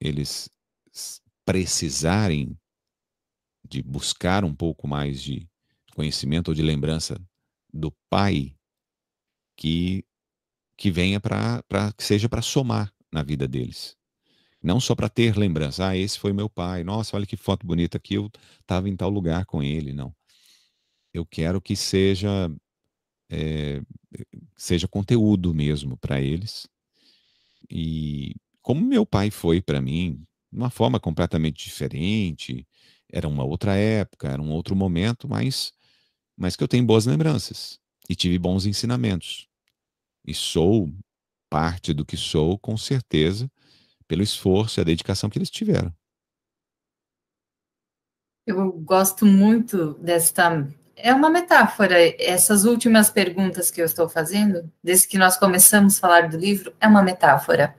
eles 0.00 0.50
precisarem 1.44 2.58
de 3.66 3.82
buscar 3.82 4.44
um 4.44 4.54
pouco 4.54 4.88
mais 4.88 5.22
de 5.22 5.48
conhecimento 5.94 6.48
ou 6.48 6.54
de 6.54 6.62
lembrança 6.62 7.20
do 7.72 7.92
pai, 8.10 8.53
que, 9.56 10.04
que 10.76 10.90
venha 10.90 11.20
para 11.20 11.62
que 11.96 12.04
seja 12.04 12.28
para 12.28 12.42
somar 12.42 12.92
na 13.12 13.22
vida 13.22 13.46
deles. 13.46 13.96
Não 14.62 14.80
só 14.80 14.94
para 14.94 15.08
ter 15.08 15.36
lembrança, 15.36 15.88
ah, 15.88 15.96
esse 15.96 16.18
foi 16.18 16.32
meu 16.32 16.48
pai, 16.48 16.84
nossa, 16.84 17.16
olha 17.16 17.26
que 17.26 17.36
foto 17.36 17.66
bonita 17.66 17.98
que 17.98 18.14
eu 18.14 18.30
estava 18.60 18.88
em 18.88 18.96
tal 18.96 19.10
lugar 19.10 19.44
com 19.46 19.62
ele, 19.62 19.92
não. 19.92 20.14
Eu 21.12 21.26
quero 21.26 21.60
que 21.60 21.76
seja 21.76 22.50
é, 23.30 23.82
seja 24.56 24.88
conteúdo 24.88 25.54
mesmo 25.54 25.96
para 25.98 26.20
eles. 26.20 26.66
E 27.70 28.34
como 28.62 28.84
meu 28.84 29.06
pai 29.06 29.30
foi 29.30 29.60
para 29.60 29.80
mim, 29.80 30.24
de 30.52 30.58
uma 30.58 30.70
forma 30.70 31.00
completamente 31.00 31.64
diferente, 31.64 32.66
era 33.10 33.28
uma 33.28 33.44
outra 33.44 33.76
época, 33.76 34.28
era 34.28 34.42
um 34.42 34.50
outro 34.50 34.74
momento, 34.76 35.28
mas, 35.28 35.72
mas 36.36 36.56
que 36.56 36.64
eu 36.64 36.68
tenho 36.68 36.86
boas 36.86 37.06
lembranças 37.06 37.80
e 38.08 38.14
tive 38.14 38.38
bons 38.38 38.66
ensinamentos. 38.66 39.48
E 40.26 40.34
sou 40.34 40.92
parte 41.50 41.92
do 41.92 42.04
que 42.04 42.16
sou, 42.16 42.58
com 42.58 42.76
certeza, 42.76 43.50
pelo 44.06 44.22
esforço 44.22 44.80
e 44.80 44.82
a 44.82 44.84
dedicação 44.84 45.30
que 45.30 45.38
eles 45.38 45.50
tiveram. 45.50 45.92
Eu 48.46 48.72
gosto 48.72 49.24
muito 49.24 49.94
desta 49.94 50.68
é 50.96 51.12
uma 51.12 51.30
metáfora. 51.30 51.96
Essas 52.22 52.64
últimas 52.64 53.10
perguntas 53.10 53.70
que 53.70 53.80
eu 53.80 53.84
estou 53.84 54.08
fazendo, 54.08 54.70
desde 54.82 55.08
que 55.08 55.18
nós 55.18 55.36
começamos 55.36 55.96
a 55.96 56.00
falar 56.00 56.28
do 56.28 56.36
livro, 56.36 56.72
é 56.80 56.86
uma 56.86 57.02
metáfora. 57.02 57.74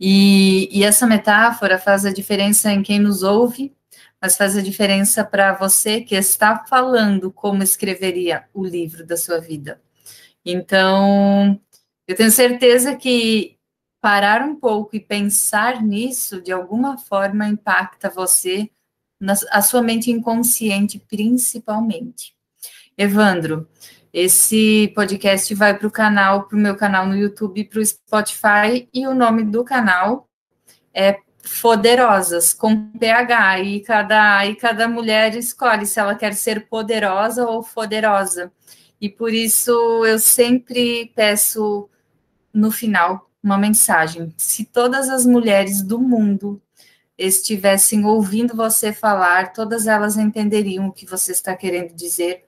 E, 0.00 0.68
e 0.70 0.84
essa 0.84 1.06
metáfora 1.06 1.78
faz 1.78 2.04
a 2.04 2.12
diferença 2.12 2.70
em 2.70 2.82
quem 2.82 2.98
nos 2.98 3.22
ouve, 3.22 3.75
mas 4.26 4.36
faz 4.36 4.56
a 4.56 4.60
diferença 4.60 5.24
para 5.24 5.52
você 5.52 6.00
que 6.00 6.16
está 6.16 6.64
falando 6.66 7.30
como 7.30 7.62
escreveria 7.62 8.44
o 8.52 8.66
livro 8.66 9.06
da 9.06 9.16
sua 9.16 9.38
vida. 9.38 9.80
Então, 10.44 11.60
eu 12.08 12.16
tenho 12.16 12.32
certeza 12.32 12.96
que 12.96 13.56
parar 14.00 14.42
um 14.42 14.56
pouco 14.56 14.96
e 14.96 15.00
pensar 15.00 15.80
nisso, 15.80 16.42
de 16.42 16.50
alguma 16.50 16.98
forma, 16.98 17.46
impacta 17.46 18.10
você, 18.10 18.68
na, 19.20 19.34
a 19.52 19.62
sua 19.62 19.80
mente 19.80 20.10
inconsciente, 20.10 20.98
principalmente. 20.98 22.34
Evandro, 22.98 23.68
esse 24.12 24.92
podcast 24.92 25.54
vai 25.54 25.78
para 25.78 25.86
o 25.86 25.90
canal, 25.90 26.48
para 26.48 26.58
o 26.58 26.60
meu 26.60 26.74
canal 26.74 27.06
no 27.06 27.16
YouTube, 27.16 27.62
para 27.62 27.78
o 27.78 27.86
Spotify, 27.86 28.88
e 28.92 29.06
o 29.06 29.14
nome 29.14 29.44
do 29.44 29.62
canal 29.62 30.28
é 30.92 31.12
Poderosas, 31.62 32.52
com 32.52 32.90
PH, 32.90 33.60
e 33.60 33.80
cada, 33.80 34.46
e 34.46 34.56
cada 34.56 34.88
mulher 34.88 35.34
escolhe 35.36 35.86
se 35.86 36.00
ela 36.00 36.14
quer 36.14 36.34
ser 36.34 36.66
poderosa 36.68 37.46
ou 37.46 37.62
poderosa. 37.62 38.52
E 39.00 39.08
por 39.08 39.32
isso 39.32 39.70
eu 40.04 40.18
sempre 40.18 41.12
peço 41.14 41.88
no 42.52 42.70
final 42.70 43.30
uma 43.42 43.56
mensagem. 43.56 44.34
Se 44.36 44.64
todas 44.64 45.08
as 45.08 45.24
mulheres 45.24 45.82
do 45.82 46.00
mundo 46.00 46.60
estivessem 47.16 48.04
ouvindo 48.04 48.56
você 48.56 48.92
falar, 48.92 49.52
todas 49.52 49.86
elas 49.86 50.16
entenderiam 50.16 50.88
o 50.88 50.92
que 50.92 51.06
você 51.06 51.32
está 51.32 51.54
querendo 51.54 51.94
dizer 51.94 52.44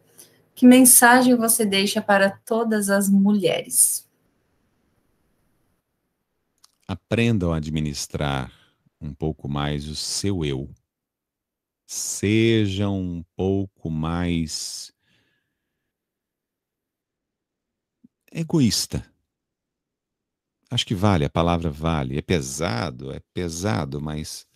que 0.59 0.67
mensagem 0.67 1.37
você 1.37 1.65
deixa 1.65 2.03
para 2.03 2.31
todas 2.45 2.91
as 2.91 3.09
mulheres? 3.09 4.05
Aprendam 6.89 7.53
a 7.53 7.59
administrar 7.59 8.58
um 9.01 9.15
pouco 9.15 9.49
mais 9.49 9.89
o 9.89 9.95
seu 9.95 10.45
eu. 10.45 10.73
Sejam 11.87 13.01
um 13.01 13.25
pouco 13.35 13.91
mais 13.91 14.93
egoísta. 18.33 19.05
Acho 20.71 20.85
que 20.85 20.95
vale, 20.95 21.25
a 21.25 21.31
palavra 21.31 21.71
vale. 21.71 22.19
É 22.19 22.23
pesado, 22.23 23.11
é 23.11 23.21
pesado, 23.33 24.01
mas 24.01 24.47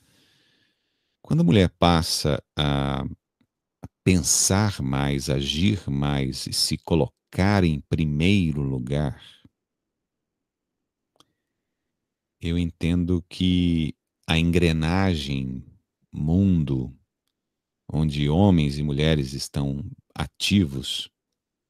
quando 1.22 1.40
a 1.40 1.44
mulher 1.44 1.70
passa 1.78 2.42
a 2.56 3.04
pensar 4.04 4.82
mais, 4.82 5.30
agir 5.30 5.88
mais 5.88 6.46
e 6.46 6.52
se 6.52 6.76
colocar 6.76 7.64
em 7.64 7.80
primeiro 7.80 8.60
lugar, 8.60 9.22
eu 12.40 12.58
entendo 12.58 13.24
que 13.28 13.94
a 14.32 14.38
engrenagem 14.38 15.62
mundo, 16.10 16.90
onde 17.92 18.30
homens 18.30 18.78
e 18.78 18.82
mulheres 18.82 19.34
estão 19.34 19.84
ativos, 20.14 21.10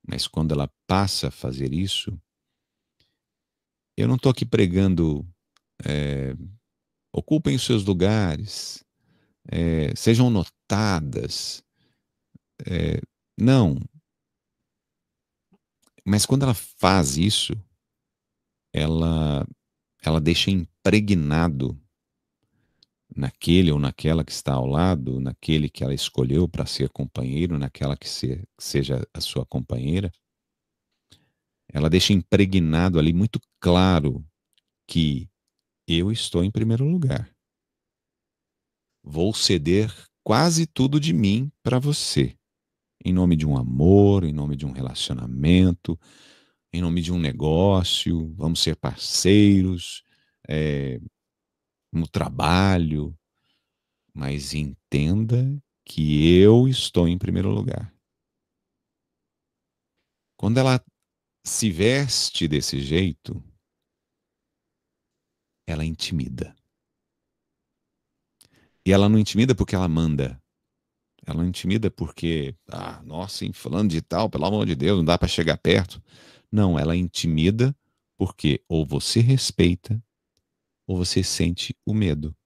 mas 0.06 0.28
quando 0.28 0.52
ela 0.52 0.70
passa 0.86 1.26
a 1.26 1.32
fazer 1.32 1.72
isso, 1.72 2.16
eu 3.96 4.06
não 4.06 4.14
estou 4.14 4.30
aqui 4.30 4.46
pregando 4.46 5.26
é, 5.84 6.34
ocupem 7.12 7.56
os 7.56 7.64
seus 7.64 7.84
lugares, 7.84 8.84
é, 9.48 9.92
sejam 9.96 10.30
notadas, 10.30 11.64
é, 12.64 13.00
não. 13.36 13.76
Mas 16.06 16.24
quando 16.24 16.44
ela 16.44 16.54
faz 16.54 17.16
isso, 17.16 17.54
ela, 18.72 19.44
ela 20.00 20.20
deixa 20.20 20.48
impregnado 20.48 21.81
naquele 23.16 23.70
ou 23.70 23.78
naquela 23.78 24.24
que 24.24 24.32
está 24.32 24.54
ao 24.54 24.66
lado, 24.66 25.20
naquele 25.20 25.68
que 25.68 25.84
ela 25.84 25.94
escolheu 25.94 26.48
para 26.48 26.66
ser 26.66 26.88
companheiro, 26.90 27.58
naquela 27.58 27.96
que, 27.96 28.08
se, 28.08 28.36
que 28.56 28.64
seja 28.64 29.06
a 29.12 29.20
sua 29.20 29.44
companheira, 29.46 30.10
ela 31.72 31.88
deixa 31.88 32.12
impregnado 32.12 32.98
ali 32.98 33.12
muito 33.12 33.40
claro 33.60 34.24
que 34.86 35.28
eu 35.86 36.12
estou 36.12 36.44
em 36.44 36.50
primeiro 36.50 36.84
lugar. 36.84 37.30
Vou 39.02 39.34
ceder 39.34 39.92
quase 40.22 40.66
tudo 40.66 41.00
de 41.00 41.12
mim 41.12 41.50
para 41.62 41.78
você 41.78 42.36
em 43.04 43.12
nome 43.12 43.36
de 43.36 43.46
um 43.46 43.56
amor, 43.56 44.24
em 44.24 44.32
nome 44.32 44.56
de 44.56 44.64
um 44.64 44.72
relacionamento, 44.72 45.98
em 46.72 46.80
nome 46.80 47.02
de 47.02 47.12
um 47.12 47.18
negócio, 47.18 48.32
vamos 48.36 48.60
ser 48.60 48.76
parceiros 48.76 50.04
é, 50.48 51.00
no 51.92 52.08
trabalho, 52.08 53.16
mas 54.14 54.54
entenda 54.54 55.62
que 55.84 56.36
eu 56.38 56.66
estou 56.66 57.06
em 57.06 57.18
primeiro 57.18 57.50
lugar. 57.50 57.94
Quando 60.36 60.58
ela 60.58 60.82
se 61.44 61.70
veste 61.70 62.48
desse 62.48 62.80
jeito, 62.80 63.42
ela 65.66 65.84
intimida. 65.84 66.56
E 68.84 68.92
ela 68.92 69.08
não 69.08 69.18
intimida 69.18 69.54
porque 69.54 69.74
ela 69.74 69.88
manda. 69.88 70.40
Ela 71.24 71.46
intimida 71.46 71.90
porque, 71.90 72.56
ah, 72.68 73.00
nossa, 73.04 73.44
hein, 73.44 73.52
falando 73.52 73.90
de 73.90 74.02
tal, 74.02 74.28
pelo 74.28 74.44
amor 74.44 74.66
de 74.66 74.74
Deus, 74.74 74.98
não 74.98 75.04
dá 75.04 75.16
para 75.16 75.28
chegar 75.28 75.56
perto. 75.58 76.02
Não, 76.50 76.78
ela 76.78 76.96
intimida 76.96 77.76
porque 78.16 78.62
ou 78.68 78.84
você 78.84 79.20
respeita 79.20 80.02
ou 80.92 80.98
você 80.98 81.24
sente 81.24 81.74
o 81.86 81.94
medo. 81.94 82.36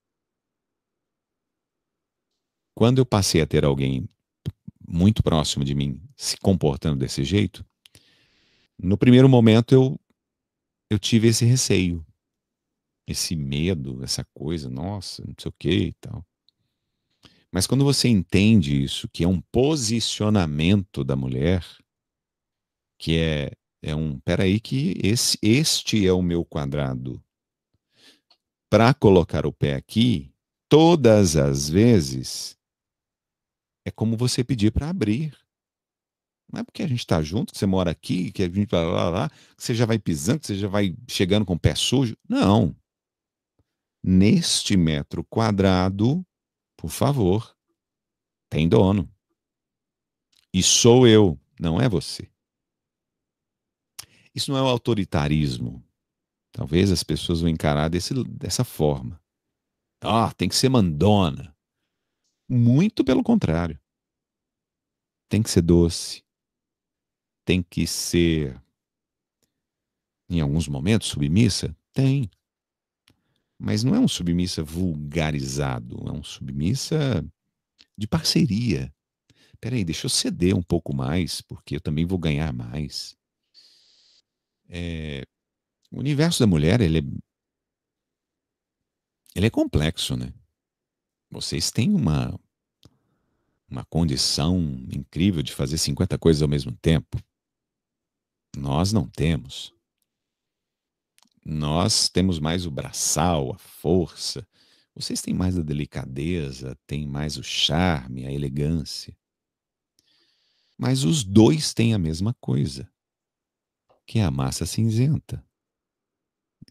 Quando 2.76 2.98
eu 2.98 3.06
passei 3.06 3.40
a 3.40 3.46
ter 3.46 3.64
alguém 3.64 4.08
muito 4.88 5.20
próximo 5.20 5.64
de 5.64 5.74
mim 5.74 6.00
se 6.16 6.36
comportando 6.36 7.00
desse 7.00 7.24
jeito, 7.24 7.66
no 8.78 8.96
primeiro 8.96 9.28
momento 9.28 9.74
eu 9.74 10.00
eu 10.88 11.00
tive 11.00 11.26
esse 11.26 11.44
receio, 11.44 12.06
esse 13.08 13.34
medo, 13.34 14.04
essa 14.04 14.24
coisa, 14.32 14.70
nossa, 14.70 15.24
não 15.26 15.34
sei 15.36 15.48
o 15.48 15.54
que 15.58 15.70
e 15.88 15.92
tal. 15.94 16.24
Mas 17.50 17.66
quando 17.66 17.82
você 17.84 18.06
entende 18.06 18.80
isso, 18.80 19.08
que 19.08 19.24
é 19.24 19.28
um 19.28 19.40
posicionamento 19.40 21.02
da 21.02 21.16
mulher, 21.16 21.66
que 22.96 23.18
é, 23.18 23.50
é 23.82 23.96
um, 23.96 24.20
peraí 24.20 24.60
que 24.60 24.94
esse, 25.02 25.36
este 25.42 26.06
é 26.06 26.12
o 26.12 26.22
meu 26.22 26.44
quadrado. 26.44 27.20
Para 28.68 28.92
colocar 28.92 29.46
o 29.46 29.52
pé 29.52 29.74
aqui, 29.74 30.32
todas 30.68 31.36
as 31.36 31.68
vezes, 31.68 32.58
é 33.84 33.90
como 33.90 34.16
você 34.16 34.42
pedir 34.42 34.72
para 34.72 34.88
abrir. 34.88 35.36
Não 36.52 36.60
é 36.60 36.64
porque 36.64 36.82
a 36.82 36.88
gente 36.88 37.00
está 37.00 37.22
junto, 37.22 37.52
que 37.52 37.58
você 37.58 37.66
mora 37.66 37.90
aqui, 37.90 38.32
que 38.32 38.42
a 38.42 38.48
gente 38.48 38.72
lá, 38.72 38.82
lá, 38.82 39.10
lá, 39.10 39.30
que 39.30 39.62
você 39.62 39.74
já 39.74 39.86
vai 39.86 39.98
pisando, 39.98 40.40
que 40.40 40.46
você 40.46 40.56
já 40.56 40.68
vai 40.68 40.96
chegando 41.08 41.44
com 41.44 41.54
o 41.54 41.58
pé 41.58 41.74
sujo. 41.74 42.16
Não. 42.28 42.74
Neste 44.02 44.76
metro 44.76 45.24
quadrado, 45.24 46.24
por 46.76 46.90
favor, 46.90 47.56
tem 48.48 48.68
dono. 48.68 49.08
E 50.52 50.62
sou 50.62 51.06
eu, 51.06 51.38
não 51.60 51.80
é 51.80 51.88
você. 51.88 52.28
Isso 54.34 54.50
não 54.50 54.58
é 54.58 54.62
o 54.62 54.66
autoritarismo. 54.66 55.85
Talvez 56.56 56.90
as 56.90 57.04
pessoas 57.04 57.42
vão 57.42 57.50
encarar 57.50 57.90
desse, 57.90 58.14
dessa 58.24 58.64
forma. 58.64 59.20
Ah, 60.00 60.32
tem 60.32 60.48
que 60.48 60.56
ser 60.56 60.70
mandona. 60.70 61.54
Muito 62.48 63.04
pelo 63.04 63.22
contrário. 63.22 63.78
Tem 65.28 65.42
que 65.42 65.50
ser 65.50 65.60
doce. 65.60 66.24
Tem 67.44 67.62
que 67.62 67.86
ser, 67.86 68.58
em 70.30 70.40
alguns 70.40 70.66
momentos, 70.66 71.08
submissa? 71.08 71.76
Tem. 71.92 72.30
Mas 73.58 73.84
não 73.84 73.94
é 73.94 74.00
um 74.00 74.08
submissa 74.08 74.62
vulgarizado, 74.62 76.08
é 76.08 76.10
um 76.10 76.24
submissa 76.24 77.22
de 77.98 78.06
parceria. 78.06 78.90
Peraí, 79.60 79.84
deixa 79.84 80.06
eu 80.06 80.10
ceder 80.10 80.56
um 80.56 80.62
pouco 80.62 80.96
mais, 80.96 81.42
porque 81.42 81.76
eu 81.76 81.82
também 81.82 82.06
vou 82.06 82.18
ganhar 82.18 82.50
mais. 82.50 83.14
É, 84.70 85.22
o 85.90 85.98
universo 85.98 86.40
da 86.40 86.46
mulher, 86.46 86.80
ele 86.80 86.98
é, 86.98 87.02
ele 89.34 89.46
é 89.46 89.50
complexo, 89.50 90.16
né? 90.16 90.32
Vocês 91.30 91.70
têm 91.70 91.94
uma, 91.94 92.38
uma 93.68 93.84
condição 93.84 94.58
incrível 94.92 95.42
de 95.42 95.52
fazer 95.52 95.78
50 95.78 96.18
coisas 96.18 96.42
ao 96.42 96.48
mesmo 96.48 96.72
tempo. 96.76 97.18
Nós 98.56 98.92
não 98.92 99.06
temos. 99.08 99.74
Nós 101.44 102.08
temos 102.08 102.38
mais 102.38 102.66
o 102.66 102.70
braçal, 102.70 103.52
a 103.52 103.58
força. 103.58 104.46
Vocês 104.94 105.20
têm 105.20 105.34
mais 105.34 105.58
a 105.58 105.62
delicadeza, 105.62 106.76
têm 106.86 107.06
mais 107.06 107.36
o 107.36 107.42
charme, 107.42 108.26
a 108.26 108.32
elegância. 108.32 109.16
Mas 110.78 111.04
os 111.04 111.22
dois 111.22 111.72
têm 111.72 111.94
a 111.94 111.98
mesma 111.98 112.34
coisa, 112.34 112.90
que 114.06 114.18
é 114.18 114.24
a 114.24 114.30
massa 114.30 114.66
cinzenta, 114.66 115.45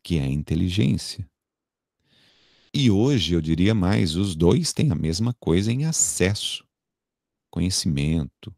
que 0.06 0.20
é 0.20 0.22
a 0.22 0.28
inteligência. 0.28 1.28
E 2.72 2.92
hoje 2.92 3.34
eu 3.34 3.42
diria 3.42 3.74
mais, 3.74 4.16
os 4.16 4.36
dois 4.36 4.72
têm 4.72 4.92
a 4.92 4.96
mesma 4.96 5.34
coisa 5.34 5.72
em 5.72 5.86
acesso, 5.86 6.64
conhecimento. 7.50 8.56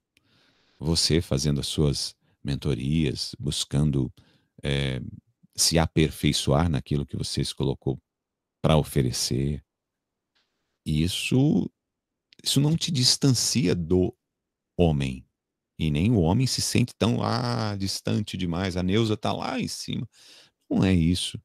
Você 0.77 1.21
fazendo 1.21 1.61
as 1.61 1.67
suas 1.67 2.13
mentorias, 2.43 3.33
buscando 3.39 4.13
é, 4.61 4.99
se 5.55 5.79
aperfeiçoar 5.79 6.69
naquilo 6.69 7.05
que 7.05 7.15
você 7.15 7.45
se 7.45 7.55
colocou 7.55 7.97
para 8.61 8.75
oferecer. 8.75 9.63
Isso, 10.85 11.71
isso 12.43 12.59
não 12.59 12.75
te 12.75 12.91
distancia 12.91 13.73
do 13.73 14.13
homem. 14.77 15.25
E 15.79 15.91
nem 15.91 16.11
o 16.11 16.19
homem 16.19 16.45
se 16.45 16.61
sente 16.61 16.93
tão 16.97 17.23
ah, 17.23 17.75
distante 17.77 18.35
demais. 18.35 18.75
A 18.75 18.83
Neuza 18.83 19.13
está 19.13 19.31
lá 19.31 19.59
em 19.59 19.67
cima. 19.67 20.09
Não 20.70 20.84
é 20.84 20.93
isso. 20.93 21.39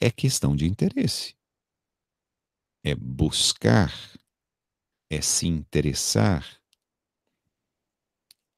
É 0.00 0.10
questão 0.10 0.56
de 0.56 0.66
interesse. 0.66 1.34
É 2.84 2.94
buscar. 2.94 3.92
É 5.10 5.20
se 5.20 5.46
interessar. 5.46 6.60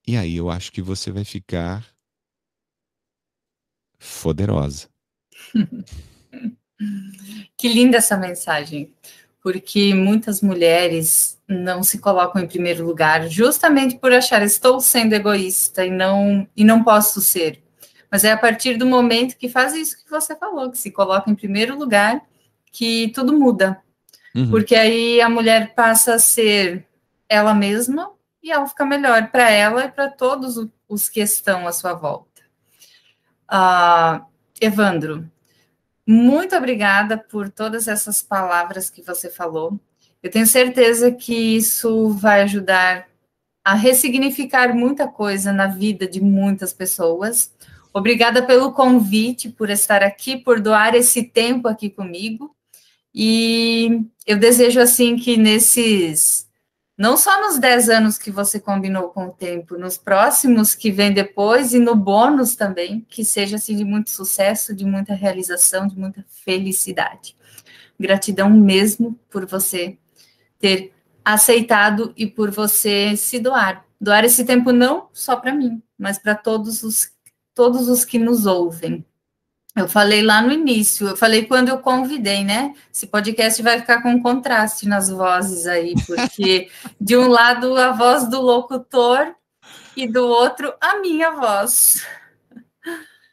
E 0.06 0.16
aí 0.16 0.36
eu 0.36 0.50
acho 0.50 0.72
que 0.72 0.82
você 0.82 1.10
vai 1.10 1.24
ficar 1.24 1.92
poderosa. 4.22 4.88
que 7.56 7.68
linda 7.68 7.98
essa 7.98 8.16
mensagem 8.16 8.92
porque 9.42 9.92
muitas 9.92 10.40
mulheres 10.40 11.36
não 11.48 11.82
se 11.82 11.98
colocam 11.98 12.40
em 12.40 12.46
primeiro 12.46 12.86
lugar, 12.86 13.28
justamente 13.28 13.98
por 13.98 14.12
achar 14.12 14.40
estou 14.42 14.80
sendo 14.80 15.14
egoísta 15.14 15.84
e 15.84 15.90
não 15.90 16.46
e 16.56 16.64
não 16.64 16.84
posso 16.84 17.20
ser. 17.20 17.60
Mas 18.12 18.24
é 18.24 18.32
a 18.32 18.36
partir 18.36 18.76
do 18.76 18.84
momento 18.84 19.38
que 19.38 19.48
faz 19.48 19.72
isso 19.72 20.04
que 20.04 20.10
você 20.10 20.36
falou, 20.36 20.70
que 20.70 20.76
se 20.76 20.90
coloca 20.90 21.30
em 21.30 21.34
primeiro 21.34 21.78
lugar, 21.78 22.20
que 22.70 23.10
tudo 23.14 23.32
muda. 23.32 23.80
Uhum. 24.34 24.50
Porque 24.50 24.74
aí 24.74 25.18
a 25.22 25.30
mulher 25.30 25.74
passa 25.74 26.16
a 26.16 26.18
ser 26.18 26.86
ela 27.26 27.54
mesma 27.54 28.12
e 28.42 28.52
ela 28.52 28.66
fica 28.66 28.84
melhor 28.84 29.30
para 29.30 29.50
ela 29.50 29.86
e 29.86 29.90
para 29.90 30.10
todos 30.10 30.68
os 30.86 31.08
que 31.08 31.20
estão 31.20 31.66
à 31.66 31.72
sua 31.72 31.94
volta. 31.94 32.42
Uh, 33.50 34.22
Evandro, 34.60 35.26
muito 36.06 36.54
obrigada 36.54 37.16
por 37.16 37.48
todas 37.48 37.88
essas 37.88 38.20
palavras 38.20 38.90
que 38.90 39.00
você 39.00 39.30
falou. 39.30 39.80
Eu 40.22 40.30
tenho 40.30 40.46
certeza 40.46 41.10
que 41.10 41.56
isso 41.56 42.10
vai 42.10 42.42
ajudar 42.42 43.08
a 43.64 43.72
ressignificar 43.72 44.74
muita 44.74 45.08
coisa 45.08 45.50
na 45.50 45.66
vida 45.66 46.06
de 46.06 46.20
muitas 46.20 46.74
pessoas. 46.74 47.50
Obrigada 47.92 48.42
pelo 48.42 48.72
convite, 48.72 49.50
por 49.50 49.68
estar 49.68 50.02
aqui, 50.02 50.36
por 50.36 50.60
doar 50.60 50.94
esse 50.94 51.24
tempo 51.24 51.68
aqui 51.68 51.90
comigo. 51.90 52.54
E 53.14 54.06
eu 54.26 54.38
desejo 54.38 54.80
assim 54.80 55.16
que 55.16 55.36
nesses 55.36 56.50
não 56.96 57.16
só 57.16 57.40
nos 57.40 57.58
10 57.58 57.88
anos 57.88 58.18
que 58.18 58.30
você 58.30 58.60
combinou 58.60 59.08
com 59.08 59.26
o 59.26 59.32
tempo, 59.32 59.76
nos 59.76 59.98
próximos 59.98 60.74
que 60.74 60.90
vem 60.90 61.12
depois 61.12 61.72
e 61.72 61.78
no 61.78 61.96
bônus 61.96 62.54
também, 62.54 63.04
que 63.08 63.24
seja 63.24 63.56
assim 63.56 63.74
de 63.76 63.84
muito 63.84 64.10
sucesso, 64.10 64.74
de 64.74 64.84
muita 64.84 65.14
realização, 65.14 65.88
de 65.88 65.98
muita 65.98 66.24
felicidade. 66.44 67.34
Gratidão 67.98 68.50
mesmo 68.50 69.18
por 69.30 69.46
você 69.46 69.98
ter 70.58 70.92
aceitado 71.24 72.12
e 72.16 72.26
por 72.26 72.50
você 72.50 73.16
se 73.16 73.40
doar. 73.40 73.84
Doar 74.00 74.24
esse 74.24 74.44
tempo 74.44 74.70
não 74.70 75.08
só 75.12 75.36
para 75.36 75.54
mim, 75.54 75.82
mas 75.98 76.18
para 76.18 76.34
todos 76.34 76.82
os 76.82 77.10
todos 77.54 77.88
os 77.88 78.04
que 78.04 78.18
nos 78.18 78.46
ouvem. 78.46 79.04
Eu 79.74 79.88
falei 79.88 80.20
lá 80.20 80.42
no 80.42 80.52
início, 80.52 81.08
eu 81.08 81.16
falei 81.16 81.46
quando 81.46 81.70
eu 81.70 81.78
convidei, 81.78 82.44
né? 82.44 82.74
Esse 82.92 83.06
podcast 83.06 83.62
vai 83.62 83.80
ficar 83.80 84.02
com 84.02 84.22
contraste 84.22 84.86
nas 84.86 85.08
vozes 85.08 85.66
aí, 85.66 85.94
porque 86.06 86.68
de 87.00 87.16
um 87.16 87.28
lado 87.28 87.74
a 87.76 87.90
voz 87.90 88.28
do 88.28 88.40
locutor 88.40 89.34
e 89.96 90.06
do 90.06 90.26
outro 90.26 90.74
a 90.78 91.00
minha 91.00 91.30
voz. 91.30 92.06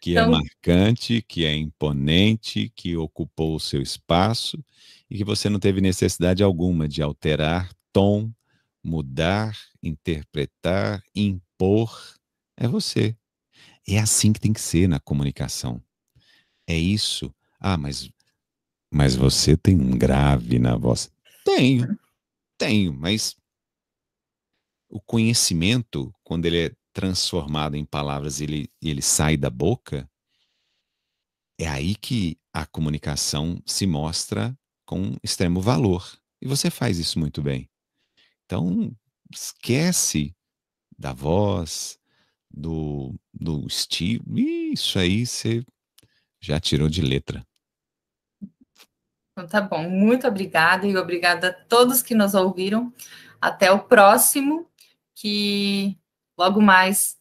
Que 0.01 0.11
é 0.11 0.13
então, 0.13 0.33
é 0.33 0.37
marcante, 0.37 1.21
que 1.21 1.45
é 1.45 1.53
imponente, 1.53 2.71
que 2.73 2.95
ocupou 2.95 3.55
o 3.55 3.59
seu 3.59 3.81
espaço 3.81 4.57
e 5.09 5.17
que 5.17 5.25
você 5.25 5.49
não 5.49 5.59
teve 5.59 5.81
necessidade 5.81 6.41
alguma 6.41 6.87
de 6.87 7.01
alterar 7.01 7.69
tom, 7.91 8.31
mudar, 8.81 9.57
interpretar, 9.83 11.03
impor. 11.13 11.91
É 12.55 12.65
você. 12.65 13.13
É 13.89 13.99
assim 13.99 14.31
que 14.31 14.39
tem 14.39 14.53
que 14.53 14.61
ser 14.61 14.87
na 14.87 14.99
comunicação 14.99 15.81
é 16.69 16.77
isso. 16.77 17.33
Ah, 17.59 17.77
mas, 17.77 18.09
mas 18.91 19.15
você 19.15 19.57
tem 19.57 19.75
um 19.75 19.97
grave 19.97 20.59
na 20.59 20.77
voz. 20.77 21.11
Tenho, 21.43 21.99
tenho, 22.57 22.93
mas 22.93 23.35
o 24.87 25.01
conhecimento, 25.01 26.13
quando 26.23 26.45
ele 26.45 26.67
é 26.67 26.75
transformado 26.93 27.75
em 27.75 27.83
palavras 27.83 28.39
e 28.39 28.43
ele, 28.43 28.71
ele 28.81 29.01
sai 29.01 29.35
da 29.35 29.49
boca, 29.49 30.09
é 31.59 31.67
aí 31.67 31.95
que 31.95 32.37
a 32.53 32.65
comunicação 32.65 33.61
se 33.65 33.87
mostra 33.87 34.57
com 34.85 35.15
extremo 35.23 35.59
valor. 35.61 36.17
E 36.41 36.47
você 36.47 36.69
faz 36.69 36.99
isso 36.99 37.19
muito 37.19 37.41
bem. 37.41 37.69
Então, 38.45 38.95
esquece 39.31 40.35
da 40.97 41.13
voz, 41.13 41.98
do, 42.49 43.13
do 43.33 43.65
estilo. 43.67 44.23
Isso 44.37 44.97
aí 44.97 45.25
você 45.25 45.63
já 46.39 46.59
tirou 46.59 46.89
de 46.89 47.01
letra. 47.01 47.45
Então 49.31 49.47
tá 49.47 49.61
bom, 49.61 49.89
muito 49.89 50.27
obrigada 50.27 50.85
e 50.85 50.97
obrigada 50.97 51.49
a 51.49 51.53
todos 51.53 52.01
que 52.01 52.15
nos 52.15 52.33
ouviram. 52.33 52.93
Até 53.39 53.71
o 53.71 53.79
próximo, 53.79 54.67
que 55.15 55.97
logo 56.37 56.61
mais 56.61 57.17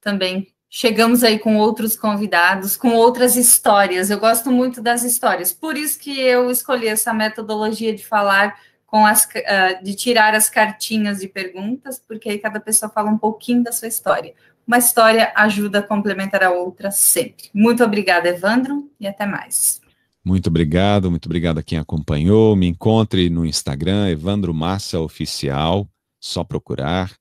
também 0.00 0.52
chegamos 0.68 1.24
aí 1.24 1.38
com 1.38 1.56
outros 1.56 1.96
convidados, 1.96 2.76
com 2.76 2.90
outras 2.90 3.34
histórias. 3.34 4.10
Eu 4.10 4.20
gosto 4.20 4.50
muito 4.50 4.80
das 4.80 5.02
histórias, 5.02 5.52
por 5.52 5.76
isso 5.76 5.98
que 5.98 6.20
eu 6.20 6.50
escolhi 6.50 6.86
essa 6.86 7.12
metodologia 7.12 7.94
de 7.94 8.04
falar 8.04 8.60
com 8.86 9.04
as 9.04 9.24
uh, 9.24 9.82
de 9.82 9.96
tirar 9.96 10.34
as 10.34 10.48
cartinhas 10.48 11.18
de 11.18 11.26
perguntas, 11.26 11.98
porque 11.98 12.28
aí 12.28 12.38
cada 12.38 12.60
pessoa 12.60 12.88
fala 12.88 13.10
um 13.10 13.18
pouquinho 13.18 13.64
da 13.64 13.72
sua 13.72 13.88
história 13.88 14.32
uma 14.66 14.78
história 14.78 15.32
ajuda 15.36 15.78
a 15.78 15.82
complementar 15.82 16.42
a 16.42 16.50
outra 16.50 16.90
sempre. 16.90 17.48
Muito 17.54 17.84
obrigada, 17.84 18.28
Evandro, 18.28 18.90
e 18.98 19.06
até 19.06 19.24
mais. 19.26 19.80
Muito 20.24 20.48
obrigado, 20.48 21.08
muito 21.08 21.26
obrigado 21.26 21.58
a 21.58 21.62
quem 21.62 21.78
acompanhou. 21.78 22.56
Me 22.56 22.66
encontre 22.66 23.30
no 23.30 23.46
Instagram, 23.46 24.08
Evandro 24.08 24.52
Massa 24.52 24.98
Oficial, 24.98 25.88
só 26.18 26.42
procurar. 26.42 27.16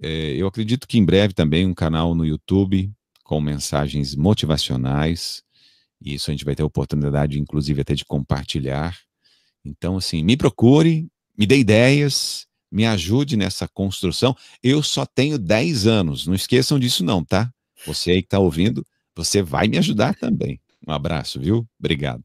É, 0.00 0.34
eu 0.36 0.46
acredito 0.46 0.86
que 0.86 0.98
em 0.98 1.04
breve 1.04 1.32
também 1.32 1.64
um 1.64 1.72
canal 1.72 2.14
no 2.14 2.26
YouTube 2.26 2.92
com 3.24 3.40
mensagens 3.40 4.14
motivacionais. 4.14 5.42
E 6.04 6.14
isso 6.14 6.30
a 6.30 6.32
gente 6.32 6.44
vai 6.44 6.54
ter 6.54 6.62
a 6.62 6.66
oportunidade, 6.66 7.40
inclusive, 7.40 7.80
até 7.80 7.94
de 7.94 8.04
compartilhar. 8.04 8.98
Então, 9.64 9.96
assim, 9.96 10.22
me 10.22 10.36
procure, 10.36 11.08
me 11.38 11.46
dê 11.46 11.56
ideias, 11.56 12.46
me 12.72 12.86
ajude 12.86 13.36
nessa 13.36 13.68
construção. 13.68 14.34
Eu 14.62 14.82
só 14.82 15.04
tenho 15.04 15.38
10 15.38 15.86
anos, 15.86 16.26
não 16.26 16.34
esqueçam 16.34 16.78
disso 16.78 17.04
não, 17.04 17.22
tá? 17.22 17.52
Você 17.86 18.12
aí 18.12 18.22
que 18.22 18.26
está 18.26 18.38
ouvindo, 18.38 18.84
você 19.14 19.42
vai 19.42 19.68
me 19.68 19.78
ajudar 19.78 20.14
também. 20.14 20.58
Um 20.86 20.92
abraço, 20.92 21.38
viu? 21.38 21.68
Obrigado. 21.78 22.22